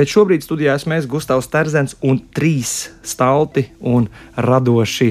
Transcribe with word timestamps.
Bet 0.00 0.08
šobrīd 0.08 0.40
studijā 0.40 0.78
esmu 0.78 0.94
es, 0.96 1.04
Gustavs 1.04 1.50
Terzens, 1.52 1.92
un 2.00 2.22
trīs 2.32 2.70
stalti 3.04 3.66
un 3.84 4.06
radoši 4.32 5.10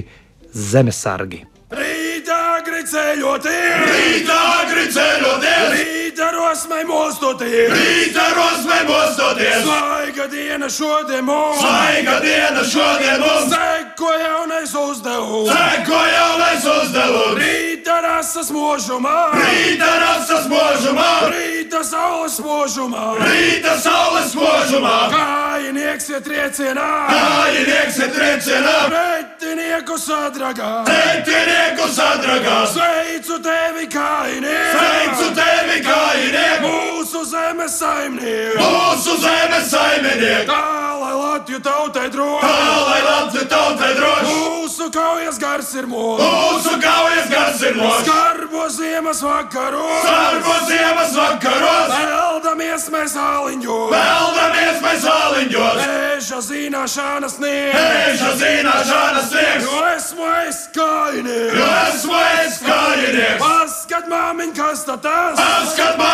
zemesargi. 0.50 1.44
Rītā 1.78 2.40
gricēļoties! 2.66 3.86
Rītā 3.86 4.42
gricēļoties! 4.72 5.76
Rītā 5.76 6.32
rosmai 6.34 6.82
mostoties! 6.90 7.70
Rītā 7.70 8.26
rosmai 8.34 8.82
mostoties! 8.90 9.70
Svaiga 10.20 10.36
diena 10.36 10.70
šodien 10.70 11.26
mums! 11.26 11.60
Svaiga 11.60 12.20
diena 12.20 12.64
šodien 12.64 13.22
mums! 13.22 13.54
Seko 13.54 14.10
jaunais 14.20 14.74
uzdevums! 14.76 15.50
Seko 15.50 16.00
jaunais 16.12 16.66
uzdevums! 16.68 17.40
Rītā 17.40 18.02
rasas 18.04 18.52
mūžumā! 18.52 19.16
Rītā 19.40 19.94
rasas 20.04 20.50
mūžumā! 20.52 21.08
Rītā 21.32 21.84
saules 21.88 22.36
mūžumā! 22.44 23.06
Rīta 23.22 23.78
saules 23.80 24.36
mūžumā! 24.36 24.98
Kājinieks 25.16 26.12
ir 26.12 26.28
triecienā! 26.28 26.90
Kājinieks 27.14 28.02
ir 28.04 28.12
triecienā! 28.18 28.76
Pretinieku 28.92 29.96
sadragā! 30.04 30.74
Pretinieku 30.90 31.88
sadragā! 31.96 32.58
Sveicu 32.76 33.40
tevi, 33.48 33.88
kājinieks! 33.96 34.76
Sveicu 34.76 35.32
tevi, 35.40 35.80
kājinieks! 35.88 36.68
Mūsu 36.68 37.24
zemes 37.32 37.80
saimnieks! 37.80 38.60
Mūsu 38.60 39.16
zemes 39.24 39.72
saimnieks! 39.72 40.09
Tā 40.10 40.98
lai 41.00 41.14
Latviju 41.14 41.60
tautai 41.62 42.10
droši! 42.10 42.42
Tā 42.42 42.54
lai 42.88 43.02
Latviju 43.06 43.46
tautai 43.52 43.92
droši! 43.94 44.34
Mūsu 44.34 44.90
kaujas 44.94 45.38
gars 45.42 45.70
ir 45.78 45.86
mūsu! 45.90 46.26
Mūsu 46.26 46.74
kaujas 46.82 47.30
gars 47.30 47.62
ir 47.68 47.78
mūsu! 47.78 48.02
Skarbo 48.08 48.66
ziemas 48.74 49.22
vakaros! 49.22 50.02
Sarbo 50.08 50.56
ziemas 50.66 51.14
vakaros! 51.14 51.94
Veldamies 51.94 52.90
mēs 52.94 53.16
āliņos! 53.22 53.94
Veldamies 53.94 54.82
mēs 54.88 55.06
āliņos! 55.14 55.84
Eža 56.18 56.42
zināšanas 56.50 57.38
sniegs! 57.38 57.80
Eža 58.10 58.32
zināšanas 58.42 59.30
sniegs! 59.30 59.70
Jo 59.70 59.86
esmu 59.94 60.28
es 60.48 60.64
kājinieks! 60.74 61.56
Jo 61.60 61.70
esmu 61.86 62.18
es 62.42 62.60
kājinieks! 62.66 63.40
Paskat 63.46 64.10
māmiņ, 64.10 64.56
kas 64.58 64.86
tas! 64.90 65.38
Paskat 65.38 66.02
māmiņ, 66.02 66.09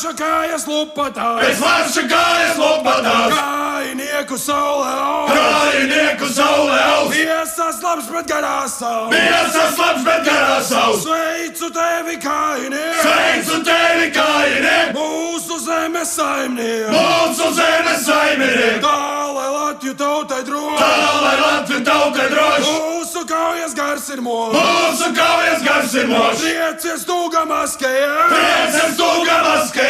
marša 0.00 0.16
kājas 0.16 0.64
lupatās! 0.64 1.40
Pēc 1.44 1.58
marša 1.60 2.02
kājas 2.08 2.56
lopatās! 2.56 3.34
Kājinieku 3.36 4.38
saulē 4.40 4.92
aug! 4.96 5.28
Kājinieku 5.34 6.28
saulē 6.32 6.78
aug! 6.86 7.10
Viesas 7.12 7.82
labs, 7.84 8.08
bet 8.08 8.30
garās 8.30 8.78
savu! 8.80 9.10
Miesas 9.12 9.76
labs, 9.76 10.04
bet 10.06 10.24
garās 10.24 10.70
savs! 10.72 11.04
Sveicu 11.04 11.68
tevi, 11.76 12.16
kājinieks! 12.22 13.02
Sveicu 13.02 13.60
tevi, 13.68 14.08
kājiniek! 14.16 14.94
Mūsu 14.96 15.60
zemes 15.66 16.14
saimnieks! 16.16 16.96
Mūsu 16.96 17.52
zemes 17.60 18.06
saimniek! 18.06 18.80
Tā 18.80 18.96
lai 19.36 19.48
Latviju 19.52 19.98
tautai 20.00 20.40
droši! 20.48 20.80
Tā 20.80 20.94
lai 21.26 21.36
Latviju 21.44 21.84
tautai 21.84 22.30
droši! 22.32 22.72
Mūsu 22.72 23.26
kaujas 23.28 23.76
gars 23.76 24.08
ir 24.14 24.24
mūsu! 24.24 24.56
Mūsu 24.56 25.12
kaujas 25.16 25.64
gars 25.66 25.94
ir 26.00 26.08
mūžs! 26.08 26.40
Priecies 26.40 27.06
tūga 27.08 27.44
maskajā! 27.52 28.16
Prieces 28.32 28.96
tūga 29.00 29.40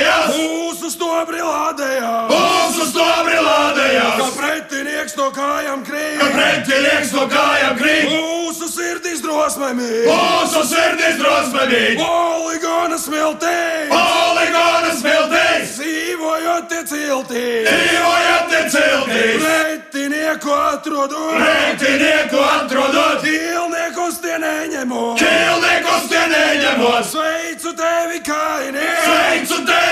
maskajās! 0.00 0.36
Mūsu 0.36 0.90
stobri 0.90 1.40
lādējā! 1.40 2.12
Mūsu 2.30 2.86
stobri 2.90 3.36
Kā 3.36 3.44
lādējās! 3.44 4.34
pretinieks 4.36 5.16
no 5.16 5.30
kājām 5.34 5.84
krīt! 5.84 6.20
pretinieks 6.34 7.12
no 7.12 7.26
kājām 7.28 7.76
krīt! 7.78 8.08
Mūsu 8.10 8.68
sirdis 8.70 9.20
drosmēmī! 9.24 9.90
Mūsu 10.08 10.64
sirdis 10.70 11.18
drosmīgi! 11.20 11.96
Poligona 12.00 12.98
smiltī! 12.98 13.56
Poligona 13.90 14.94
smiltīs! 15.00 15.76
Dzīvojot 15.80 16.68
tie 16.70 16.82
ciltī! 16.90 17.44
Dzīvojat 17.68 18.50
te 18.50 18.62
ciltīs! 18.74 19.44
Pretinieku 19.44 20.52
atrodot! 20.54 21.36
Pretinieku 21.40 22.40
atrodot! 22.40 23.24
Ķīlniekus 23.24 24.20
tie 24.24 24.38
neņemot! 24.42 25.20
Čilniekus 25.20 26.08
tie 26.12 26.24
neņemot! 26.32 27.08
Sveicu 27.10 27.74
tevi, 27.78 28.20
kājinieks! 28.26 29.06
Sveicu 29.06 29.62
tevi, 29.68 29.89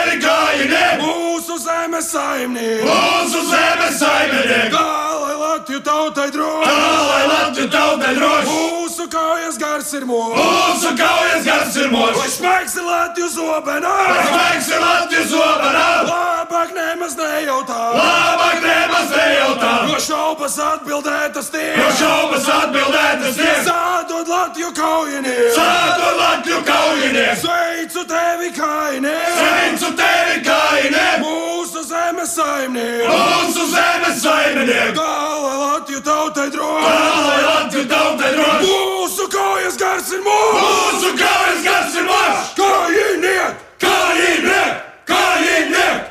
zemes 1.98 2.12
saimnieks! 2.12 2.84
Mūsu 2.86 3.40
zemes 3.50 3.98
saimniek! 3.98 4.72
Tā 4.72 5.18
lai 5.18 5.34
Latviju 5.38 5.80
tautai 5.82 6.30
droši! 6.30 6.68
Tā 6.68 6.74
lai 7.08 7.26
Latviju 7.26 7.70
tautai 7.72 8.14
droši! 8.14 8.46
Mūsu 8.48 9.08
kaujas 9.10 9.58
gars 9.58 9.92
ir 9.94 10.06
mūsu! 10.06 10.36
Mūsu 10.38 10.94
kaujas 10.98 11.44
gars 11.44 11.76
ir 11.76 11.90
Lai 11.90 12.12
mūžs! 12.12 12.36
spēks 12.38 12.76
ir 12.78 12.86
Latviju 12.86 13.28
zobenā! 13.34 13.94
Spēks 14.30 14.70
ir 14.70 14.80
Latvijas 14.84 15.30
zobenā! 15.32 15.88
Labāk 16.08 16.74
nemaz 16.76 17.16
nejautā! 17.18 17.82
Šaubas 20.38 20.58
atbildētas 20.62 21.48
tie! 21.50 21.74
Jo 21.74 21.88
šaubas 21.98 22.46
atbildētas 22.46 23.34
tiek! 23.34 23.62
Sādod 23.66 24.28
Latviju 24.30 24.70
kaujinieks! 24.74 25.56
Sāto 25.56 26.10
Latviju 26.18 26.60
kaujinieks! 26.64 27.40
Sveicu 27.42 28.04
tevi, 28.06 28.52
kājinieks! 28.54 29.34
Sveicu 29.34 29.90
tevi, 29.98 30.36
kājiniek! 30.46 31.24
Mūsu 31.24 31.82
zemes 31.88 32.34
saimnieks! 32.38 33.08
Mūsu 33.10 33.66
zemes 33.72 34.22
saimniek! 34.22 34.94
Tā 34.94 35.16
lai 35.42 35.56
Latviju 35.64 36.02
tautai 36.06 36.50
droši! 36.54 36.92
lai 37.26 37.40
Latviju 37.48 37.88
tautai 37.90 38.32
droši! 38.36 38.68
Mūsu 38.68 39.28
kaujas 39.34 39.80
gars 39.82 40.12
ir 40.14 40.22
mūsu! 40.22 40.60
Mūsu 40.68 41.16
kaujas 41.18 41.64
gars 41.66 41.98
ir 41.98 42.06
mūžs! 42.06 42.54
Kājiniek! 42.62 43.66
Kājiniek! 43.82 44.86
Kājiniek! 45.08 46.07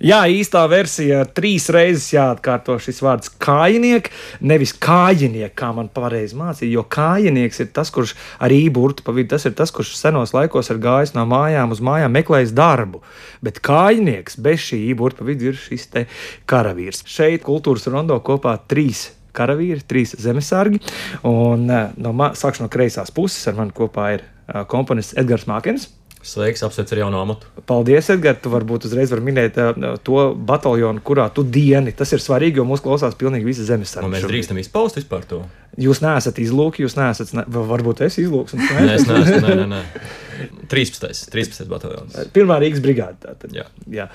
Jā, 0.00 0.22
īstā 0.32 0.62
versijā 0.64 1.18
trīs 1.36 1.66
reizes 1.68 2.06
jāatkārto 2.14 2.78
šis 2.80 3.02
vārds 3.04 3.28
kājinieks, 3.44 4.08
nevis 4.40 4.72
kājinieks, 4.72 5.52
kā 5.60 5.68
man 5.76 5.90
pareizi 5.92 6.38
mācīja. 6.40 6.72
Jo 6.72 6.86
kājinieks 6.88 7.60
ir 7.60 7.68
tas, 7.76 7.92
kurš 7.92 8.14
ar 8.40 8.54
īburtu 8.56 9.04
pa 9.04 9.12
vidu, 9.12 9.34
tas 9.34 9.44
ir 9.44 9.52
tas, 9.58 9.68
kurš 9.76 9.92
senos 9.98 10.32
laikos 10.32 10.72
ir 10.72 10.80
gājis 10.80 11.12
no 11.18 11.26
mājām 11.28 11.76
uz 11.76 11.84
mājām, 11.84 12.16
meklējis 12.16 12.56
darbu. 12.56 13.02
Bet 13.44 13.60
kājinieks 13.60 14.40
bez 14.40 14.64
šī 14.70 14.80
īburta 14.94 15.20
pa 15.20 15.28
vidu 15.28 15.52
ir 15.52 15.60
šis 15.60 15.86
te 15.92 16.06
karavīrs. 16.48 17.04
Šeit 17.04 17.44
kultūras 17.44 17.84
rondo 17.92 18.16
kopā 18.24 18.56
trīs. 18.72 19.10
Karavīri, 19.36 19.84
trīs 19.84 20.16
zemesargi. 20.16 20.80
Un, 21.28 21.68
eh, 21.70 21.92
no, 22.00 22.16
sākšu 22.16 22.64
no 22.64 22.72
kreisās 22.72 23.12
puses. 23.12 23.44
Ar 23.46 23.60
mani 23.60 23.76
kopā 23.76 24.14
ir 24.16 24.24
eh, 24.24 24.64
komponists 24.64 25.14
Edgars 25.20 25.44
Mākins. 25.46 25.90
Sveiks, 26.22 26.60
apsveic 26.66 26.90
ar 26.92 26.98
jaunu 27.00 27.16
amatu. 27.22 27.48
Paldies, 27.66 28.10
Edgars. 28.12 28.42
Tu 28.44 28.50
varbūt 28.52 28.84
uzreiz 28.90 29.08
vari 29.14 29.24
minēt 29.24 29.56
uh, 29.56 29.94
to 30.04 30.24
bataljonu, 30.36 31.00
kurā 31.00 31.30
tu 31.32 31.42
dieni. 31.46 31.94
Tas 31.96 32.12
ir 32.12 32.20
svarīgi, 32.20 32.60
jo 32.60 32.66
mūsu 32.68 32.84
klausās 32.84 33.16
pilnīgi 33.16 33.48
visi 33.48 33.64
zemesargi. 33.64 34.04
Un 34.04 34.12
mēs 34.12 34.26
šobrīd. 34.26 34.34
drīkstam 34.36 34.60
izpaust 34.60 35.00
vispār 35.00 35.24
to. 35.30 35.40
Jūs 35.80 36.02
neesat 36.04 36.36
izlūki, 36.42 36.84
jūs 36.84 36.98
neesat. 36.98 37.32
Ne, 37.38 37.46
va- 37.48 37.64
varbūt 37.72 38.02
es 38.04 38.18
izlūks. 38.20 38.52
Nē, 38.58 38.98
es 38.98 39.06
neesmu. 39.08 39.40
Nē, 39.46 39.56
nē, 39.62 39.66
nē. 39.72 39.82
13. 40.72 41.30
13. 41.32 41.66
bataljons. 41.68 42.14
Pirmā 42.36 42.60
Rīgas 42.62 42.80
brigāde. 42.84 43.34
Jā. 43.52 43.66
Jā. 43.92 44.06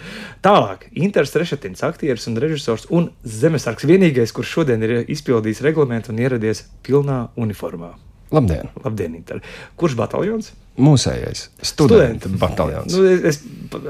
Tālāk, 0.46 0.88
Inters 0.98 1.34
Rešetins, 1.38 1.84
aktieris 1.86 2.26
un 2.30 2.38
režisors 2.42 2.88
un 2.94 3.10
zemesargs 3.26 3.86
vienīgais, 3.90 4.34
kurš 4.34 4.56
šodien 4.60 4.86
ir 4.86 4.96
izpildījis 5.12 5.62
reglamentu 5.66 6.14
un 6.14 6.22
ieradies 6.24 6.66
pilnā 6.86 7.28
uniformā. 7.38 7.94
Labdien! 8.36 8.70
Labdien, 8.84 9.16
Inter. 9.18 9.42
Kurš 9.80 9.98
bataljons? 10.00 10.52
Mūsējais 10.76 11.46
studentu 11.64 12.30
bataljons. 12.36 12.92
Nu, 12.98 13.06
es 13.30 13.40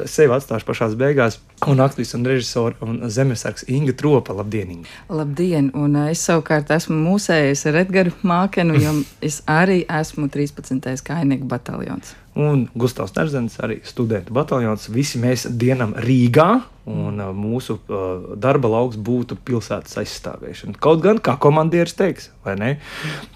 sevi 0.10 0.36
atstāšu 0.36 0.68
pašā 0.68 0.90
beigās. 1.00 1.40
Un 1.68 1.80
aktris 1.80 2.14
un 2.18 2.26
režisors 2.28 2.82
un 2.84 3.00
zemesargs 3.10 3.66
Inga 3.72 3.96
Tropa. 3.98 4.36
Labdien! 4.36 4.74
Inga. 4.76 4.92
Labdien! 5.10 5.72
Un 5.74 5.96
ā, 6.02 6.10
es 6.12 6.26
savukārt 6.28 6.74
esmu 6.76 6.98
mūsējis 7.08 7.66
ar 7.72 7.80
Edgars 7.86 8.22
Mākenu, 8.28 8.78
jo 8.82 8.98
es 9.30 9.42
arī 9.50 9.84
esmu 9.88 10.30
13. 10.34 10.84
kainieku 11.06 11.50
bataljons. 11.50 12.16
Un 12.36 12.66
Gustavs 12.76 13.14
Nerzens, 13.16 13.56
arī 13.64 13.80
studentu 13.88 14.36
bataljons. 14.36 14.90
Visi 14.92 15.22
mēs 15.24 15.46
dienam 15.56 15.94
Rīgā, 16.04 16.50
un 16.86 17.22
uh, 17.24 17.30
mūsu 17.31 17.78
uh, 17.80 18.34
darba 18.38 18.70
lauks 18.74 18.98
būtu 19.00 19.38
pilsētas 19.48 19.96
aizstāvēšana. 20.02 20.76
Kaut 20.84 21.00
gan, 21.06 21.22
kā 21.24 21.38
komandieris 21.42 21.96
teiks, 21.98 22.28
vai 22.46 22.58
ne? 22.60 22.72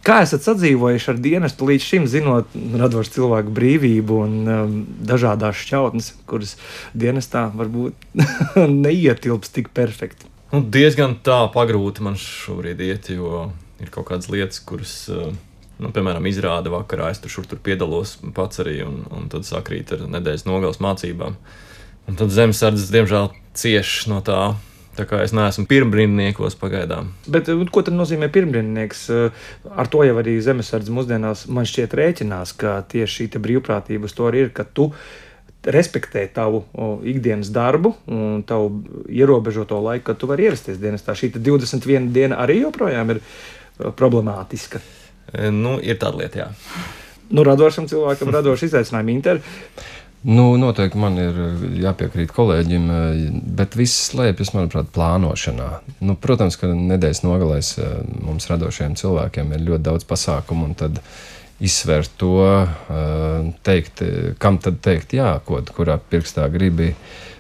Kā 0.06 0.20
esat 0.26 0.44
sadzīvojuši 0.46 1.10
ar 1.14 1.22
dienestu 1.24 1.70
līdz 1.70 1.86
šim, 1.86 2.10
zinot 2.12 2.52
radošu 2.82 3.16
cilvēku 3.16 3.56
brīvību 3.56 4.20
un 4.26 4.36
um, 4.44 4.76
dažādās 5.10 5.64
šķautnes, 5.64 6.12
kuras 6.40 6.56
dienestā 6.96 7.50
varbūt 7.56 8.08
neietilps 8.86 9.52
tik 9.52 9.72
perfekti? 9.76 10.30
Nu, 10.54 10.64
diezgan 10.64 11.20
tā 11.26 11.44
pagrūti 11.54 12.06
man 12.06 12.18
šobrīd 12.18 12.80
iet, 12.82 13.12
jo 13.14 13.50
ir 13.80 13.92
kaut 13.94 14.08
kādas 14.10 14.32
lietas, 14.32 14.62
kuras, 14.66 14.94
eh, 15.14 15.34
nu, 15.80 15.92
piemēram, 15.94 16.26
izrāda 16.30 16.72
vakarā. 16.74 17.12
Es 17.14 17.22
tur, 17.22 17.34
šur, 17.36 17.50
tur 17.50 17.62
piedalos 17.64 18.18
pats 18.36 18.64
arī, 18.64 18.80
un, 18.88 19.04
un 19.14 19.28
tad 19.32 19.46
sakrīt 19.48 19.94
ar 19.96 20.08
nedēļas 20.16 20.48
nogales 20.50 20.82
mācībām. 20.84 21.38
Un 22.10 22.18
tad 22.18 22.34
zemesardzes, 22.34 22.90
diemžēl, 22.96 23.30
cieš 23.60 24.08
no 24.10 24.24
tā 24.26 24.56
Tā 25.00 25.06
kā 25.08 25.22
es 25.24 25.32
neesmu 25.32 25.64
pirmbrīdniekos 25.70 26.58
pagaidām. 26.60 27.14
Bet, 27.32 27.48
uh, 27.48 27.62
ko 27.72 27.84
tad 27.88 27.96
nozīmē 27.96 28.28
pirmbrīdnieks? 28.36 29.06
Uh, 29.16 29.46
Ar 29.80 29.88
to 29.88 30.04
jau 30.04 30.18
arī 30.20 30.34
zemesardze 30.44 30.92
mūsdienās 30.92 31.46
man 31.48 31.68
šķiet 31.70 31.96
rēķinās, 31.96 32.52
ka 32.60 32.80
tieši 32.92 33.30
šī 33.30 33.44
brīvprātība 33.46 34.10
uz 34.10 34.16
to 34.18 34.28
arī 34.28 34.48
ir, 34.48 34.52
ka 34.56 34.66
tu 34.68 34.90
respektē 35.64 36.24
tavu 36.34 36.64
ikdienas 37.04 37.52
darbu 37.52 37.94
un 38.08 38.44
tavu 38.48 38.84
ierobežoto 39.12 39.80
laiku, 39.84 40.06
kad 40.12 40.22
tu 40.22 40.30
vari 40.30 40.48
ierasties 40.48 40.80
dienestā. 40.80 41.16
Šī 41.18 41.34
21 41.36 42.14
diena 42.16 42.40
arī 42.40 42.62
joprojām 42.62 43.16
ir 43.16 43.22
problemātiska. 44.00 44.80
E, 44.80 45.52
Nu, 45.52 45.78
ir 45.78 46.00
tāda 46.02 46.24
lieta, 46.24 46.40
jā. 46.40 46.50
Nu, 47.30 47.44
radošam 47.46 47.86
cilvēkam 47.90 48.32
radoši 48.34 48.70
izaicinājumi 48.72 49.14
Inter. 49.14 49.42
Nu, 50.24 50.58
noteikti 50.60 51.00
man 51.00 51.16
ir 51.22 51.38
eh, 51.40 51.66
jāpiekrīt 51.86 52.34
kolēģim, 52.36 52.88
eh, 52.92 53.20
bet 53.60 53.78
viss 53.80 54.10
slēpjas, 54.10 54.52
manuprāt, 54.56 54.90
plānošanā. 54.96 55.70
Nu, 56.04 56.16
protams, 56.20 56.58
ka 56.60 56.72
nedēļas 56.74 57.24
nogalēs 57.24 57.74
mums 58.26 58.50
radošiem 58.50 58.98
cilvēkiem 59.00 59.54
ir 59.56 59.68
ļoti 59.70 59.86
daudz 59.86 60.08
pasākumu, 60.10 60.72
un 60.72 60.76
tad 60.80 61.00
izsvērt 61.60 62.14
to, 62.20 62.36
teikt, 63.68 64.04
kam 64.40 64.60
tad 64.64 64.80
teikt 64.86 65.18
jā, 65.18 65.34
ko, 65.46 65.60
kurā 65.76 65.98
pirkstā 66.00 66.46
gribi, 66.54 66.94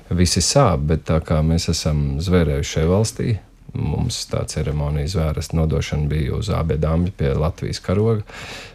visi 0.10 0.42
sāp, 0.44 0.84
bet 0.90 1.06
tā 1.08 1.20
kā 1.24 1.40
mēs 1.46 1.70
esam 1.72 2.18
zvērējuši 2.24 2.76
šai 2.76 2.88
valstī, 2.90 3.36
mums 3.74 4.24
tā 4.30 4.44
ceremonijas 4.50 5.16
vēras 5.18 5.52
nodošana 5.54 6.10
bija 6.10 6.38
uz 6.40 6.50
abiem 6.54 7.08
pie 7.18 7.34
Latvijas 7.38 7.82
karoga. 7.84 8.24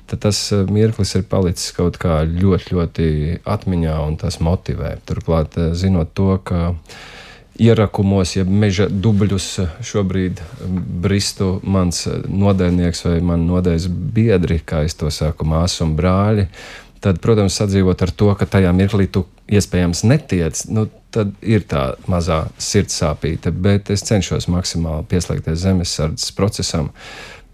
Tad 0.07 0.21
tas 0.27 0.41
eh, 0.53 0.65
mirklis 0.71 1.15
ir 1.17 1.25
palicis 1.29 1.73
kaut 1.77 1.99
kā 2.01 2.21
ļoti, 2.29 2.75
ļoti 2.75 3.09
atmiņā, 3.49 3.97
un 4.05 4.19
tas 4.21 4.41
motivē. 4.45 4.99
Turklāt, 5.09 5.57
eh, 5.59 5.73
zinot 5.75 6.13
to, 6.15 6.37
ka 6.45 6.75
ierakumos, 7.61 8.35
ja 8.37 8.45
meža 8.45 8.87
dubļus 8.91 9.49
šobrīd 9.85 10.41
bristu 11.05 11.59
mans 11.63 12.07
nodēļnieks 12.27 13.05
vai 13.07 13.19
man 13.23 13.47
nodēļas 13.49 13.87
biedri, 13.89 14.59
kā 14.65 14.85
es 14.89 14.97
to 14.99 15.11
saku, 15.15 15.47
māsu 15.49 15.85
un 15.87 15.95
brāļi, 15.99 16.49
tad, 17.05 17.21
protams, 17.23 17.57
sadzīvot 17.61 18.03
ar 18.03 18.13
to, 18.17 18.33
ka 18.39 18.49
tajā 18.49 18.73
mirklī 18.75 19.07
tu 19.13 19.27
iespējams 19.53 20.05
netiec, 20.09 20.65
nu, 20.73 20.89
tad 21.15 21.35
ir 21.45 21.63
tā 21.71 21.93
mazā 22.11 22.47
sirds 22.59 22.97
sāpīte, 23.03 23.53
bet 23.53 23.93
es 23.95 24.03
cenšos 24.09 24.49
maksimāli 24.51 25.07
pieslēgties 25.13 25.63
zemesardzes 25.63 26.35
procesam, 26.35 26.91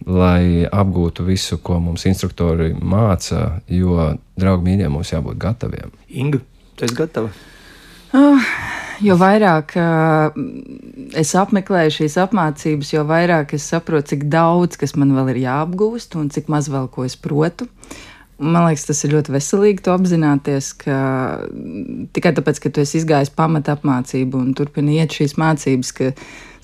lai 0.06 0.64
apgūtu 0.64 1.26
visu, 1.26 1.58
ko 1.60 1.76
mums 1.82 2.06
instruktori 2.08 2.72
māca, 2.72 3.60
jo, 3.68 4.14
draugi 4.40 4.70
mīļie, 4.70 4.88
mums 4.88 5.12
jābūt 5.12 5.40
gataviem. 5.42 5.92
Inga, 6.08 6.40
tu 6.76 6.88
esi 6.88 6.96
gatava? 6.96 7.34
Oh, 8.16 8.46
jo 9.04 9.14
vairāk 9.20 9.76
uh, 9.78 10.34
es 11.18 11.30
apmeklēju 11.38 11.94
šīs 12.00 12.16
apmācības, 12.24 12.92
jo 12.96 13.04
vairāk 13.06 13.54
es 13.54 13.68
saprotu, 13.70 14.14
cik 14.14 14.24
daudz 14.32 14.80
kas 14.80 14.96
man 14.98 15.14
vēl 15.14 15.30
ir 15.34 15.44
jāapgūst 15.44 16.16
un 16.18 16.30
cik 16.34 16.50
maz 16.50 16.70
vēl 16.72 16.90
ko 16.90 17.06
es 17.06 17.14
protu. 17.14 17.68
Man 18.40 18.64
liekas, 18.64 18.86
tas 18.88 19.04
ir 19.04 19.12
ļoti 19.12 19.34
veselīgi 19.34 19.84
to 19.84 19.92
apzināties, 19.92 20.72
ka 20.80 20.98
tikai 22.16 22.32
tāpēc, 22.38 22.60
ka 22.64 22.72
tu 22.72 22.82
esi 22.82 22.96
izgājis 23.02 23.30
pamata 23.36 23.74
apmācību 23.76 24.40
un 24.40 24.54
turpini 24.56 24.96
iet 24.96 25.12
šīs 25.12 25.36
mācības, 25.38 25.90
ka 25.98 26.14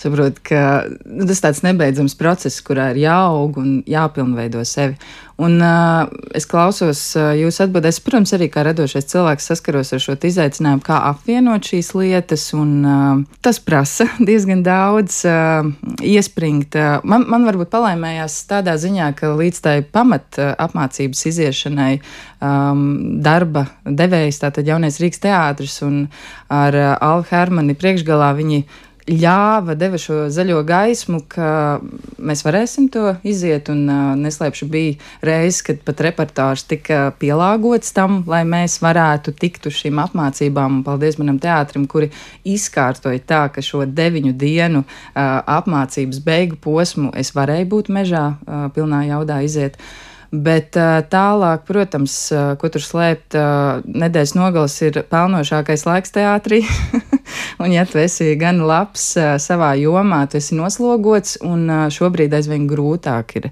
saprotu, 0.06 0.42
ka 0.46 0.64
nu, 1.04 1.26
tas 1.26 1.40
ir 1.40 1.46
tāds 1.48 1.62
nebeidzams 1.66 2.16
process, 2.18 2.62
kurā 2.64 2.92
ir 2.94 3.04
jāaug 3.04 3.60
un 3.62 3.78
jāpilnveido 3.90 4.64
sevi. 4.66 4.96
Un 5.36 5.58
uh, 5.60 6.08
es 6.32 6.46
klausos 6.48 7.00
uh, 7.18 7.34
jūsu 7.36 7.66
atbildēs, 7.66 7.98
protams, 8.00 8.30
arī 8.32 8.46
kā 8.48 8.62
radošais 8.64 9.04
cilvēks 9.10 9.50
saskaros 9.50 9.92
ar 9.92 10.00
šo 10.00 10.14
izaicinājumu, 10.24 10.80
kā 10.86 10.96
apvienot 11.10 11.68
šīs 11.68 11.90
lietas, 11.92 12.46
un 12.56 12.70
uh, 12.88 13.20
tas 13.44 13.60
prasa 13.60 14.06
diezgan 14.28 14.62
daudz 14.64 15.18
uh, 15.28 15.68
iespringt. 16.00 16.78
Uh, 16.80 17.04
man, 17.04 17.26
man 17.28 17.44
varbūt 17.50 17.68
palaimējās 17.74 18.38
tādā 18.48 18.78
ziņā, 18.80 19.10
ka 19.18 19.34
līdz 19.36 19.60
tai 19.66 19.76
pamat 19.84 20.40
uh, 20.40 20.54
apmācības 20.56 21.26
iziešanai 21.28 21.92
um, 22.40 23.20
darba 23.20 23.66
devējs, 23.84 24.40
tātad 24.40 24.72
jaunais 24.72 24.96
Rīgas 25.04 25.20
teātris 25.20 25.76
un 25.84 26.06
ar 26.48 26.80
uh, 26.80 26.90
Alhu 26.96 27.28
Hermani 27.28 27.76
priekšgalā 27.76 28.32
viņi 28.40 28.64
ļāva, 29.06 29.76
deva 29.78 29.98
šo 30.00 30.26
zaļo 30.34 30.62
gaismu, 30.66 31.20
ka 31.30 31.78
mēs 32.18 32.42
varēsim 32.46 32.88
to 32.92 33.14
iziet. 33.26 33.70
Un 33.72 33.84
uh, 33.86 34.14
neslēpšu, 34.18 34.66
bija 34.70 34.96
reizes, 35.26 35.62
kad 35.66 35.82
pat 35.86 36.02
reportāžs 36.08 36.66
tika 36.66 37.12
pielāgots 37.20 37.94
tam, 37.96 38.22
lai 38.26 38.42
mēs 38.48 38.80
varētu 38.82 39.36
tikt 39.38 39.68
uz 39.70 39.78
šīm 39.78 40.00
apmācībām. 40.02 40.80
Un 40.80 40.86
paldies 40.86 41.20
manam 41.20 41.38
teātrim, 41.42 41.86
kuri 41.90 42.10
izkārtoja 42.46 43.22
tā, 43.22 43.44
ka 43.54 43.64
šo 43.64 43.84
deviņu 43.86 44.34
dienu 44.38 44.82
uh, 44.82 45.22
apmācības 45.58 46.20
beigu 46.26 46.58
posmu 46.62 47.14
es 47.14 47.30
varēju 47.36 47.70
būt 47.76 47.94
mežā, 47.94 48.26
uh, 48.34 48.68
pilnā 48.74 49.06
jaudā 49.12 49.40
iziet. 49.46 49.78
Bet 50.36 50.76
tālāk, 51.12 51.62
protams, 51.68 52.14
ko 52.60 52.68
tur 52.72 52.82
slēpt, 52.82 53.36
nedēļas 53.86 54.34
nogales 54.36 54.74
ir 54.84 54.98
pelnošākais 55.10 55.86
laiks 55.86 56.12
teātrī. 56.12 56.62
un, 57.62 57.70
ja 57.72 57.84
tu 57.88 58.00
esi 58.02 58.34
gan 58.40 58.58
labs 58.66 59.12
savā 59.42 59.72
jomā, 59.80 60.24
tu 60.28 60.40
esi 60.40 60.58
noslogots, 60.58 61.38
un 61.46 61.70
šobrīd 61.94 62.34
aizvien 62.36 62.66
grūtāk 62.70 63.36
ir 63.40 63.48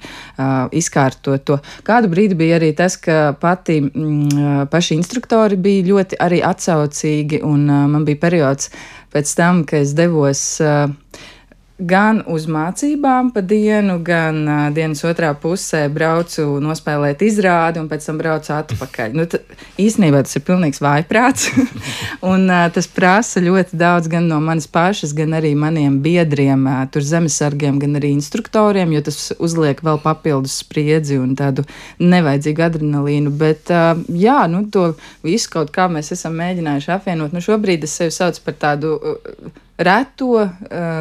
izkārtot 0.75 1.47
to. 1.47 1.61
Kādu 1.87 2.11
brīdi 2.13 2.39
bija 2.39 2.59
arī 2.59 2.73
tas, 2.77 2.99
ka 3.01 3.37
pati 3.41 3.81
mm, 3.85 4.67
paši 4.73 4.99
instruktori 4.99 5.61
bija 5.61 5.89
ļoti 5.93 6.21
atsaucīgi, 6.51 7.41
un 7.47 7.65
man 7.69 8.05
bija 8.05 8.21
periods 8.27 8.71
pēc 9.15 9.35
tam, 9.39 9.65
kad 9.69 9.87
es 9.87 9.95
devos 9.97 10.43
gan 11.79 12.21
uz 12.31 12.45
mācībām 12.47 13.33
pa 13.35 13.43
dienu, 13.43 13.97
gan 14.07 14.37
uh, 14.47 14.59
dienas 14.75 15.01
otrā 15.03 15.33
pusē 15.35 15.89
braucu 15.91 16.61
nospēlēt 16.63 17.25
izrādi 17.27 17.81
un 17.83 17.89
pēc 17.91 18.07
tam 18.07 18.21
braucu 18.21 18.53
atpakaļ. 18.55 19.17
Nu, 19.19 19.27
īstenībā 19.83 20.21
tas 20.23 20.39
ir 20.39 20.45
pilnīgs 20.47 20.79
vājprāts. 20.85 21.49
un 22.33 22.47
uh, 22.47 22.69
tas 22.75 22.87
prasa 22.87 23.43
ļoti 23.43 23.81
daudz 23.81 24.07
gan 24.13 24.31
no 24.31 24.39
manas 24.45 24.71
pašas, 24.71 25.17
gan 25.19 25.35
arī 25.35 25.57
maniem 25.59 25.99
biedriem, 26.05 26.63
uh, 26.63 26.85
tur 26.95 27.03
zemesargiem, 27.03 27.83
gan 27.83 27.99
arī 27.99 28.13
instruktoriem, 28.15 28.95
jo 28.95 29.03
tas 29.11 29.19
uzliek 29.43 29.83
vēl 29.83 29.99
papildus 30.05 30.61
spriedzi 30.63 31.19
un 31.19 31.35
tādu 31.35 31.67
nevajadzīgu 31.99 32.67
adrenalīnu. 32.69 33.35
Bet 33.35 33.75
uh, 33.75 33.99
jā, 34.15 34.45
nu, 34.47 34.63
to 34.71 34.93
visu 35.27 35.51
kaut 35.59 35.75
kā 35.75 35.91
mēs 35.91 36.15
esam 36.15 36.39
mēģinājuši 36.39 36.97
apvienot. 37.01 37.35
Nu, 37.35 37.43
šobrīd 37.43 37.83
es 37.83 37.99
sevi 37.99 38.15
saucu 38.15 38.47
par 38.47 38.63
tādu. 38.63 38.95
Uh, 38.95 39.61
reto 39.79 40.31
uh, 40.39 40.49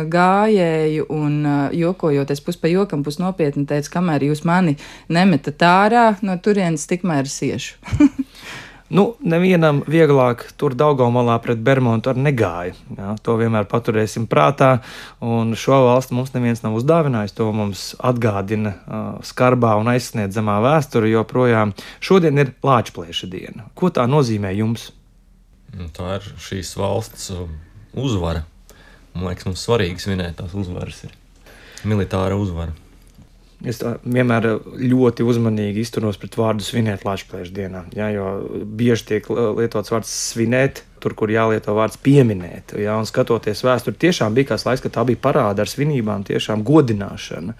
gājēju 0.10 1.08
un 1.14 1.40
uh, 1.46 1.56
jokojoties 1.76 2.44
pus 2.46 2.60
pa 2.60 2.72
jokam, 2.72 3.06
pus 3.06 3.20
nopietni 3.22 3.68
teica, 3.70 3.98
kamēr 4.00 4.30
jūs 4.30 4.44
mani 4.48 4.78
nemetat 5.14 5.66
ārā, 5.68 6.06
no 6.26 6.38
turienes 6.42 6.88
tikmēr 6.90 7.30
siešu. 7.30 7.80
Nu, 8.94 9.16
nevienam 9.26 9.80
vieglāk 9.90 10.44
tur 10.60 10.76
Daugamalā 10.78 11.40
pret 11.42 11.62
Bermontu 11.66 12.12
ar 12.12 12.20
negāja. 12.20 12.76
Jā, 12.94 13.16
to 13.26 13.40
vienmēr 13.40 13.66
paturēsim 13.72 14.28
prātā, 14.30 14.84
un 15.24 15.56
šo 15.58 15.80
valstu 15.88 16.14
mums 16.14 16.30
neviens 16.36 16.62
nav 16.62 16.76
uzdāvinājis. 16.78 17.34
To 17.40 17.50
mums 17.56 17.88
atgādina 17.98 18.76
uh, 18.76 19.02
skarbā 19.26 19.74
un 19.82 19.90
aizsniedzamā 19.96 20.60
vēsture, 20.68 21.10
jo 21.10 21.26
projām 21.26 21.74
šodien 22.06 22.38
ir 22.44 22.54
Lāčplēša 22.62 23.32
diena. 23.34 23.66
Ko 23.74 23.90
tā 23.90 24.06
nozīmē 24.06 24.54
jums? 24.60 24.92
Nu, 25.74 25.90
tā 25.90 26.20
ir 26.20 26.30
šīs 26.38 26.76
valsts 26.78 27.32
uzvara. 27.98 28.46
Man 29.14 29.30
liekas, 29.30 29.48
mums 29.50 29.66
svarīgi 29.66 30.02
svinēt 30.02 30.40
tās 30.40 30.56
uzvaras. 30.58 31.04
Ir 31.06 31.14
militāra 31.90 32.38
uzvara. 32.40 32.74
Es 33.64 33.78
vienmēr 33.80 34.46
ļoti 34.76 35.24
uzmanīgi 35.24 35.86
izturos 35.86 36.18
pret 36.20 36.34
vārdu 36.36 36.66
svinēt 36.66 37.06
Latvijas 37.08 37.52
dienā. 37.56 37.86
Jā, 37.96 38.10
jo 38.12 38.26
bieži 38.68 39.06
tiek 39.14 39.30
lietots 39.32 39.94
vārds 39.94 40.12
svinēt, 40.34 40.82
tur, 41.00 41.16
kur 41.16 41.32
jālieto 41.32 41.76
vārds 41.78 42.00
pieminēt. 42.04 42.76
Jā, 42.76 42.98
un 43.00 43.08
skatoties 43.08 43.64
vēsturē, 43.64 43.96
tiešām 44.04 44.36
bija 44.36 44.52
kāds 44.52 44.68
laiks, 44.68 44.84
kad 44.84 44.98
tā 44.98 45.06
bija 45.08 45.22
parāda 45.24 45.64
ar 45.64 45.72
svinībām, 45.72 46.26
tiešām 46.28 46.66
godināšana. 46.68 47.56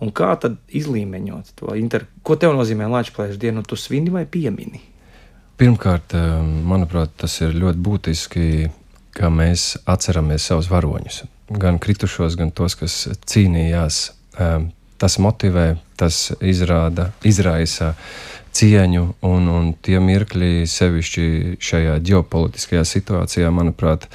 Un 0.00 0.14
kā 0.14 0.30
tad 0.40 0.60
izlīmeņot 0.70 1.56
to 1.58 1.74
inter... 1.76 2.06
Ko 2.22 2.38
tev 2.38 2.54
nozīmē 2.54 2.86
Latvijas 2.88 3.40
diena? 3.40 3.66
Tu 3.66 3.76
svini 3.76 4.14
vai 4.14 4.22
piemini? 4.30 4.84
Pirmkārt, 5.60 6.14
manuprāt, 6.64 7.10
tas 7.20 7.34
ir 7.42 7.58
ļoti 7.58 7.82
būtiski 7.84 8.46
ka 9.16 9.30
mēs 9.32 9.74
atceramies 9.90 10.46
savus 10.50 10.70
varoņus, 10.70 11.22
gan 11.60 11.80
kritušos, 11.82 12.36
gan 12.38 12.52
tos, 12.54 12.76
kas 12.78 13.02
cīnījās. 13.30 14.02
Ehm, 14.40 14.70
tas 15.00 15.16
motivē, 15.22 15.74
tas 15.98 16.28
izrāda, 16.44 17.10
izraisa 17.24 17.94
cieņu, 18.56 19.04
un, 19.26 19.48
un 19.48 19.72
tie 19.82 20.00
mirkļi, 20.02 20.66
sevišķi 20.68 21.26
šajā 21.62 21.98
ģeopolitiskajā 22.06 22.82
situācijā, 22.86 23.50
manuprāt, 23.54 24.06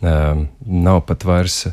ehm, 0.00 0.46
nav 0.64 1.02
pat 1.08 1.26
vairs 1.28 1.64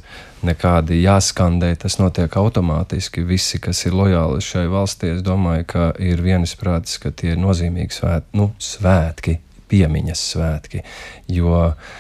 nekādi 0.46 1.00
jāskandē. 1.02 1.72
Tas 1.82 1.98
notiek 2.02 2.34
automātiski. 2.38 3.26
Visi, 3.26 3.62
kas 3.64 3.86
ir 3.88 3.96
lojāli 3.98 4.44
šai 4.44 4.68
valstī, 4.70 5.16
es 5.16 5.24
domāju, 5.26 5.66
ka 5.74 5.88
ir 6.04 6.22
vienisprātis, 6.22 7.00
ka 7.02 7.12
tie 7.12 7.34
ir 7.34 7.42
nozīmīgi 7.42 8.02
svētki, 8.02 8.38
nu, 8.38 8.52
svētki 8.62 9.40
piemiņas 9.68 10.22
svētki. 10.34 10.84
Jo 11.34 11.56
uh, 11.72 11.96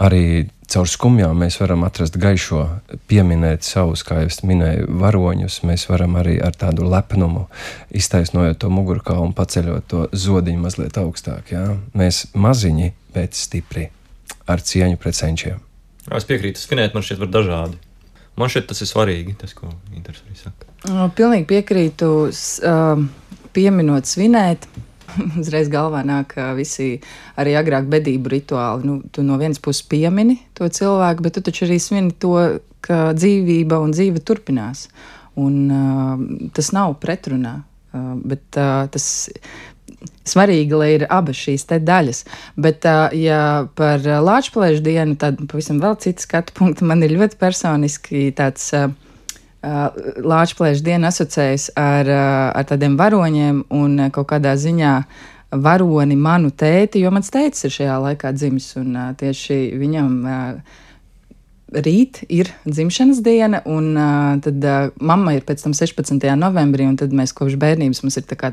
arī 0.00 0.24
caur 0.70 0.88
skumjām 0.88 1.38
mēs 1.42 1.58
varam 1.60 1.84
atrast 1.86 2.16
gaišo, 2.20 2.62
pieminēt 3.10 3.66
savus, 3.66 4.04
kā 4.06 4.22
jau 4.22 4.48
minēju, 4.50 4.88
varoņus. 5.02 5.60
Mēs 5.66 5.86
varam 5.90 6.16
arī 6.20 6.38
ar 6.42 6.56
tādu 6.56 6.86
lepnumu 6.88 7.46
iztaisnojot 7.90 8.60
to 8.62 8.70
mugurkaulu 8.72 9.28
un 9.28 9.36
paceļot 9.36 9.88
to 9.90 10.06
zodiņu 10.12 10.62
mazliet 10.62 10.98
augstāk. 11.00 11.52
Jā. 11.54 11.66
Mēs 11.98 12.28
maziņi, 12.38 12.92
bet 13.14 13.38
stipri 13.38 13.88
ar 14.50 14.62
cieņu 14.62 14.98
pret 15.00 15.18
senčiem. 15.18 15.62
Es 16.10 16.26
piekrītu, 16.26 16.58
svinēt 16.58 16.94
man 16.96 17.04
šķiet 17.06 17.22
var 17.22 17.32
dažādi. 17.34 17.80
Man 18.38 18.50
šķiet 18.50 18.70
tas 18.70 18.80
ir 18.82 18.88
svarīgi, 18.88 19.34
tas, 19.38 19.52
ko 19.54 19.68
Inters 19.94 20.22
arī 20.24 20.38
saka. 20.38 21.10
Pilnīgi 21.18 21.44
piekrītu, 21.50 22.12
ā, 22.64 22.76
pieminot 23.54 24.08
svinēt. 24.08 24.64
Uzreiz 25.40 25.70
galvā 25.72 26.02
nāk 26.06 26.34
visi 26.58 26.92
arī 27.40 27.56
agrāk 27.58 27.88
bedību 27.90 28.32
rituāli. 28.32 28.88
Nu, 28.88 28.98
tu 29.12 29.24
no 29.26 29.38
vienas 29.40 29.62
puses 29.62 29.86
piemini 29.86 30.38
to 30.58 30.68
cilvēku, 30.68 31.26
bet 31.26 31.38
tu 31.38 31.44
taču 31.46 31.66
arī 31.68 31.80
svini 31.82 32.14
to, 32.20 32.36
ka 32.84 33.10
dzīvība 33.16 33.80
un 33.82 33.94
dzīve 33.96 34.22
turpinās. 34.24 34.88
Un, 35.40 35.58
uh, 35.70 36.48
tas 36.56 36.72
nav 36.74 36.96
pretrunā, 37.00 37.60
uh, 37.62 38.14
bet 38.18 38.58
uh, 38.58 38.88
tas 38.92 39.06
svarīgi, 40.26 40.74
lai 40.76 40.90
ir 40.96 41.06
abas 41.12 41.38
šīs 41.38 41.68
daļas. 41.70 42.24
Bet, 42.60 42.86
uh, 42.88 43.12
ja 43.16 43.68
par 43.78 44.02
Latvijas 44.02 44.82
dienu, 44.84 45.16
tad 45.20 45.40
pavisam 45.50 45.80
vēl 45.82 45.96
cits 46.02 46.26
skatu 46.28 46.56
punkts 46.56 46.84
man 46.84 47.04
ir 47.06 47.14
ļoti 47.16 47.40
personiski 47.40 48.28
tāds. 48.36 48.72
Uh, 48.76 48.90
Latvijas 49.62 50.80
diena 50.80 51.10
asociējas 51.12 51.70
ar, 51.76 52.08
ar 52.56 52.68
tādiem 52.68 52.96
varoņiem 52.96 53.64
un 53.76 54.06
kaut 54.14 54.30
kādā 54.32 54.54
ziņā 54.56 54.94
varoni 55.50 56.16
manu 56.16 56.52
tēti, 56.54 57.02
jo 57.02 57.10
mans 57.12 57.28
tētis 57.32 57.66
ir 57.66 57.74
šajā 57.74 57.98
laikā 58.06 58.32
dzimis 58.32 58.70
un 58.80 58.96
tieši 59.20 59.58
viņam 59.76 60.14
rīt 61.70 62.22
ir 62.28 62.50
dzimšanas 62.66 63.20
diena, 63.24 63.60
un 63.68 63.92
uh, 63.94 64.38
tad 64.42 64.64
uh, 64.66 64.90
mamma 65.00 65.36
ir 65.36 65.44
pēc 65.46 65.62
tam 65.64 65.74
16. 65.76 66.26
novembrī, 66.38 66.86
un 66.88 66.96
tad 67.00 67.14
mēs 67.16 67.34
kopš 67.36 67.56
bērnības 67.60 68.02
mums 68.04 68.18
ir 68.18 68.26
tā 68.30 68.38
kā 68.40 68.52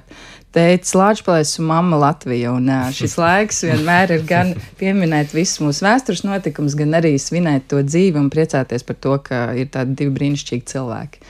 tētis 0.56 0.94
Latvijas 0.98 1.56
un 1.62 1.70
mamma 1.72 2.00
Latvija. 2.02 2.54
Un 2.58 2.70
uh, 2.70 2.90
šis 2.96 3.18
laiks 3.24 3.64
vienmēr 3.68 4.18
ir 4.18 4.26
gan 4.30 4.54
pieminēt 4.80 5.36
visus 5.36 5.62
mūsu 5.64 5.88
vēstures 5.88 6.26
notikumus, 6.28 6.78
gan 6.78 6.98
arī 7.00 7.16
svinēt 7.22 7.70
to 7.72 7.82
dzīvi 7.86 8.22
un 8.22 8.32
priecāties 8.34 8.86
par 8.88 9.00
to, 9.02 9.18
ka 9.26 9.48
ir 9.58 9.72
tādi 9.74 9.98
divi 10.04 10.14
brīnišķīgi 10.20 10.70
cilvēki. 10.74 11.26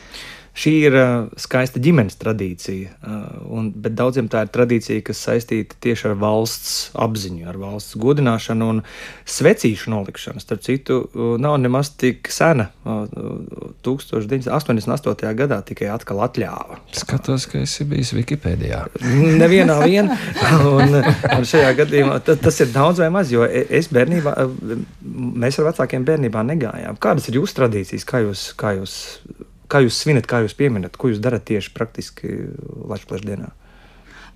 Šī 0.58 0.72
ir 0.88 0.96
skaista 1.38 1.78
ģimenes 1.84 2.18
tradīcija, 2.18 2.96
un, 3.54 3.68
bet 3.78 3.94
daudziem 4.00 4.26
tā 4.32 4.42
ir 4.48 4.50
tradīcija, 4.56 5.04
kas 5.06 5.20
saistīta 5.28 5.78
tieši 5.86 6.08
ar 6.10 6.16
valsts 6.18 6.72
apziņu, 6.98 7.44
ar 7.52 7.60
valsts 7.62 7.98
godināšanu 8.02 8.70
un 8.74 8.80
svecīšu 9.30 9.92
nolikšanu. 9.94 10.42
Starp 10.42 10.64
citu, 10.66 10.98
nav 11.38 11.60
nemaz 11.62 11.92
tik 12.02 12.32
sena. 12.34 12.72
Uh, 12.88 13.06
1988. 13.86 15.34
gadā 15.38 15.60
tikai 15.66 15.90
atkal 15.94 16.22
atļāva. 16.26 16.80
Skatos, 16.96 17.46
ka 17.52 17.62
esi 17.64 17.86
bijis 17.88 18.14
Wikipēdijā. 18.18 18.82
Nevienā 19.40 19.78
vien. 19.86 20.10
Un, 20.68 20.98
un 21.02 21.46
šajā 21.48 21.74
gadījumā 21.84 22.20
ta- 22.26 22.38
tas 22.42 22.60
ir 22.64 22.72
daudz 22.74 23.02
vai 23.04 23.10
maz, 23.14 23.32
jo 23.34 23.46
e- 23.46 23.66
es 23.80 23.90
bērnībā, 23.94 24.34
mēs 25.44 25.60
ar 25.62 25.70
vecākiem 25.72 26.06
bērnībā 26.08 26.44
negājām. 26.50 26.98
Kādas 27.04 27.30
ir 27.30 27.40
jūsu 27.40 27.60
tradīcijas, 27.62 28.06
kā 28.08 28.24
jūs, 28.26 28.48
kā 28.60 28.74
jūs, 28.80 28.96
kā 29.72 29.84
jūs 29.86 30.02
svinat, 30.02 30.28
kā 30.30 30.42
jūs 30.44 30.58
pieminat, 30.58 30.98
ko 30.98 31.12
jūs 31.12 31.22
darat 31.24 31.46
tieši 31.48 31.74
praktiski 31.76 32.34
Latvijas 32.88 33.26
dienā? 33.28 33.54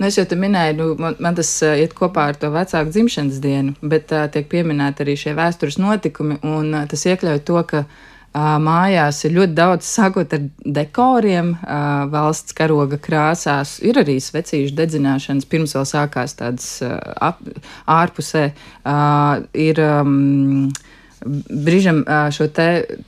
Nu, 0.01 0.07
es 0.07 0.15
jau 0.17 0.23
te 0.25 0.37
minēju, 0.39 0.77
nu, 0.79 0.85
man, 0.97 1.17
man 1.21 1.35
tas 1.37 1.49
uh, 1.61 1.75
iet 1.77 1.91
kopā 1.93 2.31
ar 2.31 2.37
to 2.41 2.49
vecāku 2.49 2.89
dzimšanas 2.89 3.41
dienu, 3.43 3.75
bet 3.85 4.09
uh, 4.15 4.25
tiek 4.33 4.47
pieminēti 4.49 5.03
arī 5.03 5.13
šie 5.19 5.35
vēstures 5.37 5.77
notikumi, 5.77 6.39
un 6.47 6.71
uh, 6.73 6.87
tas 6.89 7.05
iekļauj 7.05 7.41
to, 7.45 7.59
ka 7.69 7.83
uh, 7.85 8.55
mājās 8.65 9.19
ir 9.27 9.35
ļoti 9.35 9.53
daudz 9.59 9.85
sākot 9.85 10.33
ar 10.33 10.47
dekoriem, 10.79 11.53
uh, 11.59 12.07
valsts 12.09 12.57
karoga 12.57 12.97
krāsās, 12.97 13.75
ir 13.85 13.99
arī 14.01 14.17
svecīšu 14.23 14.73
dedzināšanas, 14.79 15.49
pirms 15.51 15.77
vēl 15.77 15.85
sākās 15.91 16.33
tādas 16.39 16.71
uh, 16.81 16.97
ap, 17.21 17.43
ārpusē. 17.85 18.47
Uh, 18.81 19.45
ir, 19.53 19.83
um, 19.85 20.71
Brīžam 21.21 22.01
šo 22.33 22.47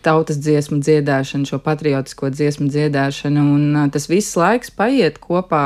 tautas 0.06 0.38
dziesmu 0.38 0.80
dziedāšanu, 0.86 1.50
šo 1.50 1.58
patriotisko 1.64 2.30
dziesmu 2.30 2.70
dziedāšanu, 2.70 3.46
un 3.56 3.92
tas 3.94 4.06
viss 4.12 4.38
laiks 4.38 4.74
paiet 4.74 5.18
kopā 5.24 5.64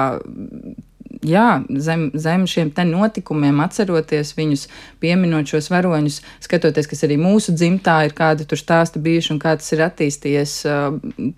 jā, 1.25 1.47
zem, 1.83 2.09
zem 2.17 2.45
šiem 2.49 2.71
te 2.75 2.85
notikumiem, 2.87 3.59
atceroties 3.63 4.33
viņus, 4.37 4.67
pieminot 5.03 5.49
šos 5.49 5.69
varoņus, 5.73 6.21
skatoties, 6.43 6.89
kas 6.89 7.03
arī 7.07 7.17
mūsu 7.21 7.55
dzimtā 7.55 7.99
ir, 8.07 8.15
kāda 8.17 8.47
tur 8.47 8.59
stāsta 8.59 9.01
bijuši 9.03 9.33
un 9.35 9.41
kā 9.43 9.55
tas 9.59 9.71
ir 9.75 9.83
attīstījies. 9.87 10.59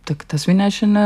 Tā, 0.05 0.19
tas 0.27 0.47
vinēšana. 0.49 1.05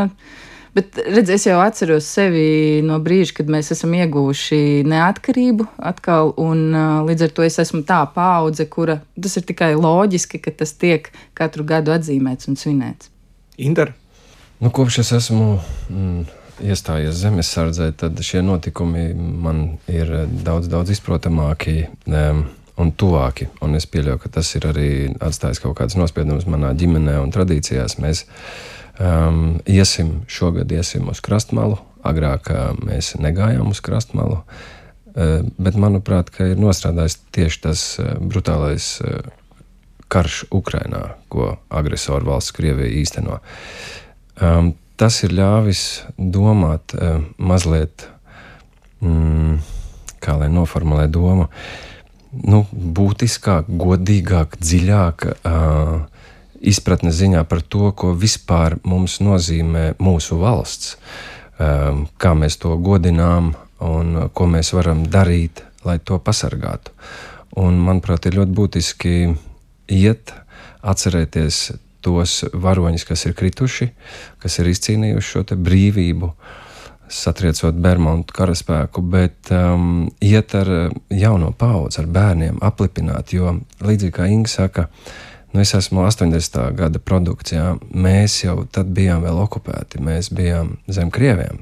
Bet 0.74 0.98
redz, 0.98 1.30
es 1.30 1.46
jau 1.46 1.60
atceros 1.62 2.08
sevi 2.10 2.82
no 2.86 2.98
brīža, 3.04 3.38
kad 3.40 3.50
mēs 3.54 3.70
esam 3.76 3.94
ieguvuši 3.94 4.82
neatkarību 4.90 5.68
atkal, 5.78 6.34
un 6.42 6.70
uh, 6.74 7.02
līdz 7.06 7.28
ar 7.28 7.36
to 7.38 7.46
es 7.46 7.60
esmu 7.62 7.84
tā 7.86 8.02
paudze, 8.16 8.66
kura 8.66 9.02
tas 9.14 9.38
ir 9.38 9.46
tikai 9.50 9.74
loģiski, 9.78 10.42
ka 10.42 10.56
tas 10.64 10.74
tiek 10.74 11.12
katru 11.38 11.68
gadu 11.68 11.94
atzīmēts 11.94 12.50
un 12.50 12.58
svinēts. 12.58 13.14
Indra, 13.62 13.94
Nu, 14.64 14.70
kopš 14.72 15.02
es 15.02 15.10
esmu 15.12 15.58
mm, 15.92 16.20
iestājies 16.64 17.18
zemesardzē, 17.20 17.90
tad 18.00 18.20
šie 18.24 18.40
notikumi 18.46 19.10
man 19.16 19.64
ir 19.92 20.14
daudz, 20.46 20.70
daudz 20.72 20.98
izprotamāki. 20.98 21.88
Um, 22.08 22.46
Un 22.74 22.90
tuvāki. 22.98 23.46
Un 23.62 23.78
es 23.78 23.86
pieļauju, 23.86 24.18
ka 24.24 24.30
tas 24.34 24.48
ir 24.58 24.64
arī 24.66 24.88
atstājis 25.22 25.60
kaut 25.62 25.76
kādas 25.78 25.94
nospiedumus 25.94 26.48
manā 26.50 26.72
ģimenē 26.74 27.20
un 27.22 27.30
tradīcijās. 27.30 28.00
Mēs 28.02 28.24
um, 29.00 29.60
iesim 29.66 30.22
šogad 30.28 30.72
iesim 30.72 31.10
uz 31.10 31.22
krastmalu. 31.24 31.80
Agrāk 32.04 32.50
uh, 32.52 32.74
mēs 32.84 33.14
negājām 33.20 33.72
uz 33.72 33.82
krastmalu. 33.84 34.42
Uh, 35.14 35.46
bet 35.62 35.78
manuprāt, 35.80 36.32
ka 36.34 36.50
ir 36.52 36.60
nostrādājis 36.62 37.20
tieši 37.36 37.62
tas 37.64 37.86
uh, 38.02 38.16
brutālais 38.20 38.98
uh, 39.02 39.22
karš 40.14 40.44
Ukrainā, 40.54 41.16
ko 41.32 41.56
agresoru 41.74 42.34
valsts 42.34 42.54
Krievija 42.56 42.92
īsteno. 43.02 43.40
Um, 44.42 44.74
tas 44.98 45.22
ir 45.26 45.34
ļāvis 45.34 46.04
domāt 46.18 46.94
uh, 46.98 47.24
mazliet, 47.38 48.08
mm, 49.02 49.58
kā 50.24 50.38
lai 50.40 50.50
noformulē 50.54 51.08
domu, 51.12 51.50
nu, 52.34 52.64
būtiskāk, 52.72 53.70
godīgāk, 53.70 54.58
dziļāk. 54.62 55.28
Uh, 55.46 56.13
Izpratne 56.64 57.12
ziņā 57.12 57.44
par 57.50 57.60
to, 57.62 57.92
ko 57.92 58.14
vispār 58.16 58.78
mums 58.88 59.18
nozīmē 59.20 59.98
mūsu 60.00 60.38
valsts, 60.40 60.96
um, 61.60 62.06
kā 62.18 62.32
mēs 62.40 62.56
to 62.62 62.78
godinām 62.80 63.52
un 63.84 64.16
uh, 64.16 64.30
ko 64.32 64.48
mēs 64.48 64.72
varam 64.76 65.04
darīt, 65.12 65.66
lai 65.84 65.98
to 66.00 66.22
pasargātu. 66.24 66.94
Un, 67.60 67.76
manuprāt, 67.84 68.26
ir 68.26 68.40
ļoti 68.40 68.56
būtiski 68.58 69.16
iet, 69.92 70.32
atcerēties 70.82 71.60
tos 72.04 72.44
varoņus, 72.54 73.06
kas 73.08 73.26
ir 73.28 73.36
krituši, 73.38 73.90
kas 74.40 74.60
ir 74.60 74.72
izcīnījuši 74.72 75.34
šo 75.36 75.44
brīvību, 75.68 76.32
satriecot 77.14 77.76
Bermudu 77.84 78.34
karaspēku, 78.34 79.04
bet 79.04 79.52
um, 79.54 80.08
iet 80.24 80.56
ar 80.58 80.72
uh, 80.72 80.98
jauno 81.12 81.52
paudzi, 81.52 82.00
ar 82.02 82.10
bērniem, 82.10 82.64
aplipināt. 82.64 83.36
Jo 83.36 83.58
līdzīgi 83.84 84.16
kā 84.16 84.32
Inga 84.32 84.56
saka, 84.56 84.88
nu 85.54 85.62
es 85.62 85.74
esmu 85.78 86.02
80. 86.06 86.60
gada 86.78 87.00
produkts, 87.00 87.54
jā, 87.54 87.74
mēs 87.94 88.42
jau 88.44 88.64
tad 88.66 88.90
bijām 88.96 89.24
vēl 89.26 89.38
okupēti, 89.46 90.02
mēs 90.04 90.32
bijām 90.34 90.78
zem 90.90 91.12
krieviem, 91.14 91.62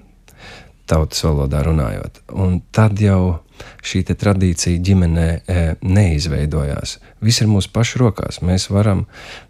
tautas 0.88 1.24
valodā 1.26 1.64
runājot. 1.68 2.24
Un 2.36 2.60
tad 2.76 3.00
jau 3.04 3.42
šī 3.86 4.04
tradīcija 4.08 4.82
ģimenē 4.84 5.28
e, 5.32 5.64
neizveidojās. 5.82 6.98
Viss 7.24 7.44
ir 7.44 7.50
mūsu 7.52 7.72
pašu 7.74 8.02
rokās. 8.04 8.42
Mēs 8.46 8.70
varam 8.74 9.06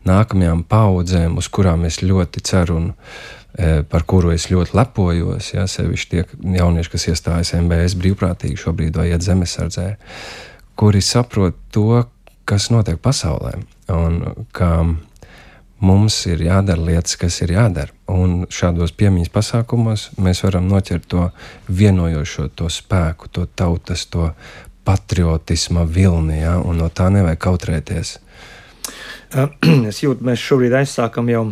nākamajām 0.07 0.65
paudzēm, 0.69 1.37
uz 1.39 1.49
kurām 1.51 1.85
es 1.89 2.01
ļoti 2.03 2.43
ceru 2.47 2.77
un 2.79 2.87
e, 2.91 3.81
par 3.87 4.05
kuru 4.09 4.33
es 4.35 4.49
ļoti 4.51 4.75
lepojos, 4.77 5.53
ja 5.53 5.67
sevišķi 5.69 6.11
tie 6.11 6.25
jaunieši, 6.59 6.93
kas 6.95 7.07
iestājas 7.13 7.53
MBS 7.59 7.97
brīvprātīgi 7.99 8.59
šobrīd 8.65 8.99
vai 8.99 9.11
iet 9.11 9.25
zemesardzē, 9.25 9.87
kuri 10.79 11.03
saprot 11.05 11.57
to, 11.73 12.03
kas 12.45 12.69
notiek 12.73 12.99
pasaulē 13.01 13.55
un 13.91 14.21
ka 14.55 14.71
mums 15.81 16.17
ir 16.29 16.43
jādara 16.45 16.81
lietas, 16.81 17.17
kas 17.17 17.41
ir 17.41 17.55
jādara. 17.55 17.93
Un 18.11 18.45
šādos 18.53 18.93
piemiņas 18.97 19.31
pasākumos 19.33 20.09
mēs 20.21 20.43
varam 20.45 20.69
noķert 20.69 21.07
to 21.09 21.29
vienojošo 21.67 22.49
to 22.55 22.69
spēku, 22.69 23.31
to 23.33 23.47
tautas, 23.47 24.05
to 24.05 24.31
patriotisma 24.85 25.85
vilni, 25.85 26.41
ja? 26.41 26.57
un 26.59 26.81
no 26.81 26.89
tā 26.89 27.09
nevajag 27.13 27.41
kautrēties. 27.41 28.15
es 29.89 30.01
jūtu, 30.03 30.25
mēs 30.27 30.41
šobrīd 30.43 30.75
aizsākam 30.81 31.29
jau 31.31 31.43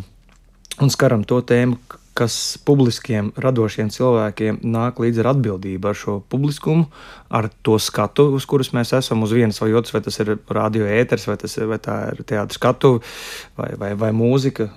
un 0.79 0.93
skaram 0.93 1.25
to 1.27 1.41
tēmu, 1.45 1.79
kas 2.19 2.35
publiskiem, 2.67 3.31
radošiem 3.39 3.89
cilvēkiem 3.93 4.59
nāk 4.67 4.99
līdzi 4.99 5.23
ar 5.23 5.31
atbildību, 5.31 5.89
ar 5.89 5.97
šo 5.97 6.15
publiskumu, 6.31 6.89
ar 7.29 7.47
to 7.63 7.77
skatu, 7.79 8.25
uz 8.35 8.47
kuras 8.49 8.71
mēs 8.75 8.91
esam 8.97 9.23
uz 9.23 9.33
vienas 9.35 9.61
vai 9.61 9.71
otras, 9.77 9.93
vai 9.95 10.01
tas 10.05 10.19
ir 10.19 10.33
radio 10.49 10.87
ēteris, 10.89 11.27
vai 11.29 11.37
tas 11.39 11.55
vai 11.59 11.77
ir 11.77 12.23
teātris 12.27 12.59
skatu, 12.59 12.91
vai, 13.59 13.69
vai, 13.79 13.93
vai 13.99 14.11
mūzika, 14.15 14.67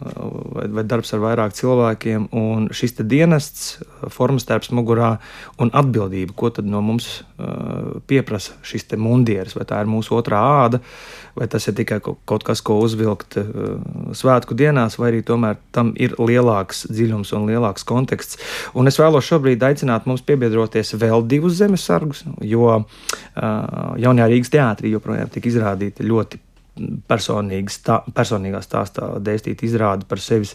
vai, 0.54 0.68
vai 0.78 0.87
darbs 0.87 1.14
ar 1.16 1.25
vairāk 1.25 1.56
cilvēkiem. 1.58 2.28
Un 2.38 2.68
šis 2.75 2.99
dienests, 3.00 3.80
formas 4.12 4.46
tērps 4.49 4.70
mugurā 4.76 5.16
un 5.62 5.72
atbildība, 5.75 6.37
ko 6.37 6.52
tad 6.54 6.68
no 6.68 6.84
mums 6.84 7.22
uh, 7.22 7.99
pieprasa 8.06 8.58
šis 8.66 8.90
mundieris, 9.00 9.56
vai 9.58 9.66
tā 9.68 9.82
ir 9.82 9.90
mūsu 9.90 10.14
otrā 10.18 10.42
āda. 10.62 10.82
Uh, 10.82 11.22
vai 11.38 11.48
tas 11.50 11.66
ir 11.68 11.76
tikai 11.78 12.00
kaut 12.02 12.44
kas, 12.46 12.62
ko 12.64 12.78
uzvilkt 12.84 13.38
uh, 13.40 13.80
svētku 14.16 14.56
dienās, 14.58 14.98
vai 15.00 15.12
arī 15.12 15.22
tomēr 15.26 15.58
tam 15.74 15.92
ir 15.96 16.14
lielāks 16.20 16.86
dziļums 16.90 17.32
un 17.38 17.48
lielāks 17.50 17.86
konteksts. 17.88 18.38
Un 18.78 18.90
es 18.90 19.00
vēlos 19.00 19.28
šobrīd 19.28 19.64
aicināt 19.66 20.08
mums 20.10 20.24
piebiedroties 20.28 20.94
vēl 21.00 21.26
divus 21.28 21.58
zemesargus, 21.60 22.24
jo 22.44 22.70
uh, 22.78 22.86
jaunajā 24.02 24.30
Rīgas 24.32 24.52
teātrī 24.52 24.94
joprojām 24.94 25.32
tika 25.32 25.52
izrādīta 25.52 26.06
ļoti 26.06 26.40
stā, 26.79 27.99
personīgā 28.17 28.62
stāstā 28.64 29.09
dēstīt 29.21 29.62
izrādi 29.67 30.07
par 30.09 30.21
sevis 30.21 30.55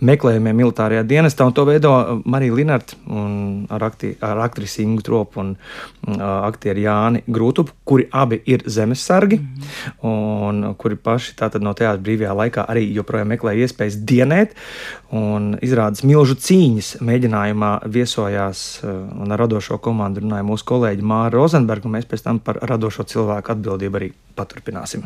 meklējumiem 0.00 0.56
militārajā 0.56 1.02
dienestā, 1.04 1.44
un 1.44 1.52
to 1.52 1.64
veido 1.68 1.92
Marija 2.24 2.54
Linarta 2.54 2.96
ar, 3.68 3.84
akti, 3.84 4.14
ar 4.20 4.40
aktrisi 4.46 4.82
Ingu 4.82 5.04
Tropu 5.04 5.42
un 5.42 5.54
uh, 5.56 6.16
aktieru 6.48 6.80
Jāni 6.86 7.22
Grūtupu, 7.28 7.76
kuri 7.84 8.08
abi 8.12 8.40
ir 8.46 8.64
zemesargi, 8.66 9.38
mm. 9.38 10.08
un 10.08 10.74
kuri 10.80 10.96
paši 10.96 11.36
tātad 11.38 11.64
no 11.64 11.74
teātra 11.76 12.00
brīvajā 12.00 12.34
laikā 12.42 12.66
arī 12.68 12.86
joprojām 12.96 13.34
meklē 13.34 13.54
iespējas 13.60 14.00
dienēt, 14.08 14.56
un 15.12 15.54
izrādes 15.64 16.04
milžu 16.08 16.38
cīņas 16.48 16.98
mēģinājumā 17.04 17.72
viesojās 17.92 18.66
uh, 18.82 19.02
un 19.20 19.36
ar 19.36 19.44
radošo 19.44 19.80
komandu 19.84 20.24
runāja 20.24 20.48
mūsu 20.48 20.68
kolēģi 20.72 21.08
Māra 21.12 21.36
Rozenberga, 21.36 21.88
un 21.88 21.98
mēs 21.98 22.08
pēc 22.08 22.24
tam 22.24 22.40
par 22.44 22.62
radošo 22.64 23.04
cilvēku 23.08 23.52
atbildību 23.56 24.00
arī 24.00 24.14
paturpināsim. 24.38 25.04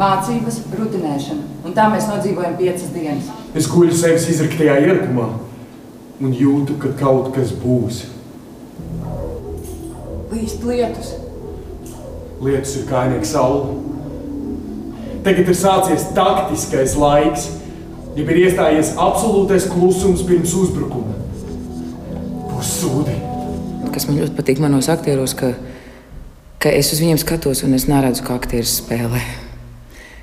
Mācības, 0.00 0.62
rutinēšana. 0.78 1.42
Un 1.66 1.74
tā 1.76 1.84
mēs 1.92 2.06
nodzīvojam 2.08 2.54
piecas 2.56 2.88
dienas. 2.94 3.26
Es 3.52 3.66
guļu 3.68 3.92
sevis 3.92 4.30
izraktajā 4.32 4.78
ierakumā 4.86 5.26
un 6.24 6.36
jūtu, 6.36 6.78
ka 6.80 6.92
kaut 7.00 7.34
kas 7.34 7.52
būs. 7.60 8.06
Līst 10.30 10.64
lietus. 10.64 11.10
Lietus 12.40 12.76
ir 12.80 12.86
kainieka 12.88 13.28
saule. 13.28 13.74
Tagad 15.26 15.50
ir 15.52 15.58
sācies 15.58 16.06
taktiskais 16.16 16.96
laiks, 16.96 17.50
ja 18.16 18.24
ir 18.24 18.40
iestājies 18.46 18.94
absolūtais 18.96 19.68
klusums 19.68 20.24
pirms 20.24 20.56
uzbrukuma. 20.62 21.18
Būs 22.54 22.72
sūdi. 22.78 23.18
Kas 23.92 24.08
man 24.08 24.22
ļoti 24.22 24.32
patīk 24.38 24.64
manos 24.64 24.88
aktieros, 24.88 25.36
ka, 25.36 25.52
ka 26.62 26.72
es 26.72 26.94
uz 26.94 27.04
viņiem 27.04 27.20
skatos 27.20 27.66
un 27.68 27.76
es 27.76 27.88
neredzu, 27.90 28.24
kā 28.24 28.40
aktieris 28.40 28.78
spēlē 28.80 29.49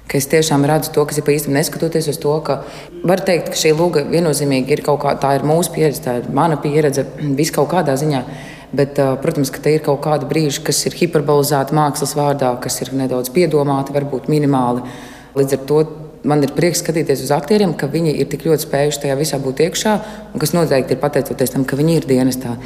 ka 0.07 0.17
es 0.19 0.27
tiešām 0.31 0.65
redzu 0.67 0.93
to, 0.95 1.05
kas 1.07 1.19
ir 1.19 1.25
pa 1.27 1.33
īstam, 1.35 1.55
neskatoties 1.57 2.09
uz 2.11 2.19
to, 2.23 2.33
ka 2.45 2.61
var 3.07 3.23
teikt, 3.27 3.51
ka 3.51 3.59
šī 3.59 3.73
lūga 3.77 4.05
viennozīmīgi 4.07 4.77
ir 4.77 4.83
kaut 4.85 5.01
kā, 5.03 5.13
tā 5.19 5.35
ir 5.37 5.45
mūsu 5.47 5.73
pieredze, 5.75 6.03
tā 6.05 6.17
ir 6.21 6.29
mana 6.33 6.59
pieredze, 6.63 7.05
vis 7.39 7.53
kaut 7.55 7.69
kādā 7.73 7.97
ziņā. 7.99 8.23
Bet, 8.77 8.99
protams, 9.23 9.47
ka 9.53 9.61
te 9.63 9.71
ir 9.77 9.83
kaut 9.85 10.01
kāda 10.03 10.27
brīža, 10.27 10.59
kas 10.67 10.81
ir 10.89 10.95
hiperbolizēta 10.99 11.75
mākslas 11.75 12.17
vārdā, 12.19 12.49
kas 12.59 12.81
ir 12.83 12.91
nedaudz 12.99 13.31
piedomāti, 13.31 13.95
varbūt 13.95 14.27
minimāli. 14.31 14.83
Līdz 15.39 15.55
ar 15.55 15.63
to 15.69 15.79
man 16.27 16.43
ir 16.43 16.51
prieks 16.55 16.81
skatīties 16.83 17.23
uz 17.23 17.31
aktieriem, 17.31 17.77
ka 17.79 17.87
viņi 17.91 18.17
ir 18.19 18.27
tik 18.27 18.43
ļoti 18.47 18.67
spējuši 18.67 19.03
tajā 19.05 19.15
visā 19.19 19.39
būt 19.39 19.63
iekšā, 19.67 19.95
un 20.33 20.43
kas 20.43 20.51
noteikti 20.57 20.97
ir 20.97 21.01
pateicoties 21.03 21.55
tam, 21.55 21.63
ka 21.63 21.79
viņi 21.79 21.99
ir 22.01 22.09
dienestā. 22.09 22.57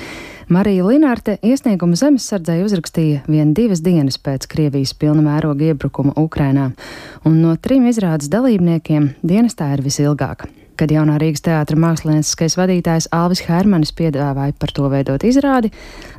Marija 0.52 0.84
Linārte 0.84 1.38
iesniegumu 1.48 1.96
zemesardzei 1.96 2.58
uzrakstīja 2.66 3.22
vien 3.32 3.54
divas 3.56 3.80
dienas 3.86 4.18
pēc 4.20 4.50
Krievijas 4.52 4.92
pilna 5.00 5.24
mēroga 5.24 5.70
iebrukuma 5.70 6.12
Ukrainā, 6.20 6.66
un 7.24 7.38
no 7.40 7.54
trim 7.56 7.86
izrādes 7.88 8.28
dalībniekiem 8.34 9.08
dienestā 9.24 9.70
ir 9.78 9.86
visilgāk. 9.86 10.44
Kad 10.76 10.92
jaunā 10.92 11.16
Rīgas 11.24 11.46
teātra 11.46 11.80
mākslinieckais 11.80 12.60
vadītājs 12.60 13.08
Alvis 13.16 13.46
Hermanis 13.48 13.96
piedāvāja 13.96 14.58
par 14.60 14.76
to 14.76 14.92
veidot 14.92 15.24
izrādi, 15.24 15.72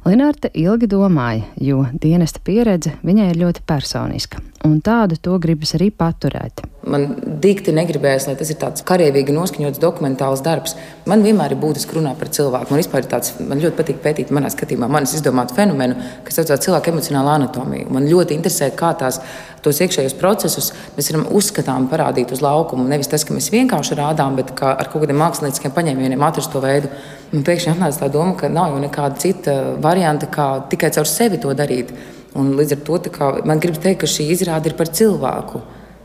Linārte 0.09 0.49
ilgi 0.57 0.89
domāja, 0.89 1.45
jo 1.61 1.85
dienesta 1.93 2.41
pieredze 2.41 2.97
viņai 3.05 3.35
ir 3.35 3.43
ļoti 3.45 3.67
personiska 3.69 4.41
un 4.65 4.81
tādu 4.81 5.21
to 5.21 5.37
gribas 5.45 5.77
arī 5.77 5.93
paturēt. 5.93 6.65
Man 6.83 7.13
dikti 7.39 7.71
negribējās, 7.71 8.25
lai 8.27 8.33
tas 8.35 8.49
ir 8.51 8.57
tāds 8.59 8.83
karavīgi 8.87 9.31
noskaņots 9.37 9.79
dokumentāls 9.79 10.41
darbs. 10.43 10.73
Man 11.07 11.21
vienmēr 11.23 11.53
ir 11.55 11.61
būtiski 11.63 11.95
runāt 11.95 12.17
par 12.19 12.31
cilvēku. 12.35 12.75
Man, 12.75 13.05
tāds, 13.07 13.37
man 13.39 13.61
ļoti 13.63 13.77
patīk 13.79 14.01
pētīt, 14.03 14.33
manā 14.35 14.49
skatījumā, 14.51 14.89
manas 14.91 15.13
izdomātu 15.15 15.55
fenomenu, 15.55 15.95
kas 16.27 16.41
saucās 16.41 16.65
cilvēka 16.65 16.91
emocionāla 16.91 17.37
anatomija. 17.39 17.87
Man 17.95 18.09
ļoti 18.11 18.35
interesē, 18.35 18.73
kā 18.75 18.91
tās, 18.99 19.21
tos 19.63 19.79
iekšējos 19.85 20.17
procesus 20.19 20.73
mēs 20.97 21.11
varam 21.13 21.29
uzskatām 21.39 21.87
parādīt 21.93 22.35
uz 22.35 22.43
laukumu. 22.43 22.89
Nevis 22.91 23.13
tas, 23.13 23.23
ka 23.29 23.37
mēs 23.37 23.53
vienkārši 23.55 23.99
rādām, 24.01 24.35
bet 24.41 24.51
ar 24.59 24.91
kaut 24.91 25.05
kādiem 25.05 25.23
mākslinieciskiem 25.23 25.75
paņēmieniem 25.77 26.25
atrast 26.27 26.51
to 26.51 26.65
veidu. 26.65 26.91
Man 27.31 27.47
pēkšņi 27.47 27.77
atnāca 27.77 28.03
tā 28.03 28.09
doma, 28.17 28.35
ka 28.41 28.51
nav 28.51 28.75
jau 28.75 28.81
nekāda 28.83 29.23
cita 29.23 29.55
varianta, 29.87 30.27
kā 30.27 30.49
tikai 30.73 30.91
caur 30.99 31.07
sevi 31.07 31.39
to 31.39 31.55
darīt. 31.55 31.95
Un 32.35 32.57
līdz 32.59 32.75
ar 32.75 32.83
to 32.89 32.99
kā, 33.15 33.31
man 33.47 33.63
gribas 33.63 33.85
teikt, 33.87 34.01
ka 34.03 34.11
šī 34.11 34.27
izrāde 34.35 34.73
ir 34.73 34.75
par 34.75 34.91
cilvēku. 34.91 35.63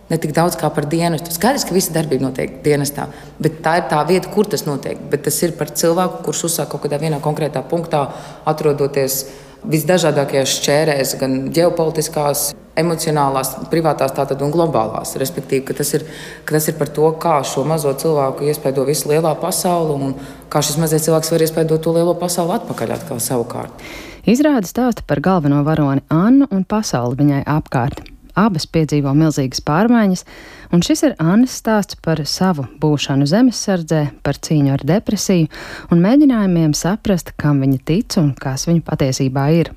Ne 0.07 0.17
tik 0.23 0.31
daudz 0.35 0.55
kā 0.55 0.69
par 0.71 0.85
dienestu. 0.87 1.33
Skaidrs, 1.35 1.65
ka 1.67 1.75
visa 1.75 1.91
darbība 1.95 2.29
notiek 2.29 2.61
dienestā, 2.63 3.09
bet 3.43 3.59
tā 3.65 3.73
ir 3.81 3.89
tā 3.91 3.99
vieta, 4.07 4.31
kur 4.31 4.47
tas 4.47 4.63
notiek. 4.67 5.01
Bet 5.11 5.25
tas 5.27 5.41
ir 5.43 5.57
par 5.59 5.73
cilvēku, 5.75 6.21
kurš 6.27 6.45
uzsāk 6.47 6.71
kaut 6.71 6.85
kādā 6.85 7.01
vienā 7.01 7.19
konkrētā 7.23 7.63
punktā, 7.67 8.05
atrodoties 8.47 9.25
visdažādākajās 9.67 10.55
šķērēs, 10.61 11.13
gan 11.19 11.37
ģeopolitiskās, 11.55 12.51
emocionālās, 12.77 13.53
privātās 13.71 14.13
tātad, 14.15 14.41
un 14.45 14.53
globālās. 14.53 15.15
Respektīvi, 15.19 15.65
ka 15.67 15.77
tas, 15.79 15.93
ir, 15.97 16.05
ka 16.45 16.57
tas 16.57 16.67
ir 16.69 16.77
par 16.79 16.91
to, 16.93 17.09
kā 17.21 17.39
šo 17.47 17.65
mazo 17.67 17.93
cilvēku 17.97 18.47
iespaido 18.47 18.85
visu 18.87 19.11
lielā 19.11 19.33
pasauli 19.41 19.95
un 19.97 20.13
kā 20.53 20.61
šis 20.63 20.77
mazais 20.81 21.07
cilvēks 21.07 21.33
var 21.33 21.47
iespaidot 21.47 21.83
to 21.83 21.95
lielo 21.97 22.13
pasauli 22.19 22.57
atpakaļ 22.59 22.99
atkal 22.99 23.23
savukārt. 23.23 23.87
Izrāda 24.27 24.67
stāsta 24.69 25.05
par 25.07 25.23
galveno 25.23 25.63
varoni 25.67 26.05
Annu 26.13 26.49
un 26.51 26.67
pasauli 26.67 27.19
viņai 27.23 27.41
apkārt. 27.57 28.05
Abas 28.37 28.67
piedzīvo 28.69 29.13
milzīgas 29.17 29.63
pārmaiņas, 29.65 30.23
un 30.75 30.85
šis 30.85 31.03
ir 31.07 31.17
Annas 31.23 31.57
stāsts 31.57 31.97
par 32.05 32.21
savu 32.29 32.67
būšanu 32.81 33.25
zemesardzē, 33.29 34.03
par 34.23 34.37
cīņu 34.37 34.75
ar 34.75 34.85
depresiju 34.85 35.49
un 35.91 36.05
mēģinājumiem 36.05 36.77
saprast, 36.77 37.33
kam 37.41 37.63
viņa 37.65 37.83
tic 37.87 38.19
un 38.21 38.33
kas 38.37 38.69
viņa 38.69 38.85
patiesībā 38.85 39.49
ir. 39.57 39.73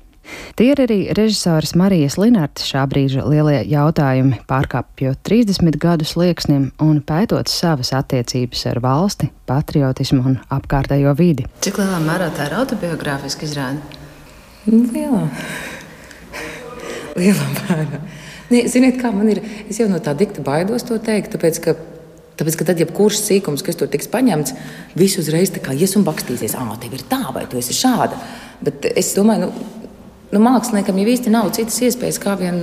Tie 0.55 0.69
ir 0.71 0.79
arī 0.83 0.97
režisoras 1.17 1.73
Marijas 1.77 2.17
Linārtas 2.21 2.67
šā 2.69 2.83
brīža 2.89 3.23
lielie 3.25 3.61
jautājumi, 3.71 4.41
pārkāpjot 4.49 5.19
30 5.27 5.77
gadu 5.81 6.07
slieksnim 6.07 6.69
un 6.83 7.01
pētot 7.05 7.49
savas 7.51 7.91
attiecības 7.97 8.63
ar 8.71 8.81
valsti, 8.83 9.31
patriotismu 9.49 10.21
un 10.31 10.39
apkārtējo 10.53 11.15
vidi. 11.17 11.47
Cik 11.65 11.81
lielā 11.81 11.99
mērā 12.05 12.29
tā 12.37 12.49
ir 12.49 12.57
autobiogrāfiska 12.61 13.47
izrāde? 13.49 13.81
Nu, 14.69 14.83
lielā. 14.93 15.25
Lielā 17.17 17.47
mērā. 17.57 18.03
Nē, 18.51 18.65
ziniet, 18.67 18.97
kā 18.99 19.13
man 19.15 19.29
ir, 19.31 19.39
es 19.71 19.79
jau 19.79 19.87
no 19.87 20.01
tā 20.03 20.13
dikta 20.17 20.43
baidos 20.43 20.83
to 20.87 20.97
teikt, 20.99 21.31
tāpēc, 21.35 21.59
ka, 21.63 21.75
tāpēc, 22.39 22.57
ka 22.59 22.67
tad 22.67 22.81
jebkurš 22.83 23.21
sīkums, 23.21 23.63
kas 23.63 23.79
tur 23.79 23.87
tiks 23.91 24.09
paņemts, 24.11 24.55
viss 24.99 25.19
uzreiz 25.21 25.53
ies 25.55 25.95
un 25.95 26.03
bakstīsies, 26.07 26.57
ah, 26.59 26.73
tev 26.81 26.97
ir 26.97 27.05
tā, 27.07 27.21
vai 27.31 27.45
tu 27.47 27.61
esi 27.61 27.75
šāda. 27.77 28.19
Bet 28.61 28.89
es 28.91 29.13
domāju, 29.15 29.47
nu, 29.47 29.87
nu 30.35 30.43
māksliniekam 30.43 30.99
jau 30.99 31.07
īsti 31.13 31.31
nav 31.31 31.53
citas 31.55 31.79
iespējas, 31.79 32.19
kā 32.19 32.35
vien 32.39 32.59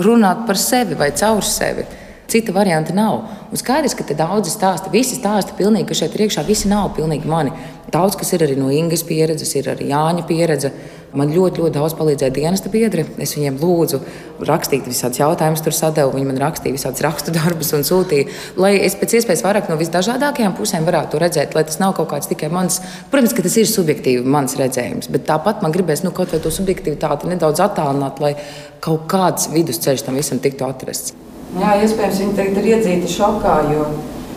runāt 0.00 0.46
par 0.48 0.56
sevi 0.56 0.96
vai 0.96 1.12
caur 1.12 1.44
sevi. 1.44 1.84
Cita 2.30 2.52
varianta 2.54 2.94
nav. 2.94 3.24
Un 3.50 3.58
skaidrs, 3.58 3.96
ka 3.98 4.06
daudzi 4.14 4.52
stāsta, 4.52 4.92
visi 4.92 5.16
stāsta 5.18 5.56
pilnīgi, 5.58 5.88
ka 5.88 5.96
šeit 5.98 6.14
iekšā 6.14 6.44
visi 6.46 6.70
nav 6.70 6.92
pilnīgi 6.94 7.26
mani. 7.26 7.50
Daudz 7.90 8.14
kas 8.14 8.30
ir 8.36 8.44
arī 8.46 8.54
no 8.54 8.68
Ingas 8.70 9.02
pieredzes, 9.02 9.50
ir 9.58 9.66
arī 9.72 9.88
Jāņa 9.90 10.22
pieredze. 10.28 10.70
Man 11.10 11.32
ļoti, 11.34 11.58
ļoti 11.58 11.74
daudz 11.74 11.96
palīdzēja 11.98 12.30
dienesta 12.36 12.70
biedri. 12.70 13.02
Es 13.18 13.32
viņiem 13.34 13.56
lūdzu 13.58 13.98
rakstīt 14.46 14.86
visādus 14.86 15.18
jautājumus, 15.18 15.62
tur 15.66 15.74
sadēlu. 15.74 16.12
Viņi 16.14 16.28
man 16.28 16.38
rakstīja 16.38 16.76
visādus 16.76 17.02
rakstu 17.02 17.34
darbus 17.34 17.72
un 17.74 17.82
sūtīja, 17.88 18.28
lai 18.62 18.76
es 18.78 18.94
pēc 19.00 19.16
iespējas 19.18 19.42
vairāk 19.42 19.72
no 19.72 19.78
visdažādākajām 19.80 20.54
pusēm 20.54 20.86
varētu 20.86 21.18
redzēt, 21.18 21.56
lai 21.58 21.64
tas 21.66 21.80
nav 21.82 21.96
kaut 21.98 22.12
kāds 22.12 22.30
tikai 22.30 22.52
mans. 22.54 22.78
Protams, 23.10 23.34
ka 23.34 23.42
tas 23.42 23.58
ir 23.58 23.66
subjektīvi 23.72 24.22
mans 24.36 24.54
redzējums, 24.60 25.10
bet 25.10 25.26
tāpat 25.32 25.66
man 25.66 25.74
gribēs 25.74 26.04
nu, 26.06 26.14
kaut 26.14 26.30
vai 26.30 26.38
to 26.44 26.54
subjektivitāti 26.54 27.32
nedaudz 27.32 27.64
attālināt, 27.66 28.22
lai 28.22 28.36
kaut 28.78 29.10
kāds 29.10 29.50
vidusceļš 29.50 30.06
tam 30.06 30.20
visam 30.20 30.38
tiktu 30.38 30.68
atrasts. 30.68 31.16
Jā, 31.58 31.74
iespējams, 31.82 32.22
viņi 32.22 32.36
tagad 32.38 32.60
ir 32.60 32.70
iedzīti 32.76 33.10
šokā, 33.10 33.56
jo 33.74 33.88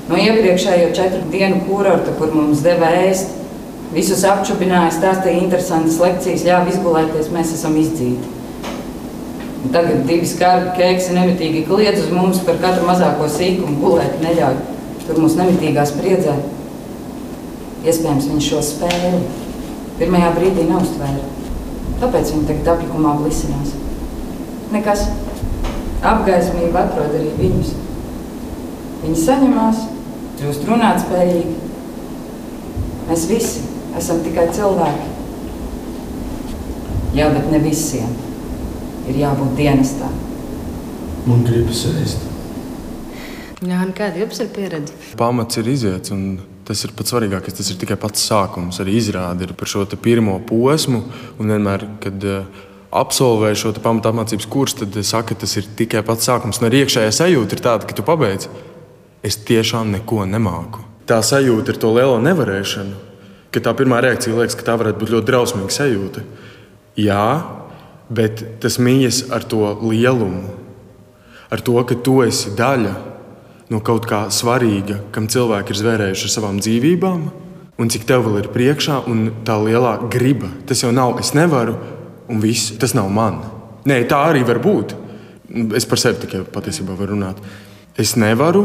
no 0.09 0.17
iepriekšējo 0.17 0.91
četru 0.97 1.21
dienu 1.33 1.61
kurorta, 1.67 2.15
kur 2.17 2.33
mums 2.33 2.63
deva 2.65 2.89
ēst, 3.03 3.39
Visus 3.93 4.23
apčubināja, 4.25 4.89
stāstīja 4.95 5.43
interesantas 5.43 5.99
lekcijas, 6.01 6.43
ļāva 6.47 6.71
izgulēties, 6.71 7.27
mēs 7.33 7.51
esam 7.53 7.75
izdzīti. 7.77 8.31
Tagad 9.73 10.01
divi 10.07 10.25
skarbi 10.27 10.73
keksi 10.79 11.13
nemitīgi 11.13 11.61
kliedz 11.67 12.01
uz 12.01 12.09
mums 12.11 12.41
par 12.47 12.57
katru 12.63 12.87
mazāko 12.87 13.27
sīkumu, 13.29 13.77
gulēt 13.83 14.17
neļauj. 14.23 14.57
Tur 15.05 15.21
mums 15.21 15.37
nemitīgā 15.37 15.85
spriedzē. 15.87 16.33
Iespējams, 17.83 18.31
viņš 18.31 18.49
šo 18.49 18.63
spēli 18.65 19.21
pirmajā 19.99 20.33
brīdī 20.39 20.65
neuztvēra. 20.71 21.29
Tāpēc 22.01 22.33
viņi 22.33 22.49
tagad 22.49 22.73
aplikumā 22.73 23.13
blisinās. 23.21 23.75
Nekas. 24.73 25.05
Apgaismība 26.03 26.83
atrod 26.83 27.15
arī 27.15 27.31
viņus. 27.37 27.73
Viņi 29.03 29.19
saņemās, 29.19 29.85
kļūst 30.39 30.67
runāt 30.67 30.99
spējīgi. 31.03 31.55
Mēs 33.07 33.25
visi 33.29 33.63
esam 33.99 34.19
tikai 34.25 34.49
cilvēki. 34.55 35.09
Jā, 37.13 37.29
bet 37.31 37.49
ne 37.53 37.59
visiem 37.63 38.13
ir 39.07 39.19
jābūt 39.21 39.55
dienestā. 39.59 40.09
Man 41.27 41.43
gribas 41.47 41.85
ēst. 41.91 42.23
Jā, 43.63 43.79
un 43.79 43.93
kāda 43.95 44.19
jums 44.19 44.41
ir 44.43 44.49
pieredze? 44.51 44.95
Pamats 45.19 45.59
ir 45.61 45.69
iziets, 45.71 46.11
un 46.11 46.41
tas 46.67 46.81
ir 46.83 46.91
pats 46.97 47.13
svarīgākais. 47.13 47.55
Tas 47.55 47.69
ir 47.71 47.79
tikai 47.79 47.95
pats 48.01 48.25
sākums. 48.27 48.81
Arī 48.83 48.97
izrāde 48.99 49.47
ir 49.47 49.53
par 49.55 49.71
šo 49.71 49.85
pirmo 49.95 50.35
posmu. 50.47 51.03
Un 51.39 51.53
vienmēr, 51.53 51.85
kad 52.03 52.27
uh, 52.27 52.63
absolvēju 52.93 53.59
šo 53.59 53.71
pamatu 53.81 54.11
apmācības 54.11 54.47
kursu, 54.49 54.83
tad 54.83 54.97
saka, 55.05 55.33
ka 55.33 55.43
tas 55.43 55.57
ir 55.57 55.67
tikai 55.77 56.03
pats 56.05 56.29
sākums. 56.29 56.61
Un 56.61 56.69
arī 56.69 56.83
iekšējā 56.83 57.13
sajūta 57.17 57.57
ir 57.57 57.63
tāda, 57.65 57.89
ka 57.89 57.97
tu 57.97 58.05
pabeidz. 58.05 58.49
Es 59.23 59.39
tiešām 59.47 59.93
neko 59.95 60.27
nemāku. 60.29 60.83
Tā 61.09 61.19
sajūta 61.23 61.73
ir 61.73 61.79
to 61.79 61.91
lielo 61.95 62.19
nevarēšanu, 62.23 62.95
ka 63.51 63.63
tā 63.63 63.73
pirmā 63.75 64.01
reakcija 64.03 64.35
liekas, 64.35 64.55
ka 64.59 64.67
tā 64.67 64.75
varētu 64.79 65.01
būt 65.01 65.13
ļoti 65.15 65.29
drausmīga 65.29 65.75
sajūta. 65.75 66.23
Jā, 66.99 67.27
bet 68.13 68.43
tas 68.63 68.77
mījas 68.79 69.25
ar 69.33 69.45
to 69.47 69.65
lielumu, 69.81 70.53
ar 71.51 71.63
to, 71.63 71.75
ka 71.87 71.97
tu 72.05 72.21
esi 72.25 72.53
daļa 72.57 72.93
no 73.73 73.79
kaut 73.83 74.05
kā 74.09 74.25
svarīga, 74.33 74.99
kam 75.15 75.27
cilvēki 75.31 75.73
ir 75.73 75.79
zvērējuši 75.81 76.27
ar 76.27 76.33
savām 76.35 76.59
dzīvībām, 76.61 77.25
un 77.79 77.91
cik 77.91 78.05
tev 78.09 78.27
vēl 78.27 78.43
ir 78.43 78.51
priekšā, 78.53 79.01
un 79.09 79.29
tā 79.47 79.57
lielā 79.61 79.97
griba. 80.13 80.51
Tas 80.69 80.83
jau 80.83 80.91
nav, 80.93 81.17
es 81.23 81.33
nevaru, 81.37 81.77
un 82.31 82.41
viss, 82.43 82.73
tas 82.79 82.95
nav 82.97 83.09
man. 83.13 83.41
Nē, 83.89 84.03
tā 84.07 84.19
arī 84.29 84.43
var 84.47 84.61
būt. 84.63 84.95
Es 85.75 85.85
par 85.89 85.99
sevi 86.01 86.23
tikai 86.23 86.43
patiesībā 86.49 86.95
varu 86.97 87.17
runāt. 87.17 87.39
Es 87.99 88.15
nevaru, 88.17 88.63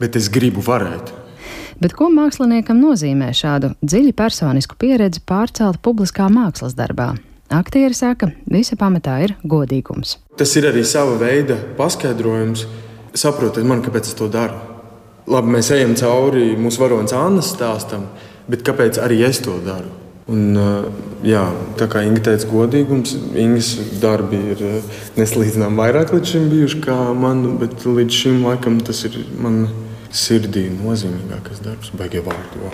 bet 0.00 0.16
es 0.18 0.28
gribu 0.32 0.62
varēt. 0.64 1.10
Bet 1.82 1.96
ko 1.98 2.06
māksliniekam 2.12 2.78
nozīmē 2.78 3.32
šādu 3.34 3.72
dziļi 3.82 4.12
personisku 4.14 4.76
pieredzi 4.78 5.22
pārcelt 5.26 5.80
publiskā 5.82 6.28
mākslas 6.30 6.76
darbā? 6.78 7.14
Aktieri 7.52 7.96
saka, 7.96 8.30
visa 8.48 8.78
pamatā 8.80 9.16
ir 9.24 9.34
godīgums. 9.44 10.14
Tas 10.40 10.54
ir 10.56 10.68
arī 10.70 10.84
sava 10.88 11.18
veida 11.20 11.58
paskaidrojums. 11.76 12.66
Saprotiet, 13.12 13.66
man 13.68 13.82
kāpēc 13.84 14.08
es 14.08 14.16
to 14.16 14.28
daru. 14.32 14.60
Labi, 15.28 15.52
mēs 15.56 15.68
ejam 15.74 15.92
cauri 15.98 16.54
mūsu 16.58 16.80
varonas 16.80 17.12
Annas 17.16 17.50
stāstam, 17.52 18.06
bet 18.48 18.64
kāpēc 18.66 19.02
arī 19.02 19.20
es 19.26 19.42
to 19.44 19.58
daru? 19.66 20.01
Un, 20.30 20.54
jā, 21.26 21.40
tā 21.80 21.88
kā 21.90 22.04
Inga 22.06 22.20
teica, 22.28 22.46
godīgums, 22.46 23.16
Ingas 23.34 23.72
darbi 24.02 24.38
ir 24.52 24.60
nesalīdzināmāk 25.16 25.80
vairāk 25.80 26.12
līdz 26.14 26.34
šim 26.34 26.44
bijuši 26.52 26.82
kā 26.84 26.98
man, 27.18 27.56
bet 27.58 27.82
līdz 27.82 28.20
šim 28.20 28.44
laikam 28.46 28.78
tas 28.86 29.02
ir 29.08 29.18
man 29.42 29.64
sirdī 30.14 30.68
nozīmīgākais 30.76 31.64
darbs, 31.64 31.90
beigie 31.98 32.22
vārdu. 32.22 32.70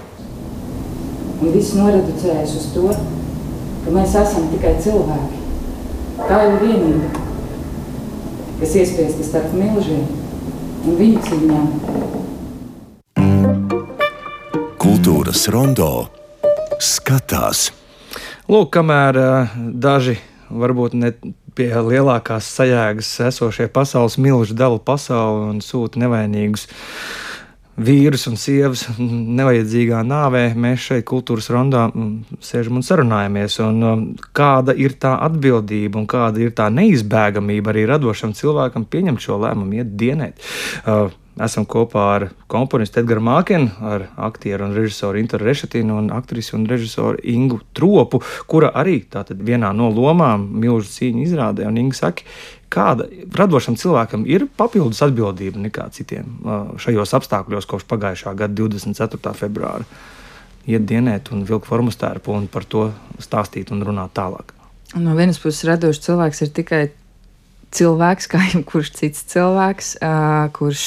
Un 1.38 1.54
viss 1.54 1.76
noreducējas 1.78 2.52
uz 2.58 2.68
to, 2.74 2.92
ka 3.84 3.96
mēs 3.96 4.12
esam 4.20 4.50
tikai 4.52 4.74
cilvēki. 4.84 5.40
Tā 6.18 6.42
ir 6.50 6.54
vienība, 6.66 7.08
kas 8.60 8.76
iespiesta 8.82 9.24
starp 9.24 9.56
milžiem 9.56 10.04
un 10.84 11.00
viņu 11.00 11.24
cīņām. 11.30 11.66
Kultūras 14.82 15.48
rondo 15.54 16.17
skatās. 16.82 17.68
Lūk, 18.48 18.70
kamēr 18.76 19.18
daži 19.76 20.16
varbūt 20.48 20.96
ne 20.96 21.12
pie 21.58 21.72
lielākās 21.74 22.48
sajēgas 22.54 23.08
esošie 23.28 23.66
pasaules 23.74 24.18
milži 24.22 24.56
dala 24.56 24.78
pasauli 24.78 25.48
un 25.50 25.64
sūta 25.64 26.00
nevainīgus 26.00 26.68
vīrus 27.78 28.26
un 28.30 28.38
sievas 28.38 28.84
nevajadzīgā 28.98 30.00
nāvē, 30.06 30.42
mēs 30.58 30.88
šeit, 30.88 31.04
kultūras 31.08 31.50
rondā, 31.54 31.86
sēžam 32.42 32.80
un 32.80 32.86
sarunājamies. 32.86 33.58
Un, 33.62 34.08
kāda 34.34 34.74
ir 34.74 34.96
tā 35.02 35.14
atbildība 35.28 36.00
un 36.00 36.08
kāda 36.10 36.42
ir 36.42 36.54
tā 36.58 36.68
neizbēgamība 36.74 37.74
arī 37.74 37.86
radošam 37.92 38.34
cilvēkam 38.38 38.88
pieņemt 38.90 39.22
šo 39.22 39.38
lēmumu, 39.44 39.78
iet 39.78 39.94
dienēt? 40.00 40.42
Uh, 40.84 41.12
Esam 41.44 41.62
kopā 41.70 42.04
ar 42.16 42.24
komponistu 42.50 42.98
Edgars 42.98 43.22
Mākenu, 43.22 43.68
ar 43.84 44.08
aktieru 44.26 44.66
un 44.66 44.74
režisoru 44.74 45.20
Interu 45.20 45.46
Rešetinu 45.46 45.94
un 46.00 46.08
aktrisi 46.14 46.56
un 46.58 46.64
režisoru 46.66 47.20
Ingu 47.22 47.60
Tropu, 47.78 48.18
kura 48.50 48.72
arī 48.74 48.96
tātad 49.06 49.38
vienā 49.46 49.70
no 49.76 49.86
lomām 49.94 50.48
milzu 50.58 50.90
cīņu 50.96 51.22
izrādē. 51.22 51.68
Un 51.70 51.78
Inga 51.78 52.00
saka, 52.00 52.26
kāda 52.74 53.06
radošam 53.38 53.78
cilvēkam 53.78 54.26
ir 54.26 54.48
papildus 54.58 55.04
atbildība 55.06 55.62
nekā 55.68 55.88
citiem 55.94 56.40
šajos 56.82 57.14
apstākļos 57.20 57.70
kopš 57.70 57.86
pagājušā 57.92 58.34
gada 58.38 58.58
24. 58.58 59.34
februāra. 59.38 59.86
Iet 60.68 60.84
dienēt 60.90 61.30
un 61.32 61.46
vilkt 61.48 61.70
formu 61.70 61.94
stērpu 61.94 62.34
un 62.34 62.48
par 62.50 62.66
to 62.68 62.90
stāstīt 63.22 63.70
un 63.72 63.86
runāt 63.86 64.16
tālāk. 64.18 64.52
No 64.98 65.14
vienas 65.14 65.38
puses, 65.40 65.66
radošs 65.68 66.02
cilvēks 66.04 66.42
ir 66.44 66.56
tikai 66.56 66.82
cilvēks, 67.74 68.30
kā 68.30 68.40
jebkurš 68.52 68.94
cits 68.96 69.26
cilvēks, 69.32 69.96
kurš 70.56 70.86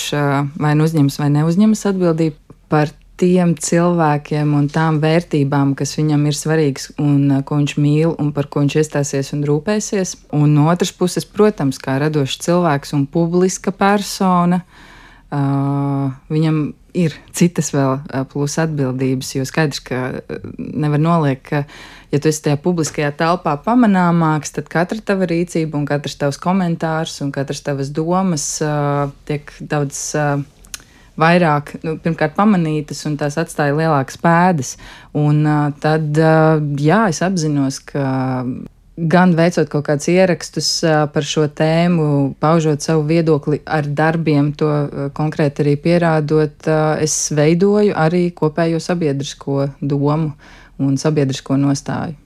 vai 0.62 0.74
nu 0.78 0.88
uzņemas 0.88 1.20
vai 1.22 1.30
neuzņemas 1.36 1.86
atbildību 1.92 2.58
par 2.72 2.94
tiem 3.22 3.54
cilvēkiem 3.60 4.54
un 4.58 4.68
tām 4.74 4.98
vērtībām, 5.04 5.76
kas 5.78 5.94
viņam 6.00 6.24
ir 6.26 6.38
svarīgas 6.38 6.88
un 7.02 7.44
ko 7.46 7.60
viņš 7.60 7.76
mīl 7.78 8.16
un 8.18 8.32
par 8.34 8.50
ko 8.50 8.64
viņš 8.64 8.78
iestāsies 8.82 9.30
un 9.36 9.44
rūpēsies. 9.46 10.16
Un 10.34 10.56
no 10.58 10.70
otras 10.72 10.94
puses, 10.98 11.28
protams, 11.30 11.78
kā 11.82 12.00
radošs 12.02 12.40
cilvēks 12.48 12.96
un 12.98 13.06
publiska 13.12 13.74
persona, 13.76 14.64
viņam 15.32 16.64
ir 16.98 17.16
citas 17.36 17.72
vēl 17.74 18.00
plus 18.32 18.58
atbildības, 18.62 19.34
jo 19.36 19.46
skaidrs, 19.48 19.82
ka 19.86 20.00
nevar 20.58 21.02
noliekt, 21.02 21.50
ka 21.50 21.64
ja 22.12 22.20
tu 22.20 22.32
esi 22.32 22.44
tajā 22.46 22.60
publiskajā 22.64 23.12
telpā 23.20 23.56
pamanāmāks, 23.66 24.56
tad 24.58 24.70
katra 24.72 25.00
tava 25.12 25.28
rīcība 25.30 25.80
un 25.80 25.86
katrs 25.90 26.18
tavs 26.22 26.40
komentārs 26.42 27.20
un 27.26 27.32
katras 27.36 27.64
tavas 27.66 27.92
domas 27.96 28.48
uh, 28.66 29.12
tiek 29.30 29.54
daudz. 29.60 30.10
Uh, 30.18 30.42
vairāk, 31.22 31.74
nu, 31.84 31.98
pirmkārt, 32.02 32.32
pamanītas, 32.38 33.04
un 33.06 33.18
tās 33.20 33.36
atstāja 33.38 33.76
lielākas 33.78 34.18
pēdas. 34.24 34.72
Un 35.18 35.44
uh, 35.44 35.68
tad, 35.84 36.18
jā, 36.82 37.02
es 37.12 37.20
apzinos, 37.22 37.82
ka 37.86 38.06
gan 38.96 39.36
veicot 39.38 39.70
kaut 39.72 39.86
kādus 39.88 40.10
ierakstus 40.12 40.70
par 41.14 41.26
šo 41.28 41.46
tēmu, 41.48 42.08
paužot 42.42 42.84
savu 42.84 43.06
viedokli 43.10 43.62
ar 43.66 43.88
darbiem, 43.88 44.52
to 44.58 44.70
konkrēti 45.18 45.64
arī 45.66 45.76
pierādot, 45.82 46.68
es 47.02 47.16
veidoju 47.36 47.96
arī 47.98 48.28
kopējo 48.36 48.82
sabiedrisko 48.84 49.70
domu 49.82 50.34
un 50.82 50.98
sabiedrisko 51.00 51.58
nostāju. 51.62 52.18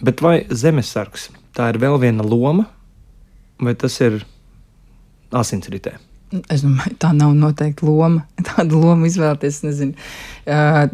Bet 0.00 0.22
vai 0.24 0.38
zemesargs 0.48 1.28
tā 1.56 1.68
ir 1.72 1.80
vēl 1.82 1.98
viena 2.00 2.24
loma, 2.24 2.66
vai 3.60 3.74
tas 3.78 4.00
ir 4.04 4.22
asinsritē? 5.36 5.96
Es 6.50 6.64
domāju, 6.64 6.96
tā 7.00 7.12
nav 7.14 7.36
noteikti 7.38 7.86
loma. 7.86 8.24
Tādu 8.48 8.80
lomu 8.82 9.06
izvēlēties, 9.08 9.62
nezinu. 9.66 9.94
Uh, 10.46 10.86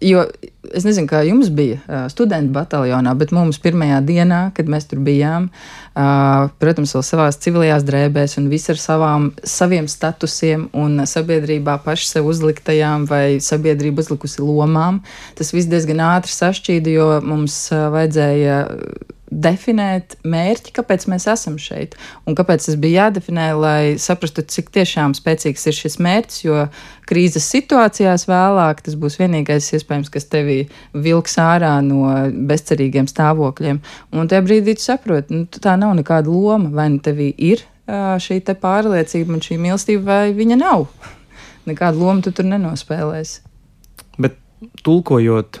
jo 0.00 0.24
es 0.74 0.84
nezinu, 0.84 1.08
kā 1.10 1.22
jums 1.26 1.50
bija 1.52 2.06
studentu 2.12 2.52
bataljonā, 2.54 3.12
bet 3.18 3.32
mums 3.34 3.58
pirmajā 3.62 4.00
dienā, 4.06 4.40
kad 4.56 4.68
mēs 4.70 4.86
tur 4.90 5.00
bijām, 5.04 5.48
protams, 6.60 6.94
vēl 6.96 7.04
savās 7.06 7.40
civilajās 7.42 7.86
drēbēs 7.88 8.36
un 8.40 8.48
viss 8.52 8.70
ar 8.72 8.80
savām, 8.80 9.30
saviem 9.44 9.88
statusiem 9.90 10.68
un 10.76 11.04
sabiedrībā 11.08 11.78
paši 11.84 12.10
sev 12.12 12.28
uzliktajām 12.30 13.06
vai 13.10 13.40
sabiedrība 13.44 14.04
uzlikusi 14.04 14.44
lomām, 14.44 15.00
tas 15.38 15.54
viss 15.56 15.70
diezgan 15.70 16.04
ātri 16.12 16.36
sašķīda, 16.36 16.94
jo 16.96 17.08
mums 17.24 17.62
vajadzēja 17.72 18.60
definēt 19.30 20.16
mērķi, 20.26 20.72
kāpēc 20.74 21.06
mēs 21.10 21.26
esam 21.30 21.56
šeit. 21.62 21.94
Un 22.26 22.36
kāpēc 22.38 22.66
tas 22.66 22.76
bija 22.80 23.06
jādefinē, 23.06 23.46
lai 23.54 23.82
saprastu, 24.02 24.42
cik 24.42 24.72
tiešām 24.74 25.14
spēcīgs 25.16 25.68
ir 25.70 25.76
šis 25.76 25.98
mērķis, 26.02 26.40
jo 26.44 26.64
krīzes 27.10 27.46
situācijās 27.52 28.26
vēlāk 28.30 28.82
tas 28.86 28.98
būs 28.98 29.20
vienīgais 29.20 29.70
iespējams, 29.78 30.10
kas 30.12 30.26
tevi 30.30 30.64
vilks 30.94 31.38
ārā 31.42 31.76
no 31.86 32.10
bezcerīgiem 32.50 33.08
stāvokļiem. 33.10 33.80
Un 34.14 34.30
tajā 34.30 34.44
brīdī 34.46 34.76
tu 34.78 34.86
saproti, 34.88 35.42
nu, 35.42 35.46
tā 35.46 35.76
nav 35.80 35.94
nekāda 35.98 36.30
loma, 36.30 36.72
vai 36.74 36.90
nu 36.94 37.02
tevī 37.04 37.30
ir 37.38 37.64
šī 37.90 38.42
pārliecība 38.50 39.34
un 39.34 39.42
šī 39.42 39.58
mīlestība, 39.62 40.04
vai 40.06 40.36
viņa 40.36 40.58
nav. 40.60 40.86
Nekādu 41.70 42.02
lomu 42.02 42.22
tu 42.24 42.34
tur 42.34 42.46
nenospēlēsi. 42.50 43.42
Bet 44.20 44.38
tulkojot 44.84 45.60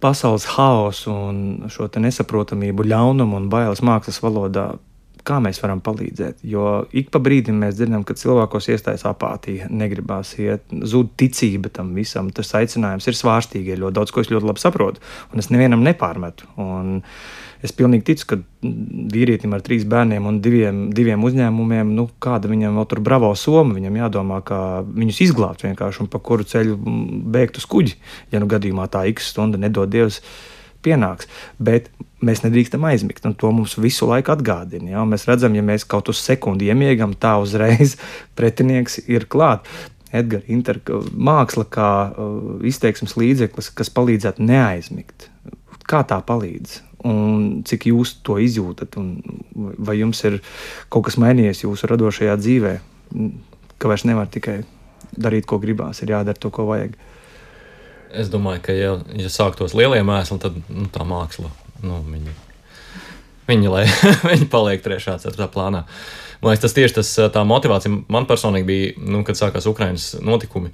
pasaules 0.00 0.46
haosu 0.56 1.12
un 1.12 1.40
šo 1.70 1.88
nesaprotamību, 2.02 2.86
ļaunumu 2.92 3.38
un 3.38 3.48
bailes 3.52 3.82
mākslas 3.84 4.22
valodā. 4.24 4.74
kā 5.28 5.38
mēs 5.44 5.58
varam 5.60 5.80
palīdzēt. 5.84 6.38
Jo 6.48 6.86
ik 6.96 7.10
pa 7.12 7.20
brīdim 7.20 7.58
mēs 7.60 7.74
dzirdam, 7.76 8.04
ka 8.06 8.16
cilvēkos 8.16 8.70
iestājas 8.72 9.04
apātija, 9.04 9.66
negribās 9.68 10.30
iet, 10.38 10.64
zūd 10.72 11.10
ticība 11.20 11.68
tam 11.68 11.90
visam. 11.98 12.30
Tas 12.30 12.54
aicinājums 12.54 13.08
ir 13.10 13.18
svārstīgi, 13.18 13.74
ir 13.74 13.82
ļoti 13.82 13.98
daudz, 13.98 14.14
ko 14.14 14.24
es 14.24 14.30
ļoti 14.32 14.48
labi 14.48 14.62
saprotu, 14.62 15.04
un 15.32 15.42
es 15.42 15.50
nevienam 15.52 15.84
nepārmetu. 15.84 16.48
Un 16.56 17.02
es 17.64 17.74
pilnīgi 17.74 18.06
ticu, 18.10 18.26
ka 18.30 18.38
vīrietim 19.14 19.54
ar 19.56 19.62
trīs 19.66 19.86
bērniem 19.88 20.26
un 20.30 20.40
diviem, 20.44 20.82
diviem 20.94 21.24
uzņēmumiem, 21.26 21.90
nu, 21.96 22.08
kāda 22.22 22.50
viņam 22.50 22.78
vēl 22.78 22.86
tur 22.90 23.02
bravo 23.04 23.32
soma, 23.38 23.76
viņam 23.78 23.98
jādomā, 24.02 24.42
kā 24.46 24.60
viņus 24.86 25.22
izglābt 25.28 25.64
vienkārši 25.66 26.04
un 26.04 26.12
pa 26.12 26.20
kuru 26.22 26.46
ceļu 26.48 26.78
bēgt 27.34 27.60
uz 27.60 27.66
kuģi, 27.70 27.98
ja 28.34 28.42
nu 28.42 28.50
gadījumā 28.50 28.88
tā 28.92 29.04
x 29.10 29.32
stunda 29.32 29.60
nedod 29.60 29.90
Dievs 29.92 30.22
pienāks. 30.84 31.28
Bet 31.58 31.90
mēs 32.24 32.42
nedrīkstam 32.44 32.86
aizmigt, 32.88 33.26
un 33.26 33.36
to 33.38 33.50
mums 33.54 33.76
visu 33.78 34.08
laiku 34.08 34.34
atgādina. 34.34 34.92
Ja? 34.94 35.04
Mēs 35.08 35.26
redzam, 35.30 35.54
ja 35.58 35.64
mēs 35.66 35.86
kaut 35.88 36.10
uz 36.12 36.22
sekundi 36.22 36.70
iemiegam, 36.70 37.14
tā 37.18 37.36
uzreiz 37.42 37.96
pretinieks 38.38 39.02
ir 39.06 39.28
klāts. 39.30 39.86
Edgars, 40.08 40.46
Inter, 40.48 40.78
māksla 41.12 41.66
kā 41.68 41.90
uh, 42.08 42.36
izteiksmes 42.64 43.12
līdzeklis, 43.20 43.68
kas 43.76 43.92
palīdzētu 43.92 44.40
neaizmigt. 44.40 45.28
Kā 45.88 46.00
tā 46.08 46.16
palīdz? 46.24 46.87
Un 47.06 47.62
cik 47.68 47.88
jūs 47.92 48.16
to 48.26 48.40
izjūtat? 48.42 48.96
Vai 49.54 49.98
jums 50.00 50.22
ir 50.26 50.40
kaut 50.90 51.06
kas 51.06 51.18
mainījies 51.20 51.62
jūsu 51.62 51.90
radošajā 51.90 52.34
dzīvē, 52.40 52.72
ka 53.78 53.90
vairs 53.90 54.06
nevar 54.08 54.26
tikai 54.32 54.62
darīt, 55.14 55.46
ko 55.46 55.60
gribās, 55.62 56.02
ir 56.02 56.14
jādara 56.16 56.40
to, 56.40 56.50
ko 56.54 56.66
vajag? 56.68 56.96
Es 58.08 58.30
domāju, 58.32 58.62
ka, 58.64 58.74
ja, 58.74 58.94
ja 59.20 59.30
sāktos 59.30 59.76
lielie 59.76 60.00
mēsli, 60.06 60.40
tad 60.42 60.56
nu, 60.66 60.88
tā 60.92 61.04
māksla, 61.06 61.50
nu, 61.84 62.00
viņi, 62.08 62.34
viņi, 63.50 63.70
lai, 63.72 63.84
viņi 64.32 64.48
paliek 64.50 64.82
trešā, 64.84 65.18
ceturtā 65.22 65.50
plānā. 65.52 65.84
Man 66.40 66.54
liekas, 66.54 66.64
tas 66.66 66.76
tieši 66.76 66.98
tas, 67.00 67.12
tā 67.34 67.42
motivācija 67.46 67.92
man 68.10 68.26
personīgi 68.30 68.66
bija, 68.66 68.90
nu, 69.02 69.22
kad 69.26 69.38
sākās 69.38 69.66
Ukraiņas 69.70 70.16
notikumi. 70.24 70.72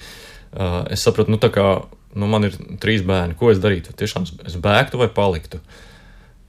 Uh, 0.55 0.85
es 0.95 1.03
sapratu, 1.03 1.33
nu, 1.33 1.41
tā 1.43 1.51
kā 1.51 1.67
nu, 2.15 2.29
man 2.31 2.47
ir 2.47 2.55
trīs 2.81 3.03
bērni, 3.07 3.35
ko 3.39 3.51
es 3.51 3.61
darītu? 3.63 3.95
Tiešām 3.99 4.29
es 4.47 4.59
bēgtu 4.63 5.01
vai 5.01 5.09
paliktu? 5.11 5.59
Es 5.59 5.94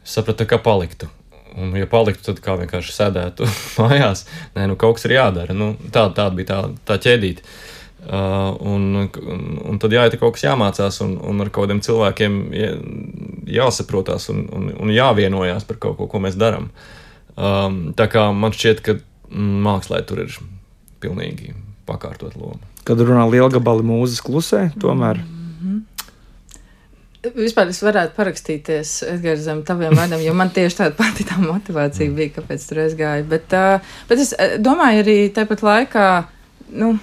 sapratu, 0.06 0.48
ka 0.50 0.62
paliktu. 0.62 1.10
Un, 1.56 1.72
ja 1.80 1.88
paliktu, 1.88 2.24
tad 2.28 2.42
kā 2.44 2.58
vienkārši 2.60 2.94
sēdētu 2.96 3.48
mājās. 3.84 4.26
Nē, 4.58 4.68
nu 4.72 4.80
kaut 4.80 4.98
kas 4.98 5.08
ir 5.08 5.16
jādara. 5.18 5.56
Nu, 5.56 5.74
tā, 5.92 6.08
tā 6.16 6.28
bija 6.36 6.52
tā, 6.52 6.60
tā 6.88 7.00
ķēdīte. 7.08 7.46
Uh, 8.06 8.54
un, 8.62 8.84
un, 9.02 9.46
un 9.66 9.80
tad 9.82 9.96
jā, 9.96 10.04
ir 10.06 10.20
kaut 10.22 10.36
kas 10.36 10.44
jāmācās, 10.46 11.00
un, 11.02 11.16
un 11.26 11.42
ar 11.42 11.50
kaut 11.50 11.66
kādiem 11.66 11.80
cilvēkiem 11.82 12.36
jā, 12.54 12.68
jāsaprotās 13.56 14.30
un, 14.30 14.44
un, 14.54 14.68
un 14.84 14.92
jāvienojās 14.94 15.66
par 15.66 15.80
kaut 15.82 15.98
ko, 15.98 16.06
ko 16.12 16.22
mēs 16.22 16.38
darām. 16.38 16.70
Um, 17.34 17.80
tā 17.98 18.06
kā 18.12 18.28
man 18.30 18.54
šķiet, 18.54 18.84
ka 18.86 19.00
mākslā 19.34 20.04
tur 20.06 20.22
ir 20.28 20.38
pilnīgi 21.02 21.56
pakārtot 21.90 22.38
loma. 22.38 22.62
Kad 22.86 23.02
runā 23.02 23.26
liela 23.32 23.50
gabala 23.50 23.82
mūzes 23.86 24.22
klusē, 24.22 24.68
tomēr. 24.82 25.24
Mm 25.24 25.56
-hmm. 25.62 25.82
Vispār 27.34 27.72
es 27.72 27.82
varētu 27.82 28.14
parakstīties 28.18 28.92
Edgars, 29.10 29.44
zem 29.48 29.64
taviem 29.66 29.96
vārdiem, 29.98 30.22
jo 30.28 30.36
man 30.38 30.52
tieši 30.54 30.82
tāda 30.82 30.96
pati 31.00 31.26
tā 31.28 31.40
motivācija 31.42 32.14
bija, 32.14 32.36
kāpēc 32.38 32.68
tur 32.70 32.84
aizgāju. 32.84 33.26
Bet, 33.32 33.56
uh, 33.56 33.98
bet 34.10 34.22
es 34.22 34.34
domāju 34.62 35.02
arī 35.06 35.18
tāpat 35.34 35.64
laikā, 35.66 36.08
nu, 36.82 36.94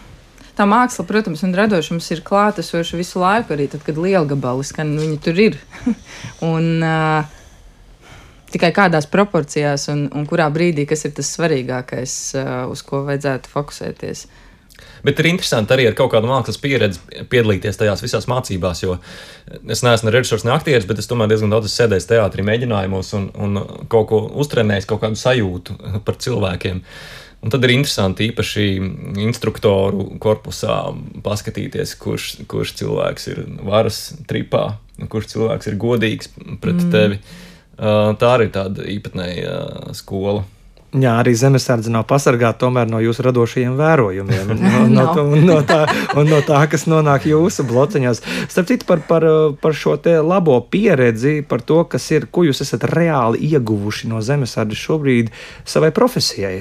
tā 0.58 0.66
māksla, 0.68 1.06
protams, 1.08 1.42
un 1.46 1.54
radošums 1.56 2.10
ir 2.14 2.22
klātesoša 2.26 3.00
visu 3.00 3.22
laiku, 3.22 3.54
arī 3.56 3.68
tad, 3.72 3.84
kad 3.86 3.98
liela 3.98 4.24
gabali 4.28 4.66
skan, 4.68 4.94
viņi 5.00 5.18
tur 5.24 5.42
ir. 5.48 5.60
un, 6.52 6.74
uh, 6.80 7.38
Tikai 8.52 8.68
kādās 8.76 9.06
proporcijās 9.08 9.86
un, 9.88 10.02
un 10.12 10.26
kurā 10.28 10.44
brīdī, 10.52 10.84
kas 10.84 11.06
ir 11.08 11.14
tas 11.16 11.30
svarīgākais, 11.38 12.16
uh, 12.36 12.50
uz 12.68 12.82
ko 12.84 13.00
vajadzētu 13.06 13.48
fokusēties. 13.48 14.26
Bet 15.02 15.18
ir 15.18 15.30
interesanti 15.32 15.74
arī 15.74 15.88
ar 15.88 15.96
kaut 15.98 16.12
kādu 16.14 16.30
mākslas 16.30 16.60
pieredzi 16.62 17.00
piedalīties 17.30 17.80
tajās 17.80 18.04
visās 18.04 18.28
mācībās, 18.30 18.84
jo 18.84 18.98
es 19.70 19.82
neesmu 19.82 20.08
ne 20.08 20.14
režisors, 20.14 20.44
ne 20.46 20.54
aktieris, 20.54 20.86
bet 20.86 21.02
es 21.02 21.10
tomēr 21.10 21.32
diezgan 21.32 21.50
daudz 21.50 21.72
sēdēju 21.72 22.06
teātrī 22.12 22.46
mēģinājumos 22.46 23.10
un, 23.18 23.26
un 23.34 23.64
kaut 23.92 24.08
ko 24.12 24.22
uztrenējis, 24.44 24.86
kaut 24.90 25.02
kādu 25.02 25.18
sajūtu 25.18 25.78
par 26.06 26.20
cilvēkiem. 26.22 26.84
Un 27.42 27.50
tad 27.50 27.64
ir 27.66 27.72
interesanti 27.74 28.28
īpaši 28.30 28.64
instruktoru 29.24 30.12
korpusā 30.22 30.76
paskatīties, 31.24 31.96
kurš, 31.98 32.28
kurš 32.50 32.76
cilvēks 32.78 33.26
ir 33.32 33.40
varas 33.66 34.04
tripā, 34.30 34.76
kurš 35.10 35.32
cilvēks 35.34 35.72
ir 35.72 35.80
godīgs 35.82 36.30
pret 36.62 36.78
mm. 36.78 36.92
tevi. 36.94 37.18
Tā 37.82 38.28
arī 38.36 38.46
ir 38.46 38.54
tāda 38.54 38.86
īpatnēja 38.94 39.56
skola. 39.98 40.44
Jā, 40.92 41.14
arī 41.22 41.32
zemesardze 41.32 41.88
nav 41.88 42.02
pasargāta 42.04 42.66
tomēr 42.66 42.90
no 42.92 42.98
jūsu 43.00 43.24
radošajiem 43.24 43.78
vērojumiem, 43.78 44.50
no, 44.60 44.82
no, 44.92 45.06
no, 45.16 45.24
no, 45.40 45.54
tā, 45.64 45.86
no 46.28 46.40
tā, 46.44 46.58
kas 46.68 46.84
nonāk 46.84 47.24
jūsu 47.30 47.64
blociņos. 47.64 48.20
Starp 48.52 48.68
citu, 48.68 48.88
par, 48.88 49.00
par, 49.08 49.24
par 49.62 49.72
šo 49.72 49.96
labo 50.20 50.58
pieredzi, 50.68 51.38
par 51.48 51.64
to, 51.64 51.80
kas 51.88 52.10
ir, 52.12 52.28
ko 52.28 52.44
jūs 52.44 52.60
esat 52.66 52.84
reāli 52.92 53.40
ieguvuši 53.54 54.12
no 54.12 54.20
zemesardzes 54.20 54.84
šobrīd 54.84 55.32
savai 55.64 55.94
profesijai. 55.96 56.60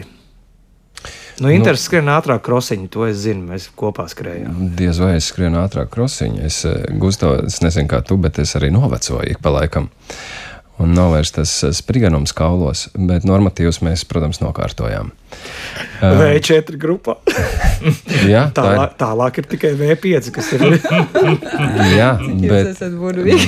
Nu, 1.42 1.50
Inters 1.52 1.82
nu, 1.82 1.88
skrien 1.90 2.12
ātrāk 2.14 2.44
krosiņu, 2.46 2.88
to 2.94 3.08
es 3.10 3.18
zinu. 3.24 3.48
Mēs 3.50 3.66
kopā 3.76 4.06
skrējām. 4.12 4.76
Diez 4.78 5.00
vai 5.02 5.16
es 5.18 5.32
skrienu 5.32 5.58
ātrāk 5.64 5.90
krosiņu. 5.92 6.44
Es, 6.46 6.60
eh, 6.70 6.86
Gusto, 7.02 7.34
es 7.48 7.60
nezinu, 7.66 7.90
kā 7.90 8.04
tu, 8.06 8.20
bet 8.22 8.38
es 8.44 8.54
arī 8.60 8.70
novecoju 8.72 9.26
ik 9.32 9.42
pa 9.42 9.50
laikam. 9.56 9.90
Uh, 9.90 10.51
un 10.82 10.94
nav 10.98 11.14
vairs 11.16 11.32
tas 11.36 11.52
eh, 11.64 11.74
spriganums 11.76 12.34
kaulos, 12.36 12.88
bet 12.96 13.26
normatīvus 13.28 13.82
mēs, 13.86 14.04
protams, 14.10 14.42
nokārtojām. 14.44 15.12
V4 16.02 16.76
grupā. 16.82 17.16
jā, 18.34 18.44
tālāk, 18.56 18.82
ir... 18.82 18.96
tālāk 19.00 19.40
ir 19.40 19.48
tikai 19.54 19.72
V5, 19.80 20.32
kas 20.36 20.52
ir. 20.58 20.66
jā, 22.00 22.10
bet, 22.42 22.82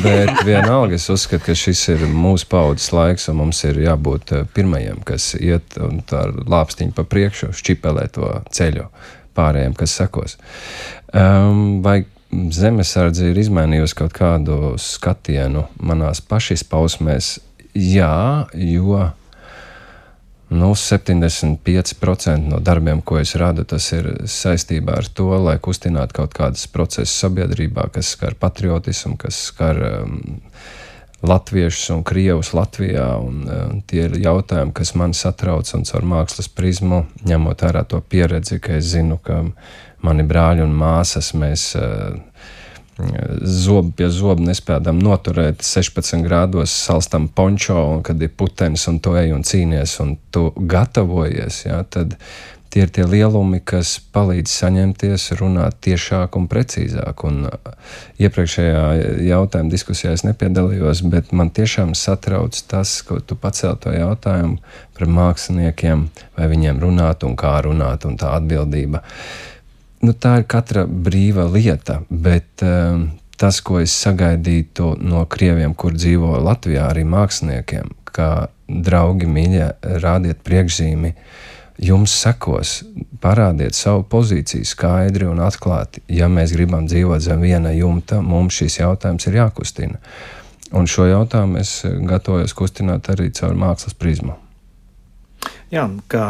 bet 0.06 0.44
vienalga 0.48 0.98
es 1.00 1.10
uzskatu, 1.12 1.44
ka 1.50 1.58
šis 1.58 1.84
ir 1.96 2.06
mūsu 2.08 2.48
paudzes 2.52 2.94
laiks, 2.96 3.28
un 3.32 3.42
mums 3.42 3.64
ir 3.68 3.82
jābūt 3.84 4.36
eh, 4.38 4.48
pirmajiem, 4.56 5.04
kas 5.08 5.34
iet 5.40 5.78
un 5.82 6.02
tā 6.08 6.28
ar 6.28 6.38
lāpstiņu 6.56 6.96
pa 6.96 7.08
priekšu, 7.10 7.52
šķipelē 7.60 8.08
to 8.16 8.32
ceļu 8.54 8.88
pārējiem, 9.38 9.76
kas 9.78 9.98
sekos. 9.98 10.38
Um, 11.14 11.82
vai 11.86 12.04
zemesardze 12.54 13.32
ir 13.32 13.40
izmainījusi 13.42 13.98
kaut 13.98 14.14
kādu 14.16 14.76
skatienu 14.82 15.68
manās 15.82 16.22
pašizpausmēs. 16.26 17.36
Jā, 17.74 18.46
jo 18.54 19.00
nu, 20.54 20.70
75% 20.78 22.38
no 22.50 22.60
darbiem, 22.60 23.02
ko 23.02 23.18
es 23.22 23.34
radu, 23.40 23.66
tas 23.66 23.90
ir 23.96 24.10
saistībā 24.30 25.00
ar 25.02 25.10
to, 25.10 25.30
lai 25.42 25.58
kustinātu 25.62 26.20
kaut 26.22 26.36
kādas 26.38 26.68
procesus 26.70 27.16
sabiedrībā, 27.24 27.88
kas 27.94 28.14
skar 28.18 28.38
patriotismu, 28.40 29.18
kas 29.22 29.40
skar 29.50 29.82
um, 29.90 30.20
latviešus 31.24 31.90
un 31.96 32.04
krievus 32.04 32.52
Latvijā. 32.54 33.08
Un, 33.24 33.46
um, 33.48 33.80
tie 33.88 34.08
ir 34.08 34.20
jautājumi, 34.24 34.76
kas 34.76 34.94
man 35.00 35.16
satrauc 35.18 35.70
un 35.78 35.88
caur 35.88 36.08
mākslas 36.16 36.52
prizmu, 36.52 37.06
ņemot 37.28 37.66
vērā 37.66 37.86
to 37.88 38.02
pieredzi, 38.02 38.60
ka 38.64 38.78
es 38.80 38.92
zinu, 38.94 39.20
ka 39.24 39.44
mani 40.04 40.28
brāļi 40.28 40.66
un 40.66 40.76
māsas, 40.76 41.32
mēs 41.38 41.72
uh, 41.80 42.20
zobu 43.42 43.92
pie 43.98 44.08
zobu 44.14 44.46
nespējam 44.46 45.00
noturēt 45.02 45.64
16 45.66 46.22
grādos, 46.26 46.74
salstam 46.86 47.28
pončo, 47.28 47.78
un 47.96 48.04
kad 48.06 48.22
ir 48.22 48.34
putenis 48.38 48.86
un 48.92 49.00
tu 49.02 49.16
ej 49.18 49.34
un 49.34 49.42
cīnies 49.48 49.96
un 50.04 50.16
tu 50.34 50.52
gatavojies, 50.58 51.64
jā, 51.66 51.82
tad 51.90 52.18
tie 52.74 52.84
ir 52.88 52.92
tie 52.94 53.06
lielumi, 53.06 53.60
kas 53.62 53.96
palīdz 54.16 54.50
saņemties, 54.50 55.28
runāt 55.38 55.78
tiešāk 55.86 56.36
un 56.40 56.50
precīzāk. 56.50 57.24
Un 57.30 57.46
iepriekšējā 58.18 58.84
jautājuma 59.30 59.74
diskusijā 59.74 60.16
es 60.18 60.26
nepiedalījos, 60.26 61.06
bet 61.14 61.32
man 61.38 61.54
tiešām 61.54 61.94
satrauc 61.98 62.58
tas, 62.68 62.98
ko 63.06 63.22
tu 63.22 63.38
pacēli 63.38 63.82
to 63.86 63.96
jautājumu 63.96 64.60
par 64.98 65.16
māksliniekiem, 65.22 66.08
vai 66.38 66.52
viņiem 66.52 66.82
runāt 66.82 67.26
un 67.28 67.38
kā 67.38 67.60
runāt, 67.66 68.10
un 68.10 68.18
tā 68.18 68.34
atbildība. 68.42 69.04
Uh, 69.04 69.54
nu, 70.04 70.14
tā 70.14 70.40
ir 70.42 70.48
katra 70.50 70.86
brīva 70.88 71.46
lieta, 71.52 72.02
bet 72.10 72.64
um, 72.66 73.08
tas, 73.40 73.60
ko 73.66 73.80
es 73.84 73.96
sagaidītu 74.04 74.94
no 75.04 75.24
krieviem, 75.30 75.76
kur 75.76 75.96
dzīvo 75.96 76.36
Latvijā, 76.44 76.90
arī 76.92 77.06
māksliniekiem, 77.08 77.94
kā 78.14 78.48
draugi, 78.68 79.30
mīļie, 79.30 79.68
rādiet 80.04 80.44
priekšzīmi. 80.46 81.14
Jums 81.82 82.14
sekos, 82.22 82.84
parādiet 83.24 83.74
savu 83.74 84.04
pozīciju 84.10 84.68
skaidri 84.68 85.26
un 85.26 85.42
atklāti. 85.42 86.04
Ja 86.12 86.30
mēs 86.30 86.54
gribam 86.54 86.86
dzīvot 86.86 87.24
zem 87.24 87.42
viena 87.42 87.74
jumta, 87.74 88.22
mums 88.22 88.60
šis 88.62 88.80
jautājums 88.84 89.28
ir 89.28 89.40
jākustina. 89.42 90.00
Un 90.74 90.90
šo 90.90 91.08
jautājumu 91.10 91.60
es 91.62 91.80
gatavojos 91.84 92.54
kustināt 92.58 93.10
arī 93.14 93.32
caur 93.34 93.58
mākslas 93.58 93.98
prizmu. 93.98 94.38
Jā, 95.74 95.88
kā 96.06 96.26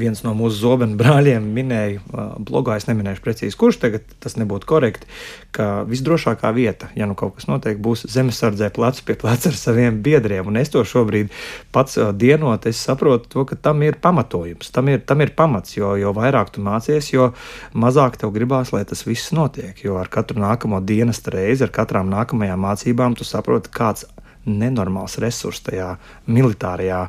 viens 0.00 0.22
no 0.24 0.32
mūsu 0.36 0.56
zobenu 0.62 0.96
brāļiem 0.96 1.44
minēja, 1.52 2.22
blogā 2.48 2.78
es 2.80 2.86
neminēšu 2.88 3.20
precīzi, 3.26 3.58
kurš 3.60 3.76
tagad 3.82 4.06
tas 4.24 4.38
nebūtu 4.40 4.68
korekti, 4.70 5.08
ka 5.52 5.82
visdrošākā 5.84 6.48
vieta, 6.56 6.88
ja 6.96 7.04
nu 7.10 7.16
kaut 7.18 7.34
kas 7.36 7.48
notiek, 7.50 7.76
būs 7.84 8.06
zemesardzē 8.08 8.70
plecu 8.72 9.04
pie 9.04 9.18
pleca 9.20 9.50
ar 9.52 9.58
saviem 9.60 10.00
biedriem. 10.06 10.48
Un 10.48 10.56
es 10.62 10.72
to 10.72 10.80
šobrīd 10.80 11.28
pats 11.76 12.00
dienot, 12.16 12.64
es 12.70 12.80
saprotu 12.80 13.28
to, 13.36 13.44
ka 13.50 13.60
tam 13.68 13.84
ir 13.84 14.00
pamatojums, 14.00 14.72
tam 14.72 14.88
ir, 14.94 15.04
tam 15.04 15.20
ir 15.20 15.34
pamats, 15.36 15.76
jo, 15.76 15.92
jo 16.00 16.16
vairāk 16.16 16.56
tu 16.56 16.64
mācies, 16.64 17.12
jo 17.12 17.34
mazāk 17.76 18.16
tev 18.22 18.32
gribās, 18.32 18.72
lai 18.72 18.86
tas 18.88 19.04
viss 19.04 19.34
notiek. 19.36 19.76
Jo 19.84 20.00
ar 20.00 20.08
katru 20.08 20.40
nākamo 20.40 20.80
dienas 20.80 21.20
reizi, 21.28 21.66
ar 21.68 21.74
katrām 21.74 22.08
nākamajām 22.08 22.64
mācībām, 22.64 23.18
tu 23.18 23.28
saproti, 23.28 23.76
kāds 23.76 24.08
nenormāls 24.44 25.16
resurs 25.22 25.62
tajā 25.64 25.94
militārajā 26.28 27.06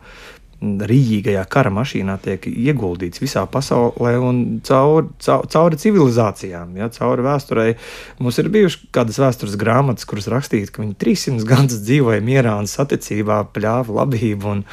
rīīgajā 0.63 1.43
kara 1.51 1.71
mašīnā 1.73 2.15
tiek 2.23 2.45
ieguldīts 2.47 3.21
visā 3.21 3.43
pasaulē 3.51 4.15
un 4.23 4.41
cauri, 4.65 5.09
cauri, 5.21 5.49
cauri 5.51 5.79
civilizācijām, 5.81 6.75
ja, 6.79 6.89
cauri 6.95 7.25
vēsturei. 7.25 7.75
Mums 8.23 8.39
ir 8.41 8.51
bijušas 8.53 8.87
kādas 8.95 9.19
vēstures 9.21 9.57
grāmatas, 9.61 10.07
kuras 10.09 10.29
rakstīts, 10.31 10.73
ka 10.73 10.83
viņi 10.83 10.97
300 11.01 11.47
gadus 11.51 11.83
dzīvoja 11.85 12.23
mierā 12.25 12.55
un 12.59 12.69
saticībā, 12.71 13.43
pļāva 13.55 14.01
labību 14.01 14.53
un, 14.53 14.63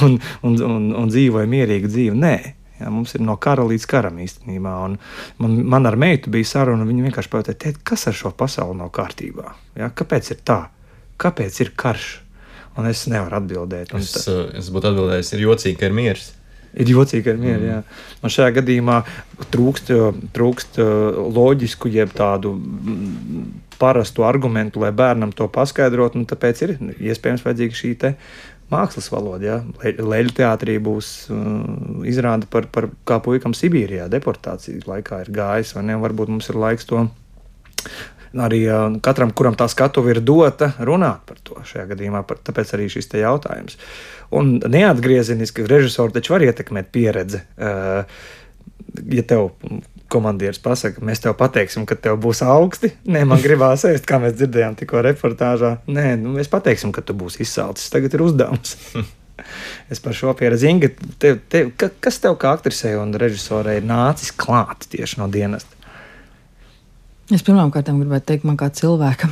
un, 0.00 0.18
un, 0.42 0.60
un, 0.68 0.92
un 1.02 1.12
dzīvoja 1.12 1.50
mierīgu 1.50 1.90
dzīvi. 1.90 2.20
Nē. 2.24 2.36
Ja, 2.80 2.90
mums 2.90 3.12
ir 3.14 3.22
no 3.22 3.36
kara 3.38 3.62
līdz 3.62 3.84
karam 3.86 4.18
īstenībā. 4.20 4.72
Un 4.88 4.96
man, 5.38 5.54
man 5.76 5.86
ar 5.86 5.94
meitu 6.00 6.32
bija 6.34 6.48
saruna, 6.56 6.82
un 6.82 6.90
viņa 6.90 7.06
vienkārši 7.06 7.30
pajautā, 7.30 7.74
kas 7.86 8.08
ar 8.10 8.18
šo 8.18 8.34
pasauli 8.34 8.80
nav 8.80 8.90
kārtībā. 8.94 9.54
Ja, 9.78 9.92
kāpēc 9.94 10.34
ir 10.34 10.42
tā? 10.46 10.58
Kāpēc 11.22 11.60
ir 11.62 11.70
karš? 11.78 12.23
Un 12.74 12.88
es 12.90 13.04
nevaru 13.10 13.38
atbildēt. 13.38 13.92
Un 13.94 14.02
es, 14.02 14.14
uh, 14.30 14.48
es 14.58 14.70
būtu 14.74 14.90
atbildējis, 14.90 15.34
ir 15.36 15.44
jocīgi, 15.46 15.78
ka 15.80 15.90
ir 15.90 15.94
miers. 15.96 16.32
Ir 16.74 16.90
jocīgi, 16.90 17.22
ka 17.26 17.34
ir 17.34 17.42
miers. 17.42 17.62
Mm. 17.62 18.00
Man 18.22 18.34
šajā 18.34 18.56
gadījumā 18.56 18.96
trūkst, 19.54 19.92
trūkst 20.34 20.80
uh, 20.82 21.20
loģisku, 21.36 21.92
jeb 21.94 22.14
tādu 22.16 22.56
mm, 22.56 23.44
parastu 23.78 24.26
argumentu, 24.26 24.82
lai 24.82 24.90
bērnam 24.96 25.34
to 25.36 25.46
paskaidrotu. 25.54 26.24
Tāpēc 26.30 26.64
ir 26.66 26.74
iespējams 27.12 27.46
vajadzīga 27.46 27.78
šī 27.78 27.94
mākslas 28.72 29.10
valoda. 29.12 29.44
Ja? 29.44 29.92
Leļu 30.02 30.34
teātrī 30.34 30.78
būs 30.82 31.10
uh, 31.30 31.38
izrāda 32.10 32.48
par, 32.50 32.66
par 32.74 32.88
kā 33.06 33.20
puikam 33.22 33.54
Sibīrijā 33.56 34.08
deportācijas 34.12 34.88
laikā 34.90 35.24
ir 35.24 35.34
gājis, 35.36 35.76
ne? 35.84 35.98
Varbūt 36.00 36.32
mums 36.32 36.50
ir 36.50 36.58
laiks 36.58 36.88
to 36.90 37.06
arī 38.42 38.64
katram, 39.04 39.32
kuram 39.36 39.56
tā 39.58 39.68
skatuve 39.70 40.14
ir 40.14 40.20
dota, 40.24 40.72
runāt 40.82 41.24
par 41.28 41.40
to 41.46 41.60
šajā 41.66 41.88
gadījumā. 41.92 42.24
Par, 42.28 42.40
tāpēc 42.44 42.74
arī 42.76 42.88
šis 42.92 43.12
jautājums. 43.20 43.78
Un 44.34 44.56
neatgriezeniski 44.58 45.66
režisori 45.70 46.16
taču 46.16 46.34
var 46.34 46.46
ietekmēt 46.48 46.90
pieredzi. 46.94 47.44
Ja 47.58 49.26
tev 49.26 49.50
komandieris 50.14 50.60
pasakā, 50.62 51.02
mēs 51.04 51.22
tev 51.24 51.34
pateiksim, 51.38 51.86
ka 51.88 51.96
tev 51.98 52.18
būs 52.22 52.42
augsti. 52.46 52.92
Nē, 53.10 53.24
man 53.28 53.42
gribās 53.42 53.86
ēst, 53.88 54.06
kā 54.08 54.20
mēs 54.22 54.36
dzirdējām 54.38 54.78
tikko 54.78 55.02
reportāžā. 55.04 55.76
Nē, 55.90 56.14
nu, 56.20 56.36
mēs 56.38 56.50
pateiksim, 56.52 56.92
ka 56.94 57.02
tu 57.06 57.16
būsi 57.18 57.42
izsalcis. 57.44 57.90
Tagad 57.92 58.14
ir 58.14 58.24
uzdevums. 58.26 58.76
es 59.92 60.02
par 60.04 60.16
šo 60.16 60.34
pieredzi 60.38 60.70
Inga, 60.70 60.92
tev, 61.22 61.40
tev, 61.50 61.72
kas 61.74 62.20
tev 62.22 62.38
kā 62.40 62.54
aktrisei 62.54 62.94
un 63.00 63.14
režisorei 63.18 63.80
nācis 63.84 64.34
klāt 64.38 64.86
tieši 64.94 65.22
no 65.22 65.30
dienesta? 65.32 65.73
Es 67.32 67.40
pirmām 67.40 67.70
kārtām 67.72 68.02
gribētu 68.02 68.26
teikt, 68.28 68.42
man 68.44 68.58
kā 68.60 68.66
cilvēkam. 68.68 69.30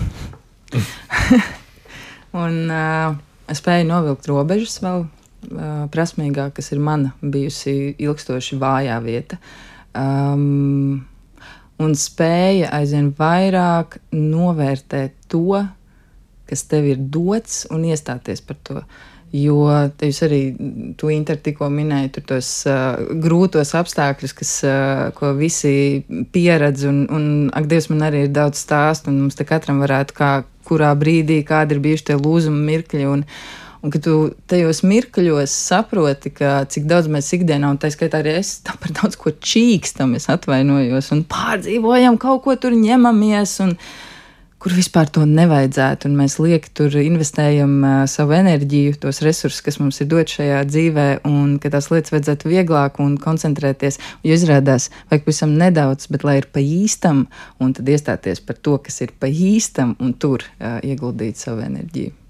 un 2.43 2.55
uh, 2.73 3.19
es 3.53 3.61
spēju 3.61 3.85
novilkt 3.91 4.29
robežas 4.31 4.79
vēl 4.81 5.05
uh, 5.05 5.83
prasmīgāk, 5.93 6.55
kas 6.57 6.73
ir 6.73 6.81
mana 6.81 7.13
bijusi 7.21 7.93
ilgstoši 8.01 8.57
vājā 8.63 8.97
vieta. 9.05 9.37
Um, 9.93 11.05
un 11.83 11.93
spēja 12.01 12.73
aizvien 12.79 13.13
vairāk 13.19 13.99
novērtēt 14.17 15.29
to, 15.29 15.61
kas 16.49 16.65
tev 16.73 16.89
ir 16.95 17.05
dots, 17.13 17.67
un 17.69 17.85
iestāties 17.93 18.41
par 18.47 18.63
to. 18.65 18.81
Uh, 18.81 19.12
Jo 19.33 19.65
jūs 19.97 20.19
arī 20.27 20.41
interviju 20.53 21.45
tikko 21.47 21.71
minējāt, 21.73 22.19
tur 22.19 22.25
tos 22.35 22.49
uh, 22.69 22.99
grūtos 23.23 23.73
apstākļus, 23.79 24.35
kas, 24.37 24.51
uh, 24.69 25.07
ko 25.17 25.33
visi 25.39 26.03
pieredz. 26.35 26.85
Un, 26.89 27.07
un 27.09 27.25
ak, 27.57 27.65
Dievs, 27.71 27.89
man 27.89 28.05
arī 28.11 28.27
ir 28.27 28.35
daudz 28.37 28.61
stāstu, 28.61 29.09
un 29.09 29.23
mums 29.25 29.39
te 29.39 29.49
katram 29.49 29.81
varētu, 29.81 30.19
kā, 30.19 30.31
kurā 30.69 30.93
brīdī, 31.01 31.41
kādi 31.49 31.79
ir 31.79 31.83
bijuši 31.87 32.11
tie 32.11 32.19
lūzuma 32.21 32.61
mirkļi. 32.69 33.09
Un, 33.09 33.25
un 33.81 33.97
ka 33.97 34.03
tu 34.05 34.19
tajos 34.53 34.85
mirkļos 34.85 35.57
saproti, 35.73 36.35
ka 36.37 36.67
cik 36.69 36.85
daudz 36.93 37.09
mēs 37.09 37.33
ikdienā, 37.33 37.73
un 37.73 37.81
tā 37.81 37.89
skaitā 37.95 38.21
arī 38.21 38.37
es 38.43 38.59
par 38.69 38.93
daudz 39.01 39.17
ko 39.17 39.33
čīkstam, 39.33 40.13
es 40.21 40.29
atvainojos, 40.29 41.09
un 41.17 41.25
pārdzīvojam, 41.25 42.21
kaut 42.21 42.45
ko 42.45 42.61
tur 42.61 42.77
ņemamies. 42.77 43.61
Un, 43.65 43.79
kur 44.63 44.75
vispār 44.77 45.11
to 45.11 45.25
nevajadzētu. 45.27 46.07
Un 46.07 46.15
mēs 46.21 46.39
lieki 46.39 46.71
tur 46.79 46.95
investējam 47.01 47.75
uh, 47.83 47.97
savu 48.11 48.37
enerģiju, 48.39 48.95
tos 49.03 49.23
resursus, 49.27 49.65
kas 49.67 49.81
mums 49.83 49.99
ir 50.05 50.11
dot 50.13 50.31
šajā 50.31 50.63
dzīvē, 50.71 51.09
un 51.29 51.59
ka 51.63 51.73
tās 51.75 51.91
lietas 51.91 52.15
vajadzētu 52.15 52.53
vieglāk 52.53 53.03
un 53.03 53.19
koncentrēties. 53.23 53.99
Jo 54.23 54.39
izrādās, 54.39 54.93
vajag 55.11 55.27
pavisam 55.27 55.59
nedaudz, 55.59 56.07
bet 56.15 56.27
lai 56.29 56.39
ir 56.45 56.49
pa 56.55 56.63
īstam, 56.63 57.27
un 57.59 57.75
tad 57.75 57.91
iestāties 57.91 58.45
par 58.47 58.63
to, 58.63 58.79
kas 58.87 59.03
ir 59.03 59.15
pa 59.19 59.31
īstam, 59.31 59.97
un 59.99 60.15
tur 60.15 60.47
uh, 60.47 60.79
ieguldīt 60.87 61.43
savu 61.43 61.67
enerģiju 61.67 62.22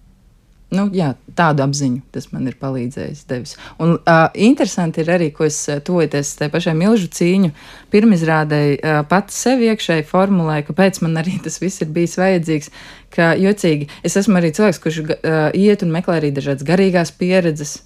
nu, 0.74 0.86
jā, 0.96 1.12
tādu 1.38 1.64
apziņu 1.64 2.00
tas 2.14 2.28
man 2.32 2.48
ir 2.50 2.56
palīdzējis. 2.60 3.22
Devis. 3.28 3.54
Un 3.82 3.94
uh, 3.96 4.24
interesanti 4.48 5.02
ir 5.02 5.12
arī, 5.14 5.30
ko 5.36 5.46
es 5.48 5.60
tojoties 5.86 6.34
tai 6.40 6.48
pašai 6.52 6.74
milzu 6.78 7.10
cīņu, 7.12 7.52
pirmizrādēji 7.92 8.80
uh, 8.80 9.02
pats 9.08 9.38
sev 9.44 9.62
iekšēji 9.68 10.08
formulēju, 10.08 10.68
kāpēc 10.70 11.02
man 11.04 11.20
arī 11.22 11.38
tas 11.44 11.60
viss 11.62 11.84
ir 11.84 11.92
bijis 11.94 12.18
vajadzīgs. 12.20 12.72
Ka 13.12 13.32
jocīgi, 13.36 13.90
es 14.06 14.16
esmu 14.16 14.40
arī 14.40 14.52
cilvēks, 14.56 14.82
kurš 14.82 15.00
uh, 15.04 15.16
iet 15.52 15.84
un 15.84 15.92
meklē 15.94 16.20
arī 16.20 16.32
dažādas 16.34 16.66
garīgās 16.68 17.12
pieredzes 17.20 17.80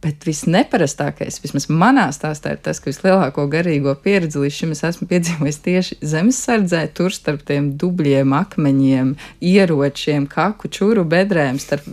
Bet 0.00 0.24
visneparastākais, 0.24 1.36
vismaz 1.42 1.66
manā 1.68 2.06
stāstā, 2.16 2.54
ir 2.54 2.60
tas, 2.64 2.78
ka 2.80 2.88
vislielāko 2.88 3.44
garīgo 3.52 3.92
pieredzi 4.00 4.40
līdz 4.40 4.56
šim 4.56 4.70
es 4.72 4.80
esmu 4.88 5.08
piedzīvojis 5.10 5.58
tieši 5.66 5.98
zemesardzē, 6.12 6.86
tur 6.96 7.12
starp 7.12 7.42
tiem 7.48 7.74
dubļiem, 7.80 8.32
akmeņiem, 8.38 9.12
ieročiem, 9.44 10.24
kaku, 10.30 10.72
čūru 10.72 11.04
bedrēm, 11.04 11.60
starp 11.60 11.84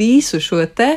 visu 0.00 0.40
šo 0.40 0.64
te. 0.72 0.94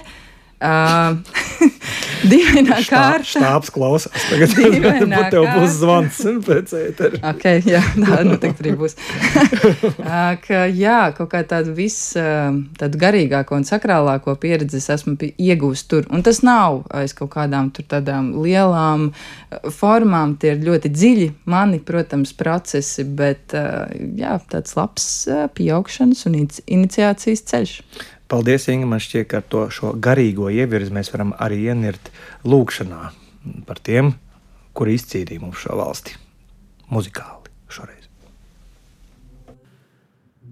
Uh, 0.63 1.19
Dīvainā 2.31 2.79
kārta. 2.88 3.27
Štāps 3.29 3.71
klausās. 3.73 4.25
Tagad 4.29 4.53
varbūt 4.85 5.31
tev 5.33 5.47
būs 5.55 5.77
zvans 5.79 6.19
pēc 6.45 6.73
ētera. 6.79 7.21
Ok, 7.31 7.45
jā, 7.67 7.81
tā 7.95 8.21
noteikti 8.27 8.65
arī 8.65 8.73
būs. 8.79 8.97
ka, 10.45 10.61
jā, 10.71 10.99
kaut 11.17 11.31
kā 11.33 11.43
tādu 11.47 11.75
visu, 11.77 12.21
tādu 12.79 13.01
garīgāko 13.01 13.59
un 13.59 13.67
sakrālāko 13.67 14.35
pieredzi 14.41 14.79
es 14.81 14.89
esmu 14.97 15.17
iegūst 15.21 15.89
tur. 15.91 16.09
Un 16.13 16.25
tas 16.25 16.41
nav 16.45 16.83
aiz 16.95 17.15
kaut 17.17 17.33
kādām 17.35 17.71
tur 17.75 17.88
tādām 17.91 18.33
lielām 18.43 19.11
formām. 19.75 20.38
Tie 20.41 20.55
ir 20.55 20.65
ļoti 20.65 20.91
dziļi 20.93 21.29
mani, 21.51 21.81
protams, 21.85 22.33
procesi, 22.38 23.05
bet 23.05 23.55
jā, 23.55 24.39
tāds 24.51 24.75
labs 24.79 25.07
pieaugšanas 25.57 26.25
un 26.29 26.41
iniciācijas 26.41 27.45
ceļš. 27.51 27.79
Paldies, 28.31 28.67
Inga. 28.73 28.89
Man 28.89 29.03
šķiet, 29.03 29.27
ka 29.29 29.41
ar 29.41 29.47
to 29.49 29.93
garīgo 30.01 30.49
ievirzi 30.49 30.93
mēs 30.95 31.11
varam 31.13 31.35
arī 31.38 31.61
ienirt 31.69 32.11
lūkšanā 32.45 33.01
par 33.67 33.81
tiem, 33.85 34.15
kuri 34.73 34.97
izcīnīja 34.97 35.43
mums 35.43 35.61
šo 35.61 35.77
valsti 35.77 36.17
muzikāli 36.89 37.53
šoreiz. 37.69 38.03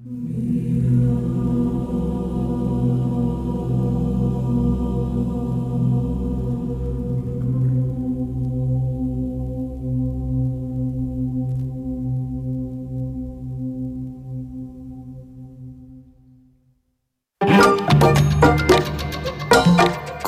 Yeah. 0.03 1.32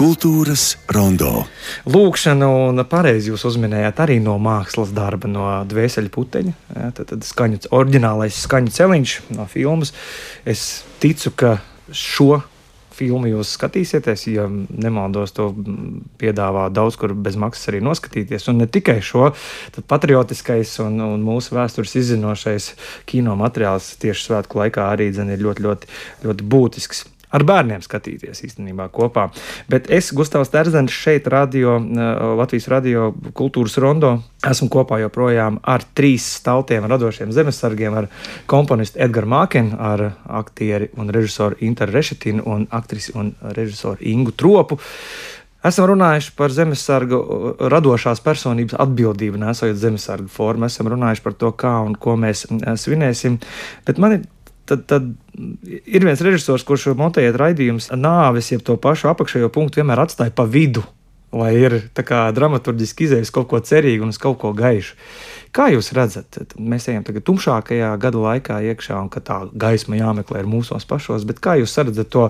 Kultūras 0.06 0.76
rondo. 0.94 1.48
Lūkšana, 1.89 2.46
un 2.46 2.82
pareizi 2.86 3.32
jūs 3.32 3.41
uzminējāt 3.50 4.04
arī 4.04 4.20
no 4.22 4.36
mākslas 4.38 4.91
darba, 4.94 5.26
no 5.26 5.48
dvēseli 5.65 6.12
puteņa. 6.13 6.52
Ja, 6.76 6.89
tad, 6.94 7.08
tad 7.10 7.26
skaņu, 7.26 7.63
oriģinālais 7.74 8.38
skaņu 8.45 8.74
celiņš 8.76 9.16
no 9.34 9.47
filmas. 9.49 9.95
Es 10.45 10.84
ticu, 11.01 11.34
ka 11.34 11.56
šo 11.89 12.43
filmu 12.95 13.32
jūs 13.32 13.56
skatīsieties, 13.58 14.28
ja 14.30 14.45
nemaldos, 14.45 15.34
to 15.36 15.49
piedāvā 16.22 16.68
daudz 16.74 16.99
kur 17.01 17.16
bez 17.18 17.39
maksas 17.41 17.72
arī 17.72 17.82
noskatīties. 17.84 18.45
Un 18.51 18.62
ne 18.62 18.70
tikai 18.70 18.99
šo, 19.01 19.32
patriotiskais 19.89 20.78
un, 20.86 21.01
un 21.01 21.26
mūsu 21.26 21.58
vēstures 21.58 21.97
izzinošais 22.03 22.72
kino 23.10 23.34
materiāls 23.41 23.95
tieši 24.06 24.30
svētku 24.30 24.62
laikā 24.62 24.86
arī 24.93 25.10
dzen, 25.16 25.34
ir 25.34 25.43
ļoti, 25.49 25.66
ļoti, 25.66 25.91
ļoti 26.28 26.49
būtisks. 26.53 27.06
Ar 27.36 27.45
bērniem 27.47 27.83
skatīties 27.83 28.43
īstenībā 28.47 28.88
kopā. 28.95 29.27
Bet 29.71 29.89
es, 29.93 30.11
Gustavs 30.15 30.51
Terzens, 30.53 30.93
šeit 30.95 31.27
radio, 31.31 31.77
Latvijas 32.39 32.69
radio 32.71 33.09
kultūras 33.36 33.77
rondo, 33.81 34.15
esmu 34.45 34.69
kopā 34.73 35.01
joprojām 35.03 35.59
ar 35.63 35.83
trīs 35.97 36.27
staltiem 36.39 36.88
radošiem 36.89 37.33
zemesargiem, 37.36 37.99
ar 38.01 38.09
komponistu 38.51 39.01
Edgars 39.03 39.31
Mākenu, 39.31 39.75
ar 39.79 40.07
aktieri 40.41 40.91
un 40.99 41.11
režisoru 41.13 41.59
Interu 41.65 41.95
Rešetinu 41.95 42.45
un 42.45 42.67
aktrisi 42.71 43.15
un 43.17 43.33
režisoru 43.55 43.99
Ingu 44.05 44.36
Tropu. 44.36 44.79
Esam 45.65 45.88
runājuši 45.89 46.36
par 46.38 46.53
zemesargu 46.53 47.17
radošās 47.73 48.19
personības 48.21 48.75
atbildību, 48.77 49.39
nesot 49.41 49.73
zemesargu 49.81 50.29
formu. 50.29 50.67
Esam 50.69 50.91
runājuši 50.93 51.23
par 51.25 51.33
to, 51.41 51.49
kā 51.57 51.71
un 51.81 51.95
ko 51.97 52.13
mēs 52.21 52.45
svinēsim. 52.83 53.39
Bet 53.88 53.97
man 53.97 54.19
ir 54.19 54.27
tad, 54.70 54.86
tad 54.89 55.07
ir 55.86 56.05
viens 56.05 56.22
režisors, 56.26 56.66
kurš 56.68 56.91
montējot 56.97 57.39
raidījumus, 57.39 57.89
nāves, 57.97 58.51
jeb 58.53 58.66
to 58.66 58.78
pašu 58.82 59.11
apakšējo 59.13 59.49
punktu 59.53 59.82
vienmēr 59.82 60.05
atstāja 60.05 60.34
pa 60.36 60.47
vidu. 60.49 60.86
Lai 61.36 61.51
ir 61.57 61.74
dramaturgiski 61.97 63.09
izdevies 63.09 63.34
kaut 63.34 63.49
ko 63.51 63.59
cerīgu 63.59 64.05
un 64.05 64.13
uz 64.13 64.20
kaut 64.22 64.38
ko 64.39 64.53
gaišu. 64.55 64.95
Kā 65.55 65.68
jūs 65.74 65.91
redzat, 65.95 66.55
mēs 66.59 66.88
ejam 66.91 67.03
tagad 67.07 67.26
tumšākajā 67.28 67.89
gada 67.99 68.22
laikā 68.24 68.61
iekšā, 68.72 68.99
un 69.01 69.09
ka 69.11 69.24
tā 69.24 69.41
gaisma 69.51 69.99
jāmeklē 69.99 70.43
ir 70.43 70.47
mūsos 70.51 70.88
pašos, 70.88 71.28
bet 71.28 71.41
kā 71.43 71.57
jūs 71.59 71.76
redzat 71.82 72.11
to 72.13 72.30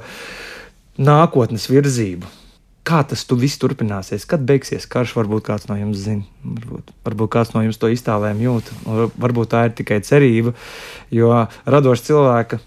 nākotnes 0.97 1.69
virzību? 1.69 2.44
Kā 2.85 3.01
tas 3.09 3.23
tu 3.25 3.37
viss 3.39 3.57
turpināsies? 3.61 4.27
Kad 4.29 4.43
beigsies 4.45 4.85
karš? 4.85 5.15
Varbūt 5.17 5.47
kāds 5.47 5.65
no 5.71 5.77
jums 5.79 6.03
zina, 6.03 6.25
varbūt, 6.45 6.91
varbūt 7.07 7.31
kāds 7.33 7.53
no 7.55 7.63
jums 7.65 7.79
to 7.81 7.89
iztālēm 7.89 8.43
jūt. 8.43 8.69
Varbūt 8.85 9.51
tā 9.55 9.63
ir 9.69 9.73
tikai 9.79 9.97
cerība, 10.05 10.53
jo 11.09 11.31
radošs 11.65 12.05
cilvēka 12.05 12.61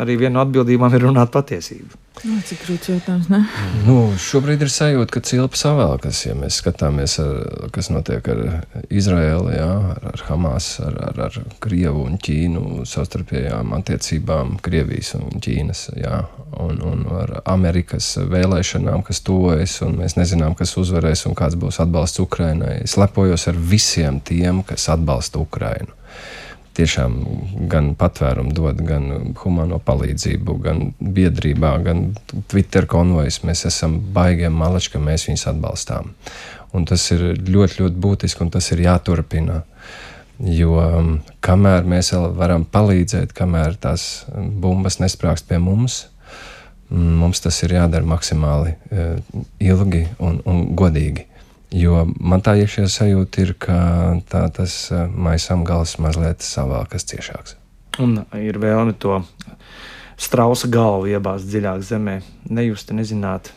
arī 0.00 0.16
viena 0.24 0.38
no 0.38 0.46
atbildībām 0.46 0.96
ir 0.96 1.04
runāt 1.04 1.34
patiesību. 1.34 2.00
Nu, 2.22 2.36
cik 2.44 2.60
grūts 2.66 2.90
jautājums, 2.90 3.26
ne? 3.32 3.40
Nu, 3.86 4.12
šobrīd 4.20 4.60
ir 4.62 4.70
sajūta, 4.70 5.10
ka 5.14 5.22
cilpa 5.26 5.58
savēlkas, 5.58 6.20
ja 6.26 6.36
mēs 6.38 6.58
skatāmies, 6.60 7.16
ar, 7.22 7.70
kas 7.74 7.88
notiek 7.90 8.28
ar 8.30 8.42
Izraēlu, 8.92 9.48
jā, 9.56 9.70
ar, 9.94 10.04
ar 10.12 10.24
Hamas, 10.28 10.68
ar, 10.84 10.98
ar, 11.08 11.18
ar 11.26 11.38
Krievu 11.64 12.04
un 12.06 12.20
Ķīnu 12.22 12.84
savstarpējām 12.86 13.72
attiecībām, 13.78 14.54
Krievijas 14.62 15.16
un 15.18 15.42
Ķīnas, 15.42 15.86
jā, 15.98 16.20
un, 16.62 16.78
un 16.92 17.02
ar 17.24 17.34
Amerikas 17.50 18.12
vēlēšanām, 18.20 19.02
kas 19.08 19.24
tuvojas, 19.26 19.80
un 19.82 19.98
mēs 20.04 20.14
nezinām, 20.20 20.54
kas 20.58 20.76
uzvarēs 20.78 21.26
un 21.26 21.34
kāds 21.38 21.58
būs 21.58 21.80
atbalsts 21.82 22.22
Ukrainai. 22.22 22.82
Es 22.84 22.98
lepojos 23.00 23.48
ar 23.50 23.58
visiem 23.58 24.20
tiem, 24.20 24.62
kas 24.68 24.86
atbalsta 24.92 25.42
Ukrainu 25.42 25.90
tiešām 26.76 27.16
gan 27.70 27.92
patvērumu 27.98 28.54
dod, 28.56 28.80
gan 28.86 29.34
humano 29.42 29.78
palīdzību, 29.82 30.56
gan 30.64 30.82
biedrībā, 31.00 31.72
gan 31.84 32.04
Twitter 32.50 32.86
konvojas. 32.90 33.42
Mēs 33.46 33.66
esam 33.68 33.98
baigiem 34.14 34.54
malači, 34.56 34.94
ka 34.94 35.02
mēs 35.02 35.28
viņus 35.28 35.48
atbalstām. 35.52 36.12
Un 36.72 36.86
tas 36.88 37.04
ir 37.12 37.34
ļoti, 37.36 37.82
ļoti 37.82 38.00
būtiski, 38.00 38.44
un 38.44 38.52
tas 38.54 38.70
ir 38.72 38.84
jāturpina. 38.86 39.62
Jo 40.42 40.78
um, 40.80 41.10
kamēr 41.44 41.84
mēs 41.86 42.14
vēl 42.14 42.32
varam 42.38 42.64
palīdzēt, 42.64 43.34
kamēr 43.36 43.76
tās 43.78 44.24
bumbas 44.32 44.96
nesprāgst 44.98 45.46
pie 45.46 45.60
mums, 45.62 46.06
mm, 46.88 47.12
mums 47.20 47.44
tas 47.44 47.60
ir 47.62 47.76
jādara 47.76 48.08
maksimāli 48.08 48.72
uh, 48.72 49.20
ilgi 49.60 50.06
un, 50.18 50.40
un 50.48 50.64
godīgi. 50.78 51.28
Jo 51.72 52.04
man 52.20 52.42
tā 52.44 52.54
iekšējā 52.60 52.88
sajūta 52.92 53.42
ir, 53.46 53.54
ka 53.60 53.76
tā, 54.28 54.44
tas 54.52 54.76
eh, 54.92 55.06
maisām 55.08 55.64
gals 55.64 55.96
mazliet 56.02 56.44
savākas 56.44 57.06
ciešāks. 57.08 57.56
Un 58.02 58.22
ir 58.36 58.58
vēlme 58.60 58.94
to 59.00 59.20
strausa 60.20 60.68
galvu 60.72 61.10
iebāzt 61.12 61.48
dziļāk 61.48 61.84
zemē, 61.84 62.18
nejusti, 62.52 62.96
nezināt, 62.96 63.52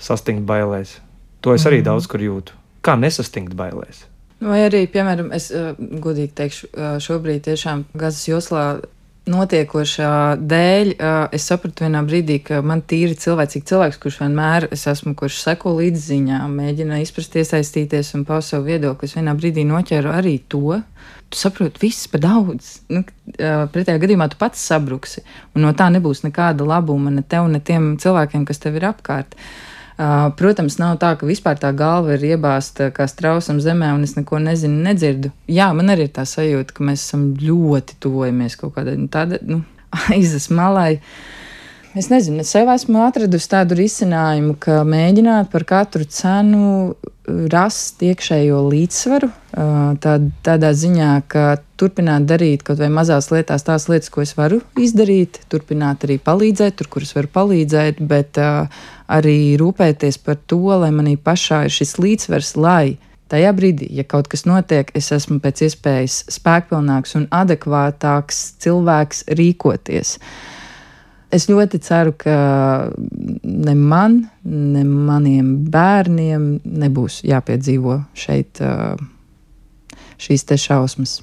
sastingt 0.00 0.46
bailēs. 0.48 0.98
To 1.44 1.54
es 1.54 1.66
arī 1.66 1.78
mm 1.78 1.80
-hmm. 1.80 1.84
daudz 1.84 2.06
kur 2.06 2.20
jūtu. 2.20 2.52
Kā 2.82 2.98
nesastingt 2.98 3.54
bailēs? 3.54 4.04
Vai 4.40 4.60
arī, 4.68 4.86
piemēram, 4.86 5.32
es 5.34 5.50
uh, 5.50 5.74
godīgi 5.78 6.32
teikšu, 6.34 6.66
uh, 6.66 6.98
šobrīd 7.02 7.40
tiešām 7.42 7.84
Gazas 7.94 8.28
joslā 8.28 8.80
notiekošā 9.28 10.10
dēļ 10.40 10.92
es 11.36 11.46
sapratu 11.50 11.84
vienā 11.86 12.02
brīdī, 12.06 12.38
ka 12.44 12.60
man 12.64 12.82
tīri 12.88 13.16
cilvēcīgi 13.18 13.68
cilvēks, 13.68 14.00
kurš 14.02 14.20
vienmēr 14.24 14.68
es 14.74 14.86
esmu, 14.90 15.14
kurš 15.18 15.42
seko 15.44 15.74
līdzi 15.78 16.02
ziņām, 16.06 16.56
mēģina 16.62 17.00
izprast, 17.04 17.38
iesaistīties 17.38 18.14
un 18.18 18.26
paust 18.28 18.54
savu 18.54 18.68
viedokli. 18.70 19.08
Es 19.08 19.16
vienā 19.18 19.36
brīdī 19.38 19.66
noķēru 19.68 20.12
arī 20.14 20.38
to. 20.50 20.80
Tu 21.28 21.36
saproti, 21.36 21.82
viss 21.84 22.08
par 22.08 22.24
daudz. 22.24 22.78
Nu, 22.88 23.04
pretējā 23.36 24.00
gadījumā 24.00 24.30
tu 24.32 24.40
pats 24.40 24.62
sabruksi, 24.70 25.22
un 25.54 25.66
no 25.66 25.74
tā 25.76 25.90
nebūs 25.92 26.24
nekāda 26.24 26.64
labuma 26.64 27.12
ne 27.12 27.22
tev, 27.22 27.50
ne 27.52 27.60
tiem 27.60 27.96
cilvēkiem, 28.00 28.48
kas 28.48 28.64
tev 28.64 28.80
ir 28.80 28.88
apkārt. 28.88 29.36
Uh, 29.36 29.67
Protams, 29.98 30.76
nav 30.78 31.00
tā, 31.02 31.16
ka 31.18 31.26
vispār 31.26 31.58
tā 31.58 31.72
galva 31.74 32.14
ir 32.14 32.22
iebāzta 32.28 32.92
kā 32.94 33.08
strausam 33.10 33.58
zemē, 33.58 33.90
un 33.96 34.04
es 34.06 34.14
neko 34.14 34.38
nezinu, 34.38 34.78
nedzirdu. 34.84 35.32
Jā, 35.50 35.72
man 35.74 35.90
arī 35.90 36.06
ir 36.06 36.12
tā 36.14 36.22
sajūta, 36.28 36.76
ka 36.76 36.86
mēs 36.86 37.02
esam 37.02 37.32
ļoti 37.42 37.96
tuvojamies 38.04 38.54
kaut 38.60 38.76
kādai 38.76 38.94
nu, 39.00 39.08
tādai 39.10 39.40
nu, 39.42 39.64
aizas 40.14 40.46
malai. 40.54 41.00
Es 41.96 42.10
nezinu, 42.12 42.42
es 42.44 42.50
sev 42.52 42.68
esmu 42.68 43.00
atradusi 43.06 43.48
tādu 43.48 43.78
risinājumu, 43.78 44.58
ka 44.60 44.82
mēģināt 44.84 45.48
par 45.52 45.64
katru 45.68 46.04
cenu 46.04 46.92
rast 47.52 48.02
iekšējo 48.04 48.58
līdzsvaru. 48.68 49.30
Tād, 50.04 50.26
tādā 50.44 50.70
ziņā, 50.76 51.10
ka 51.32 51.46
turpināt 51.80 52.28
darīt 52.28 52.62
kaut 52.66 52.80
vai 52.82 52.90
mazās 52.92 53.30
lietās 53.32 53.64
tās 53.64 53.88
lietas, 53.88 54.12
ko 54.12 54.22
es 54.24 54.34
varu 54.36 54.60
izdarīt, 54.80 55.40
turpināt 55.48 56.04
arī 56.04 56.18
palīdzēt 56.20 56.76
tur, 56.78 56.90
kur 56.92 57.06
es 57.06 57.14
varu 57.16 57.32
palīdzēt, 57.32 58.04
bet 58.10 58.38
arī 58.38 59.38
rūpēties 59.60 60.20
par 60.24 60.38
to, 60.44 60.60
lai 60.84 60.92
manī 60.94 61.16
pašā 61.16 61.64
ir 61.66 61.74
šis 61.74 61.96
līdzsvars, 62.02 62.52
lai 62.60 62.98
tajā 63.32 63.54
brīdī, 63.56 63.88
ja 63.96 64.04
kaut 64.08 64.28
kas 64.28 64.44
notiek, 64.48 64.92
es 64.96 65.10
esmu 65.12 65.40
pēc 65.44 65.64
iespējas 65.66 66.20
spēkpilnāks 66.36 67.16
un 67.18 67.26
adekvātāks 67.32 68.44
cilvēks 68.64 69.26
rīkoties. 69.40 70.16
Es 71.34 71.44
ļoti 71.50 71.78
ceru, 71.84 72.14
ka 72.16 72.34
ne 73.44 73.74
man, 73.76 74.22
ne 74.48 74.84
maniem 74.88 75.50
bērniem 75.68 76.46
nebūs 76.64 77.20
jāpiedzīvo 77.28 77.98
šeit 78.16 78.62
šīs 80.18 80.46
te 80.48 80.56
šausmas. 80.56 81.18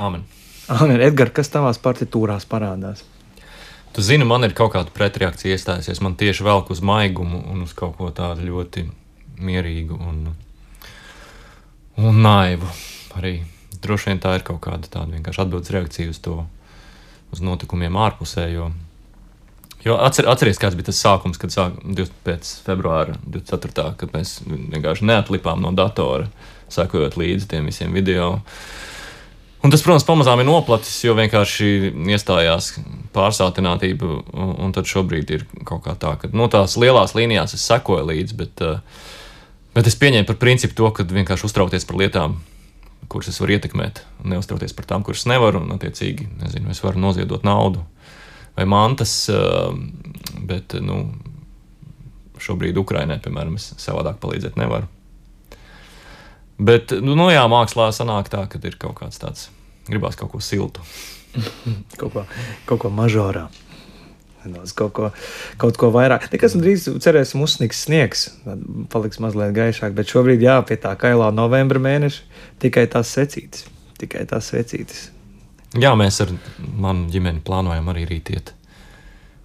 Amen. 0.00 0.24
Amen. 0.72 1.00
Edgars, 1.04 1.34
kas 1.36 1.52
tavās 1.52 1.78
partitūrās 1.78 2.48
parādās? 2.48 3.04
Tu 3.94 4.02
zini, 4.04 4.26
man 4.28 4.44
ir 4.44 4.52
kaut 4.56 4.74
kāda 4.74 4.92
pretreakcija 4.92 5.54
iestājusies. 5.56 6.02
Man 6.04 6.18
tieši 6.20 6.44
velk 6.44 6.72
uz 6.74 6.82
maigumu 6.84 7.44
un 7.52 7.62
uz 7.64 7.72
kaut 7.76 7.94
ko 8.00 8.10
tādu 8.12 8.44
ļoti 8.48 8.82
mierīgu 9.40 9.96
un, 9.96 10.18
un 12.02 12.18
naivu. 12.24 12.68
Arī 13.16 13.38
droši 13.80 14.10
vien 14.10 14.20
tā 14.20 14.34
ir 14.36 14.44
kaut 14.44 14.60
kāda 14.66 14.90
tāda 14.90 15.14
vienkārši 15.14 15.42
atbildes 15.44 15.72
reakcija 15.72 16.12
uz 16.12 16.20
to, 16.24 16.42
uz 17.34 17.42
notikumiem 17.44 17.96
ārpusē. 18.00 18.46
Jo, 18.52 18.70
jo 19.84 19.98
atcer, 20.02 20.28
atceries, 20.30 20.60
kāds 20.62 20.78
bija 20.78 20.90
tas 20.90 21.02
sākums, 21.02 21.40
kad 21.40 21.54
sāk, 21.54 21.78
pēc 22.26 22.52
februāra 22.66 23.16
24. 23.26 23.94
kad 24.00 24.14
mēs 24.16 24.38
vienkārši 24.46 25.08
neatlipām 25.08 25.62
no 25.64 25.72
datora, 25.76 26.28
sekojot 26.72 27.18
līdzi 27.20 27.50
tiem 27.52 27.70
visiem 27.70 27.94
video. 27.96 28.36
Un 29.64 29.72
tas, 29.72 29.82
protams, 29.82 30.04
pamazām 30.06 30.38
ir 30.42 30.46
noplatis, 30.46 30.94
jo 31.02 31.16
vienkārši 31.18 31.68
iestājās 32.14 32.76
pārsātinātība. 33.16 34.18
Un, 34.36 34.52
un 34.62 34.74
tad 34.76 34.86
šobrīd 34.86 35.32
ir 35.34 35.46
kaut 35.66 35.82
kā 35.86 35.96
tā, 35.98 36.12
ka 36.20 36.30
nu, 36.30 36.46
tās 36.52 36.76
lielās 36.78 37.16
līnijās 37.18 37.56
es 37.56 37.64
sekoju 37.66 38.04
līdzi, 38.06 38.36
bet, 38.38 38.62
uh, 38.62 39.08
bet 39.74 39.88
es 39.90 39.98
pieņēmu 39.98 40.28
par 40.28 40.38
principu 40.42 40.76
to, 40.78 40.92
ka 40.94 41.08
vienkārši 41.08 41.48
uztraukties 41.48 41.88
par 41.88 41.98
lietām, 41.98 42.36
kuras 43.12 43.30
es 43.32 43.40
varu 43.42 43.56
ietekmēt, 43.56 44.02
un 44.22 44.34
neuztraukties 44.34 44.74
par 44.76 44.88
tām, 44.90 45.04
kuras 45.06 45.26
nevaru. 45.30 45.62
Un, 45.64 45.76
attiecīgi, 45.76 46.28
nezinu, 46.42 46.70
es 46.72 46.82
varu 46.84 47.02
noziedot 47.02 47.46
naudu 47.46 47.84
vai 48.56 48.64
mantas, 48.68 49.12
uh, 49.28 49.68
bet 50.48 50.78
nu, 50.80 51.02
šobrīd 52.40 52.78
Ukrainai, 52.80 53.18
piemēram, 53.22 53.58
es 53.60 53.74
savādāk 53.82 54.16
palīdzēt 54.22 54.56
nevaru. 54.60 54.88
Bet, 56.56 56.94
nu, 57.04 57.12
no 57.18 57.28
jā, 57.28 57.42
mākslā 57.52 57.90
sanāk 57.92 58.30
tā, 58.32 58.46
ka 58.48 58.60
ir 58.64 58.78
kaut 58.80 58.96
kāds 59.02 59.20
tāds 59.20 59.50
gribās 59.90 60.16
kaut 60.16 60.32
ko 60.32 60.40
siltu. 60.40 60.84
kaut, 62.00 62.14
ko, 62.14 62.24
kaut 62.68 62.80
ko 62.86 62.92
mažorā. 62.92 63.46
Nedaudz 64.46 64.72
kaut 64.78 64.94
ko, 64.96 65.10
kaut 65.60 65.78
ko 65.80 65.90
vairāk. 65.94 66.28
Nekas 66.32 66.56
drīz 66.58 66.86
cerēsim, 67.02 67.42
uzsnigs 67.44 67.82
sniegs, 67.86 68.28
paliks 68.92 69.20
mazliet 69.22 69.54
gaišāk, 69.56 69.96
bet 69.96 70.12
šobrīd 70.12 70.44
jā, 70.46 70.60
pie 70.66 70.78
tā 70.80 70.94
kailā 71.00 71.32
novembra 71.34 71.82
mēneša 71.82 72.44
tikai 72.62 72.86
tās 72.92 73.10
secītes. 73.16 73.66
Tikai 74.00 74.26
tās 74.28 74.52
secītes. 74.52 75.08
Jā, 75.76 75.92
mēs 75.98 76.20
ar 76.24 76.30
manu 76.78 77.10
ģimeni 77.12 77.42
plānojam 77.44 77.90
arī 77.92 78.06
rīt 78.08 78.32
iet 78.32 78.54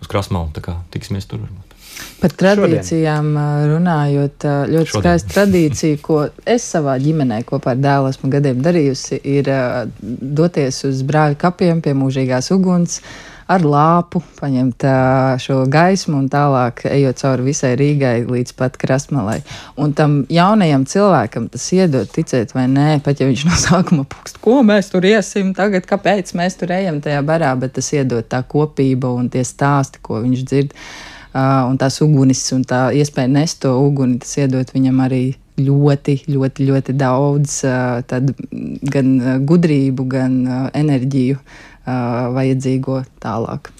uz 0.01 0.09
krasmalu, 0.09 0.51
tā 0.55 0.63
kā 0.65 0.77
tiksimies 0.93 1.27
tur 1.29 1.43
varbūt. 1.43 1.71
Par 2.21 2.33
tradīcijām 2.37 3.33
Šodien. 3.33 3.71
runājot, 3.71 4.45
ļoti 4.71 4.89
Šodien. 4.89 5.03
skaista 5.03 5.33
tradīcija, 5.35 5.97
ko 6.01 6.21
es 6.45 6.65
savā 6.73 6.95
ģimenē 7.01 7.41
kopā 7.45 7.75
ar 7.75 7.81
dēlu 7.81 8.09
esmu 8.09 8.29
gadiem 8.33 8.61
darījusi, 8.65 9.19
ir 9.25 9.49
doties 10.39 10.83
uz 10.87 11.01
brāļu 11.05 11.37
kapiem 11.41 11.81
pie 11.81 11.93
mūžīgās 11.97 12.51
uguns, 12.55 13.01
ar 13.51 13.65
lāpu, 13.67 14.21
paņemt 14.39 14.85
šo 15.43 15.61
gaismu 15.71 16.17
un 16.21 16.29
tālāk 16.31 16.85
ejot 16.89 17.21
cauri 17.21 17.47
visai 17.49 17.73
Rīgai 17.79 18.15
līdz 18.29 18.55
pat 18.57 18.77
krastmalai. 18.81 19.39
Un 19.81 19.95
tam 19.97 20.21
jaunajam 20.31 20.87
cilvēkam 20.89 21.47
tas 21.51 21.67
iedod, 21.75 22.09
ticēt 22.11 22.55
vai 22.55 22.67
nē, 22.71 22.89
pat 23.05 23.21
ja 23.21 23.29
viņš 23.29 23.45
no 23.49 23.59
sākuma 23.65 24.07
pukst, 24.09 24.41
ko 24.43 24.61
mēs 24.65 24.91
tur 24.93 25.07
iesim, 25.07 25.53
tagad 25.57 25.87
kāpēc 25.89 26.35
mēs 26.39 26.59
tur 26.59 26.73
ejam 26.75 27.01
tajā 27.03 27.23
barā, 27.27 27.53
bet 27.59 27.75
tas 27.79 27.91
iedod 27.95 28.27
tā 28.31 28.43
kopība 28.47 29.11
un 29.15 29.31
tie 29.31 29.43
stāsti, 29.47 30.03
ko 30.03 30.23
viņš 30.23 30.45
dzird. 30.47 30.77
Uh, 31.31 31.63
un 31.69 31.77
tās 31.79 32.01
uguns 32.03 32.41
un 32.51 32.65
tā 32.67 32.89
iespēja 32.95 33.31
nest 33.31 33.61
to 33.63 33.71
uguni, 33.79 34.19
tas 34.19 34.35
iedod 34.41 34.71
viņam 34.75 34.99
arī 35.05 35.23
ļoti, 35.61 36.15
ļoti, 36.31 36.67
ļoti 36.67 36.95
daudz 36.97 37.57
tad, 38.09 38.31
gan 38.93 39.11
gudrību, 39.47 40.07
gan 40.09 40.37
enerģiju 40.73 41.37
vajadzīgo 41.85 43.01
tālāk. 43.23 43.71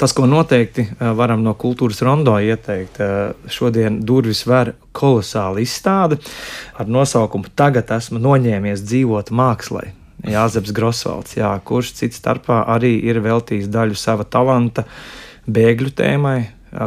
Tas, 0.00 0.10
ko 0.16 0.26
noteikti 0.26 0.88
varam 0.98 1.44
no 1.44 1.52
kultūras 1.54 2.00
rondo 2.02 2.34
ieteikt, 2.42 2.98
šodien 3.46 4.00
durvis 4.02 4.42
ver 4.48 4.72
kolosāla 4.96 5.62
izstāde 5.62 6.18
ar 6.74 6.88
nosaukumu 6.90 7.52
Tagad 7.54 7.92
esmu 7.94 8.18
noņēmies 8.22 8.82
dzīvot 8.82 9.30
mākslai. 9.30 9.92
Jāzeps 10.22 10.70
Grosvalds, 10.74 11.36
jā, 11.38 11.50
kurš 11.66 11.96
cits 11.98 12.20
starpā 12.20 12.60
arī 12.70 12.94
ir 13.10 13.18
veltījis 13.22 13.70
daļu 13.72 13.98
sava 13.98 14.26
talanta 14.26 14.84
bēgļu 15.50 15.90
tēmai, 15.98 16.36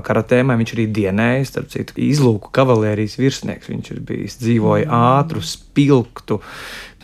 kara 0.08 0.24
tēmai. 0.24 0.56
Viņš 0.62 0.74
arī 0.76 0.86
dienējis, 0.96 1.52
starp 1.52 1.72
citu, 1.74 1.98
izlūku 2.00 2.52
kavalērijas 2.56 3.18
virsnieks. 3.20 3.72
Viņš 3.72 3.92
ir 3.92 4.00
bijis 4.08 4.40
dzīvoja 4.40 4.88
mm. 4.88 5.04
ātru, 5.20 5.44
spilgtu, 5.44 6.40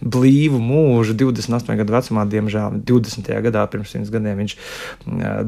blīvu 0.02 0.60
mūžu, 0.62 1.16
28 1.18 1.78
gadu 1.80 1.96
vecumā, 1.96 2.26
diemžēl 2.30 2.82
20. 2.90 3.32
gadā, 3.48 3.66
pirms 3.72 3.94
100 3.96 4.14
gadiem 4.14 4.44
viņš 4.44 4.58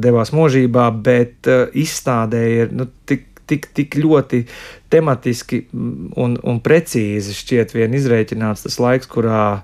devās 0.01 0.34
mūžībā, 0.36 0.88
bet 1.06 1.49
izstādē 1.74 2.43
ir 2.62 2.76
nu, 2.76 2.89
tik 3.10 3.30
tik, 3.49 3.68
tik 3.76 3.97
ļoti 3.99 4.43
tematiski 4.93 5.66
un, 5.74 6.38
un 6.39 6.62
precīzi 6.64 7.36
šķiet 7.36 7.76
vien 7.76 7.95
izreikināts 7.97 8.66
tas 8.68 8.80
laiks, 8.82 9.10
kurā 9.12 9.64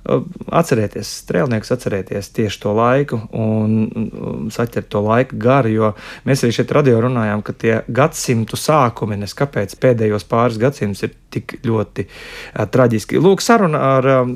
Atcerieties, 0.00 1.10
strēlnieks, 1.22 1.70
atcerieties 1.74 2.30
tieši 2.32 2.60
to 2.62 2.72
laiku 2.72 3.18
un 3.36 4.48
saķert 4.50 4.88
to 4.90 5.02
laika 5.04 5.36
garu, 5.36 5.72
jo 5.74 5.90
mēs 6.24 6.44
arī 6.46 6.56
šeit 6.56 6.72
radio 6.72 7.02
runājām, 7.04 7.42
ka 7.44 7.52
tie 7.52 7.74
gadsimtu 7.84 8.56
sākumi, 8.56 9.18
nes 9.20 9.36
kāpēc 9.36 9.76
pēdējos 9.82 10.24
pāris 10.30 10.56
gadsimtus 10.62 11.04
ir 11.04 11.12
tik 11.30 11.58
ļoti 11.68 12.06
uh, 12.08 12.64
traģiski. 12.72 13.20
Lūk, 13.20 13.44
saruna 13.44 13.82
ar 13.98 14.10
uh, 14.10 14.32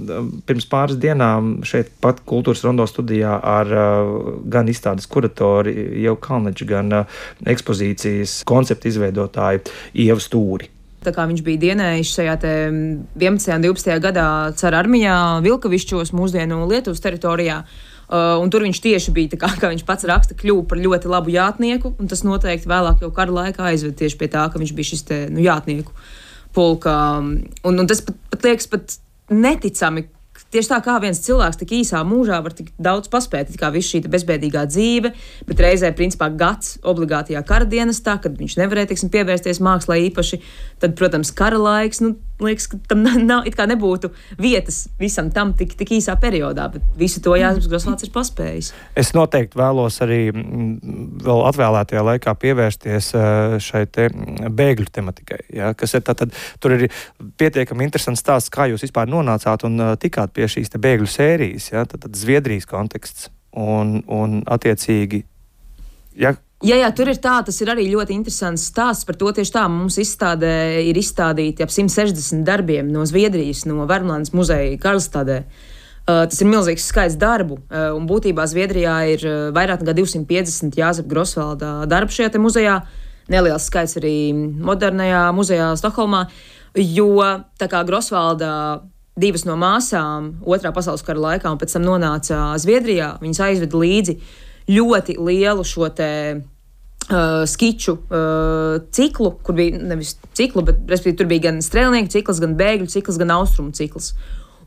pirms 0.47 0.69
pāris 0.71 1.01
dienām 1.01 1.57
šeit 1.67 1.91
pat 2.05 2.21
kultūras 2.29 2.63
rondo 2.67 2.87
studijā 2.91 3.39
ar 3.41 3.73
uh, 3.73 4.13
gan 4.45 4.69
izstādes 4.71 5.09
kuratori 5.11 5.75
Jau 6.05 6.19
Kalneču, 6.21 6.69
gan 6.71 6.93
uh, 7.01 7.19
ekspozīcijas 7.51 8.43
konceptu 8.47 8.93
izveidotāju 8.93 9.65
Ievu 10.05 10.23
Stūri. 10.23 10.74
Viņš 11.13 11.43
bija 11.45 11.61
dienējis 11.69 12.13
šajā 12.17 12.37
11. 12.41 13.57
un 13.57 13.67
12. 13.67 13.99
gadā 14.01 14.29
cara 14.57 14.81
armijā 14.81 15.17
Vilkavišķos, 15.45 16.15
mūsdienu 16.17 16.65
Lietuvas 16.71 17.03
teritorijā. 17.05 17.65
Uh, 18.05 18.37
un 18.43 18.51
tur 18.53 18.63
viņš 18.67 18.79
tieši 18.85 19.13
bija, 19.17 19.39
kā, 19.41 19.49
kā 19.61 19.71
viņš 19.73 19.85
pats 19.89 20.05
raksta, 20.05 20.37
kļuva 20.37 20.67
par 20.69 20.81
ļoti 20.81 21.09
labu 21.09 21.33
jātnieku. 21.33 21.95
Tas 22.11 22.25
noteikti 22.27 22.69
vēlāk, 22.69 23.01
jau 23.01 23.11
kara 23.17 23.33
laikā, 23.33 23.65
aizveda 23.71 23.97
tieši 24.03 24.19
pie 24.21 24.29
tā, 24.33 24.45
ka 24.53 24.61
viņš 24.61 24.75
bija 24.77 24.91
šis 24.93 25.07
te, 25.09 25.21
nu, 25.33 25.41
jātnieku 25.45 25.93
pulka. 26.55 26.95
Un, 27.21 27.81
un 27.81 27.89
tas 27.91 28.05
pat, 28.05 28.19
pat 28.31 28.45
liekas 28.47 28.69
pat 28.71 28.99
neticami, 29.33 30.05
Tieši 30.55 30.71
tā 30.71 30.77
kā 30.87 30.93
viens 31.03 31.19
cilvēks 31.19 31.59
tik 31.59 31.73
īsā 31.81 31.99
mūžā 32.07 32.37
var 32.45 32.53
tik 32.55 32.69
daudz 32.79 33.09
paspēt, 33.11 33.49
kā 33.59 33.73
visu 33.75 33.97
šī 33.97 34.05
bezbēdīgā 34.07 34.63
dzīve, 34.71 35.11
bet 35.49 35.63
reizē, 35.65 35.91
principā, 35.99 36.29
gads 36.31 36.77
obligātajā 36.87 37.43
kara 37.49 37.67
dienestā, 37.67 38.15
kad 38.23 38.39
viņš 38.39 38.55
nevarēja 38.61 38.93
teiksim, 38.93 39.11
pievērsties 39.11 39.59
mākslā 39.59 39.99
īpaši, 40.05 40.39
tad, 40.85 40.95
protams, 41.01 41.35
kara 41.35 41.59
laiks. 41.59 42.05
Nu, 42.05 42.15
Liekas, 42.45 42.69
ka 42.71 42.79
tam 42.91 43.05
nav, 43.31 43.45
nebūtu 43.45 44.11
vietas 44.41 44.85
visam 45.01 45.31
tam 45.35 45.55
tik, 45.57 45.75
tik 45.79 45.95
īsā 45.99 46.17
periodā, 46.21 46.69
bet 46.73 46.85
visu 46.99 47.23
to 47.25 47.37
Jānis 47.39 47.69
Grosvalds 47.71 48.07
ir 48.07 48.13
paspējis. 48.15 48.73
Es 48.99 49.15
noteikti 49.17 49.59
vēlos 49.59 50.01
arī 50.05 50.21
mm, 50.31 51.23
vēl 51.25 51.45
atvēlētajā 51.51 52.05
laikā 52.11 52.37
pievērsties 52.45 53.11
eh, 53.19 53.57
šai 53.65 53.85
te 53.93 54.09
bēgļu 54.13 54.91
tematikai. 54.95 55.41
Ja, 55.55 55.73
kas 55.79 55.97
ir 55.97 56.05
tātad, 56.07 56.35
tur 56.63 56.77
ir 56.77 56.89
pietiekami 57.41 57.89
interesants 57.89 58.25
stāsts, 58.25 58.53
kā 58.53 58.69
jūs 58.71 58.85
vispār 58.87 59.11
nonācāt 59.11 59.65
un 59.67 59.81
uh, 59.81 59.95
tikāt 60.01 60.35
pie 60.37 60.49
šīs 60.51 60.73
bēgļu 60.75 61.09
sērijas, 61.11 61.71
ja, 61.73 61.85
tad, 61.89 62.05
tad 62.05 62.19
Zviedrijas 62.19 62.69
konteksts 62.71 63.31
un, 63.55 64.01
un 64.11 64.43
attiecīgi. 64.51 65.25
Ja, 66.21 66.35
Jā, 66.63 66.77
jā, 66.79 66.89
tur 66.95 67.11
ir 67.11 67.19
tā, 67.19 67.41
tas 67.45 67.57
ir 67.61 67.69
arī 67.73 67.89
ļoti 67.91 68.15
interesants 68.15 68.69
stāsts 68.71 69.05
par 69.05 69.19
to. 69.19 69.33
Tieši 69.35 69.53
tā 69.57 69.65
mums 69.69 69.99
izstādē 70.01 70.85
ir 70.87 70.97
izstādīti 70.97 71.65
ap 71.65 71.73
160 71.75 72.45
darbiem 72.47 72.93
no 72.95 73.03
Zviedrijas, 73.09 73.65
no 73.67 73.89
Vermlandes 73.91 74.33
muzeja 74.37 74.79
Karlstadē. 74.81 75.43
Uh, 76.05 76.27
tas 76.29 76.39
ir 76.45 76.49
milzīgs 76.49 76.85
skaits 76.85 77.17
darbu, 77.17 77.59
uh, 77.59 77.91
un 77.97 78.05
būtībā 78.05 78.45
Zviedrijā 78.49 78.95
ir 79.09 79.23
uh, 79.25 79.37
vairāk 79.57 79.81
nekā 79.81 79.97
250 79.97 80.77
Jāzepa 80.77 81.09
Grosvalda 81.09 81.71
darbu 81.89 82.13
šajā 82.13 82.41
muzejā. 82.41 82.79
Neliels 83.33 83.69
skaits 83.71 83.97
arī 83.97 84.17
modernajā 84.37 85.23
muzejā 85.33 85.71
Stokholmā, 85.81 86.27
jo 86.77 87.09
tā 87.57 87.71
kā 87.73 87.81
Grosvalda 87.89 88.83
divas 89.17 89.47
no 89.49 89.57
māsām 89.57 90.35
otrā 90.45 90.75
pasaules 90.77 91.05
kara 91.07 91.23
laikā 91.23 91.53
un 91.53 91.61
pēc 91.61 91.77
tam 91.77 91.87
nonāca 91.89 92.41
Zviedrijā, 92.61 93.15
viņas 93.25 93.43
aizveda 93.49 93.81
līdzi 93.81 94.19
ļoti 94.71 95.19
lielu 95.21 95.65
šo 95.67 95.89
te 95.97 96.11
uh, 96.39 97.43
skiču 97.49 97.99
uh, 97.99 98.79
ciklu, 98.95 99.35
kur 99.45 99.59
bija 99.59 99.79
nevis 99.81 100.17
ciklu, 100.37 100.65
bet 100.65 101.05
tur 101.05 101.29
bija 101.31 101.51
gan 101.51 101.61
strēlnieku 101.65 102.13
cikls, 102.13 102.41
gan 102.43 102.57
bēgļu 102.59 102.91
cikls, 102.97 103.21
gan 103.21 103.35
austrumu 103.37 103.75
cikls. 103.77 104.15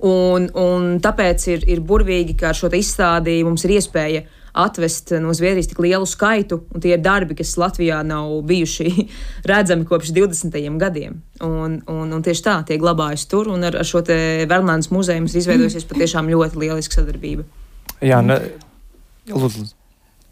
Un, 0.06 0.52
un 0.54 0.98
tāpēc 1.02 1.48
ir, 1.50 1.64
ir 1.66 1.80
burvīgi, 1.82 2.38
ka 2.38 2.52
ar 2.52 2.58
šo 2.58 2.70
izstādi 2.78 3.40
mums 3.46 3.66
ir 3.66 3.80
iespēja 3.80 4.28
atvest 4.58 5.12
no 5.22 5.34
Zviedrijas 5.38 5.70
tik 5.70 5.80
lielu 5.86 6.06
skaitu, 6.10 6.64
un 6.74 6.82
tie 6.82 6.96
ir 6.96 7.02
darbi, 7.06 7.36
kas 7.38 7.56
Latvijā 7.62 8.00
nav 8.06 8.32
bijuši 8.50 9.08
redzami 9.50 9.86
kopš 9.90 10.14
20. 10.16 10.58
gadiem. 10.82 11.22
Un, 11.46 11.80
un, 11.86 12.14
un 12.14 12.26
tieši 12.26 12.46
tā, 12.46 12.58
tie 12.66 12.80
glabājas 12.82 13.28
tur, 13.30 13.52
un 13.54 13.66
ar, 13.68 13.78
ar 13.82 13.88
šo 13.88 14.04
Vermlandes 14.08 14.92
muzeju 14.94 15.26
mums 15.26 15.38
izveidojusies 15.38 15.86
patiešām 15.92 16.30
ļoti 16.34 16.62
lieliska 16.66 17.02
sadarbība. 17.02 17.46
Jā, 18.06 18.22
ne, 18.26 18.42
lūdzu. 19.30 19.77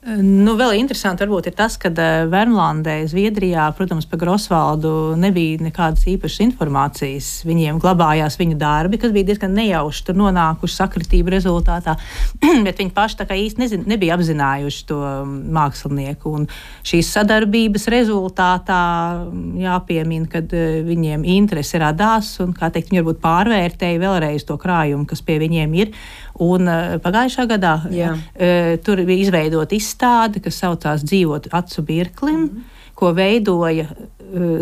Nu, 0.05 0.51
vēl 0.53 0.75
interesanti 0.77 1.23
varbūt 1.23 1.47
ir 1.49 1.55
tas, 1.57 1.79
ka 1.81 1.89
eh, 1.89 2.27
Vermlandē, 2.29 2.99
Zviedrijā, 3.09 3.63
protams, 3.73 4.05
par 4.05 4.19
Grosvaldu 4.21 5.15
nebija 5.17 5.63
nekādas 5.65 6.03
īpašas 6.11 6.43
informācijas. 6.45 7.29
Viņiem 7.47 7.79
glabājās 7.81 8.37
viņu 8.37 8.53
darbi, 8.61 8.99
kas 9.01 9.15
bija 9.15 9.31
diezgan 9.31 9.55
nejauši 9.57 10.03
tur 10.05 10.19
nonākuši 10.19 10.77
sakritību 10.77 11.33
rezultātā, 11.33 11.95
bet 12.67 12.83
viņi 12.83 12.93
paši 12.93 13.17
tā 13.17 13.25
kā 13.31 13.37
īsti 13.47 13.63
nezin, 13.63 13.87
nebija 13.89 14.13
apzinājuši 14.19 14.85
to 14.91 14.99
mākslinieku. 15.57 16.35
Un 16.37 16.45
šīs 16.85 17.09
sadarbības 17.17 17.89
rezultātā 17.95 18.83
jāpiemina, 19.63 20.29
ka 20.29 20.43
eh, 20.45 20.83
viņiem 20.85 21.25
interese 21.33 21.81
radās 21.81 22.35
un, 22.45 22.53
kā 22.53 22.69
teikt, 22.69 22.93
viņi 22.93 23.01
varbūt 23.01 23.25
pārvērtēja 23.25 24.05
vēlreiz 24.05 24.45
to 24.45 24.61
krājumu, 24.61 25.09
kas 25.09 25.25
pie 25.25 25.41
viņiem 25.41 25.75
ir. 25.81 25.97
Un 26.43 26.67
uh, 26.67 26.95
pagājušā 27.03 27.45
gadā 27.47 27.75
Jā. 27.93 28.11
uh, 28.15 28.71
tur 28.83 29.03
bija 29.07 29.27
izveidota 29.27 29.75
izstāde, 29.75 30.41
kas 30.43 30.59
saucās 30.59 31.05
Dzīvot 31.07 31.47
acu 31.51 31.81
birklim, 31.81 32.39
mm 32.39 32.49
-hmm. 32.49 32.91
ko 32.95 33.13
veidoja 33.13 33.87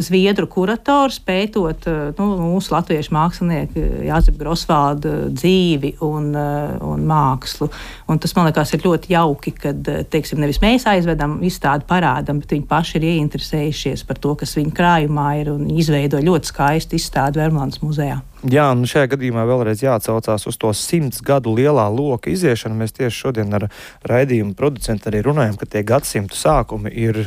Zviedru 0.04 0.48
kurators, 0.52 1.20
pētot 1.24 1.88
uh, 1.90 2.02
nu, 2.18 2.28
mūsu 2.54 2.74
latviešu 2.74 3.14
mākslinieku 3.16 3.84
Jāzepa 4.08 4.42
Grosvalda 4.42 5.14
dzīvi 5.32 5.96
un, 6.06 6.32
un 6.34 7.06
mākslu. 7.10 7.70
Un 8.12 8.22
tas 8.22 8.36
man 8.38 8.50
liekas 8.50 8.76
ļoti 8.84 9.14
jauki, 9.14 9.56
kad 9.58 9.88
teiksim, 10.12 10.42
nevis 10.44 10.62
mēs 10.64 10.88
aizvedam 10.90 11.40
izstādi 11.46 11.88
parādam, 11.90 12.42
bet 12.44 12.54
viņi 12.56 12.68
paši 12.70 13.00
ir 13.00 13.08
ieinteresējušies 13.14 14.06
par 14.10 14.20
to, 14.22 14.36
kas 14.40 14.58
viņu 14.60 14.76
krājumā 14.78 15.30
ir 15.42 15.54
un 15.54 15.66
izveido 15.72 16.22
ļoti 16.24 16.52
skaistu 16.52 17.00
izstādi 17.00 17.42
Vermlandes 17.42 17.82
muzejā. 17.84 18.22
Jā, 18.52 18.66
nu 18.76 18.88
šajā 18.90 19.14
gadījumā 19.14 19.46
vēlreiz 19.48 19.86
jāatcaucās 19.86 20.44
uz 20.50 20.58
to 20.60 20.74
simts 20.76 21.22
gadu 21.24 21.54
lielā 21.56 21.86
loka 21.88 22.28
iziešanu. 22.34 22.76
Mēs 22.82 22.92
tieši 22.98 23.22
šodien 23.22 23.56
ar 23.56 23.70
raidījumu 24.10 24.52
producentu 24.60 25.08
arī 25.08 25.24
runājam, 25.24 25.56
ka 25.60 25.70
tie 25.70 25.86
gadsimtu 25.88 26.36
sākumi 26.36 26.92
ir 27.06 27.24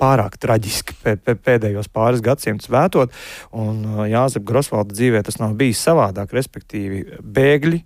pārāk 0.00 0.36
traģiski 0.42 0.96
pēdējos 1.44 1.90
pāris 1.92 2.24
gadsimtus 2.24 2.70
vētot. 2.72 3.14
Un 3.52 4.06
Jāzep 4.10 4.44
Grosvalda 4.48 4.94
dzīvē 4.94 5.22
tas 5.26 5.40
nav 5.42 5.56
bijis 5.58 5.82
savādāk, 5.84 6.34
respektīvi 6.36 7.04
bēgļi. 7.22 7.82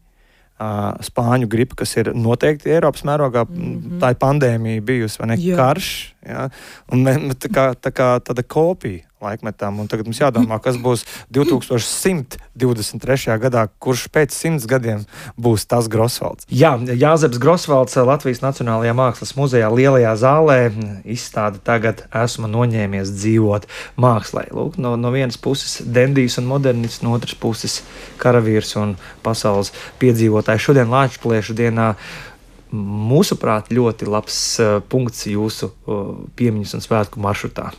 Spāņu 1.05 1.51
gripa, 1.53 1.76
kas 1.82 1.91
ir 2.01 2.14
noteikti 2.16 2.70
Eiropas 2.72 3.03
mērogā, 3.05 3.43
mm 3.45 3.57
-hmm. 3.57 3.99
tā 4.01 4.14
ir 4.14 4.20
pandēmija 4.22 4.84
bijusi, 4.89 5.18
vai 5.20 5.26
ne? 5.28 5.37
Jā. 5.37 5.57
Karš. 5.57 5.91
Ja? 6.24 6.49
Un 6.93 7.05
tā 7.37 7.51
kā, 7.53 7.74
tā 7.76 7.93
kā 7.93 8.09
tāda 8.24 8.43
kopija 8.43 9.05
laikmetām. 9.26 9.80
Un 9.82 9.90
tagad 9.90 10.08
mums 10.08 10.22
jādomā, 10.22 10.56
kas 10.62 10.78
būs 10.80 11.04
2123. 11.34 13.38
gadā, 13.42 13.66
kurš 13.82 14.06
pēc 14.14 14.30
simts 14.34 14.66
gadiem 14.70 15.04
būs 15.38 15.66
tas 15.68 15.88
Grosvalds. 15.92 16.46
Jā, 16.50 16.72
Jāzeps 16.78 17.38
Grosvalds 17.42 17.96
Latvijas 17.96 18.42
Nacionālajā 18.44 18.94
Mākslas 18.96 19.34
muzejā 19.38 19.68
lielajā 19.72 20.14
zālē 20.20 20.58
izstāda 21.04 21.60
tagad 21.62 22.04
esmu 22.14 22.50
noņēmies 22.52 23.12
dzīvot 23.16 23.66
mākslā. 24.00 24.46
Lūk, 24.54 24.78
no, 24.82 24.94
no 25.00 25.12
vienas 25.14 25.38
puses 25.40 25.80
Dendijs 25.82 26.38
un 26.40 26.48
modernists, 26.50 27.02
no 27.04 27.14
otras 27.16 27.36
puses 27.38 27.80
karavīrs 28.22 28.76
un 28.80 28.96
pasaules 29.26 29.72
piedzīvotājs. 30.00 30.64
Šodien 30.68 30.92
Latvijas 30.92 31.52
dienā 31.56 31.94
mūsuprāt, 32.74 33.70
ļoti 33.74 34.08
labs 34.10 34.38
uh, 34.62 34.78
punkts 34.90 35.26
jūsu 35.30 35.68
uh, 35.70 36.08
piemiņas 36.38 36.76
un 36.78 36.84
svētku 36.84 37.22
maršrutā 37.22 37.70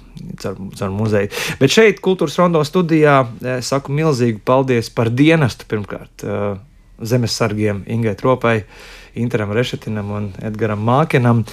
caur, 0.41 0.93
muzeju. 0.95 1.31
Bet 1.59 1.73
šeit, 1.73 1.99
Kultūras 2.03 2.37
Rondo 2.39 2.63
studijā, 2.67 3.19
es 3.57 3.71
saku 3.73 3.95
milzīgu 3.95 4.39
paldies 4.47 4.89
par 4.93 5.11
dienestu 5.11 5.67
pirmkārt 5.69 6.25
uh, 6.25 6.55
zemesargiem 7.03 7.83
Ingai 7.87 8.15
Tropai, 8.17 8.61
Interam 9.17 9.51
Rešetinam 9.51 10.11
un 10.13 10.29
Edgaram 10.45 10.81
Mākenam. 10.85 11.43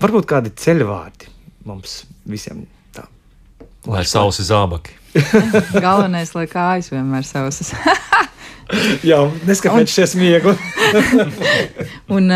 Varbūt 0.00 0.28
kādi 0.30 0.54
ceļvārdi 0.54 1.32
mums 1.68 2.02
visiem 2.28 2.64
tā. 2.94 3.08
Lai 3.90 4.04
sausi 4.08 4.46
zābaki. 4.46 4.94
Galvenais, 5.84 6.34
lai 6.36 6.46
kājas 6.50 6.92
vienmēr 6.92 7.26
sausas. 7.26 7.74
Jā, 9.06 9.22
neskatoties 9.48 9.94
šie 9.96 10.06
smiekli. 10.12 10.54
un 12.16 12.32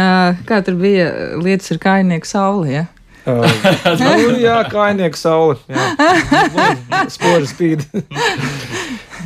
kā 0.48 0.60
tur 0.64 0.78
bija 0.80 1.10
lietas 1.40 1.74
ar 1.74 1.80
kainieku 1.82 2.28
sauli? 2.28 2.76
Ja? 2.78 2.86
Uh, 3.22 3.44
nu, 4.00 4.38
jā, 4.40 4.56
kainieku 4.72 5.20
saule. 5.20 5.58
Spori 7.12 7.48
spīd. 7.50 7.84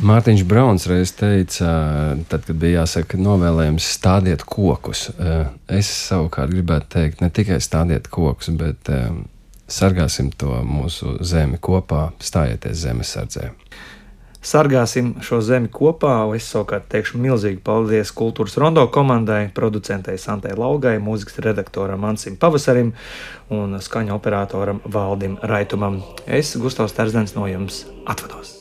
Mārtiņš 0.05 0.43
Brauns 0.45 0.85
reiz 0.89 1.15
teica, 1.17 1.71
tad, 2.29 2.43
kad 2.45 2.53
bija 2.59 2.83
jāsaka 2.83 3.17
novēlējums 3.17 3.87
stādiet 3.95 4.43
kokus. 4.45 5.07
Es 5.73 5.89
savukārt 5.89 6.53
gribētu 6.53 6.91
teikt, 6.99 7.23
ne 7.23 7.31
tikai 7.33 7.57
stādiet 7.63 8.11
kokus, 8.13 8.51
bet 8.59 8.91
sargāsim 9.67 10.29
to 10.37 10.59
mūsu 10.67 11.17
zemi 11.25 11.57
kopā, 11.57 12.11
stājieties 12.21 12.83
zemesardzē 12.83 13.49
sargāsim 14.47 15.15
šo 15.25 15.41
zemi 15.43 15.71
kopā. 15.73 16.15
Es 16.37 16.47
savukārt 16.51 16.87
teikšu 16.91 17.21
milzīgi 17.21 17.61
paldies 17.63 18.13
kultūras 18.15 18.57
rondo 18.61 18.85
komandai, 18.93 19.47
producentei 19.55 20.17
Santai 20.21 20.55
Laugai, 20.57 20.97
mūzikas 21.03 21.41
redaktoram 21.45 22.07
Ansim 22.07 22.37
Pavasarim 22.39 22.93
un 23.53 23.79
skaņa 23.83 24.15
operatoram 24.15 24.83
Valdim 24.85 25.39
Raitumam. 25.43 26.01
Es, 26.25 26.55
Gustavs 26.61 26.95
Terzens, 26.97 27.35
no 27.37 27.49
jums 27.51 27.85
atvados! 28.07 28.57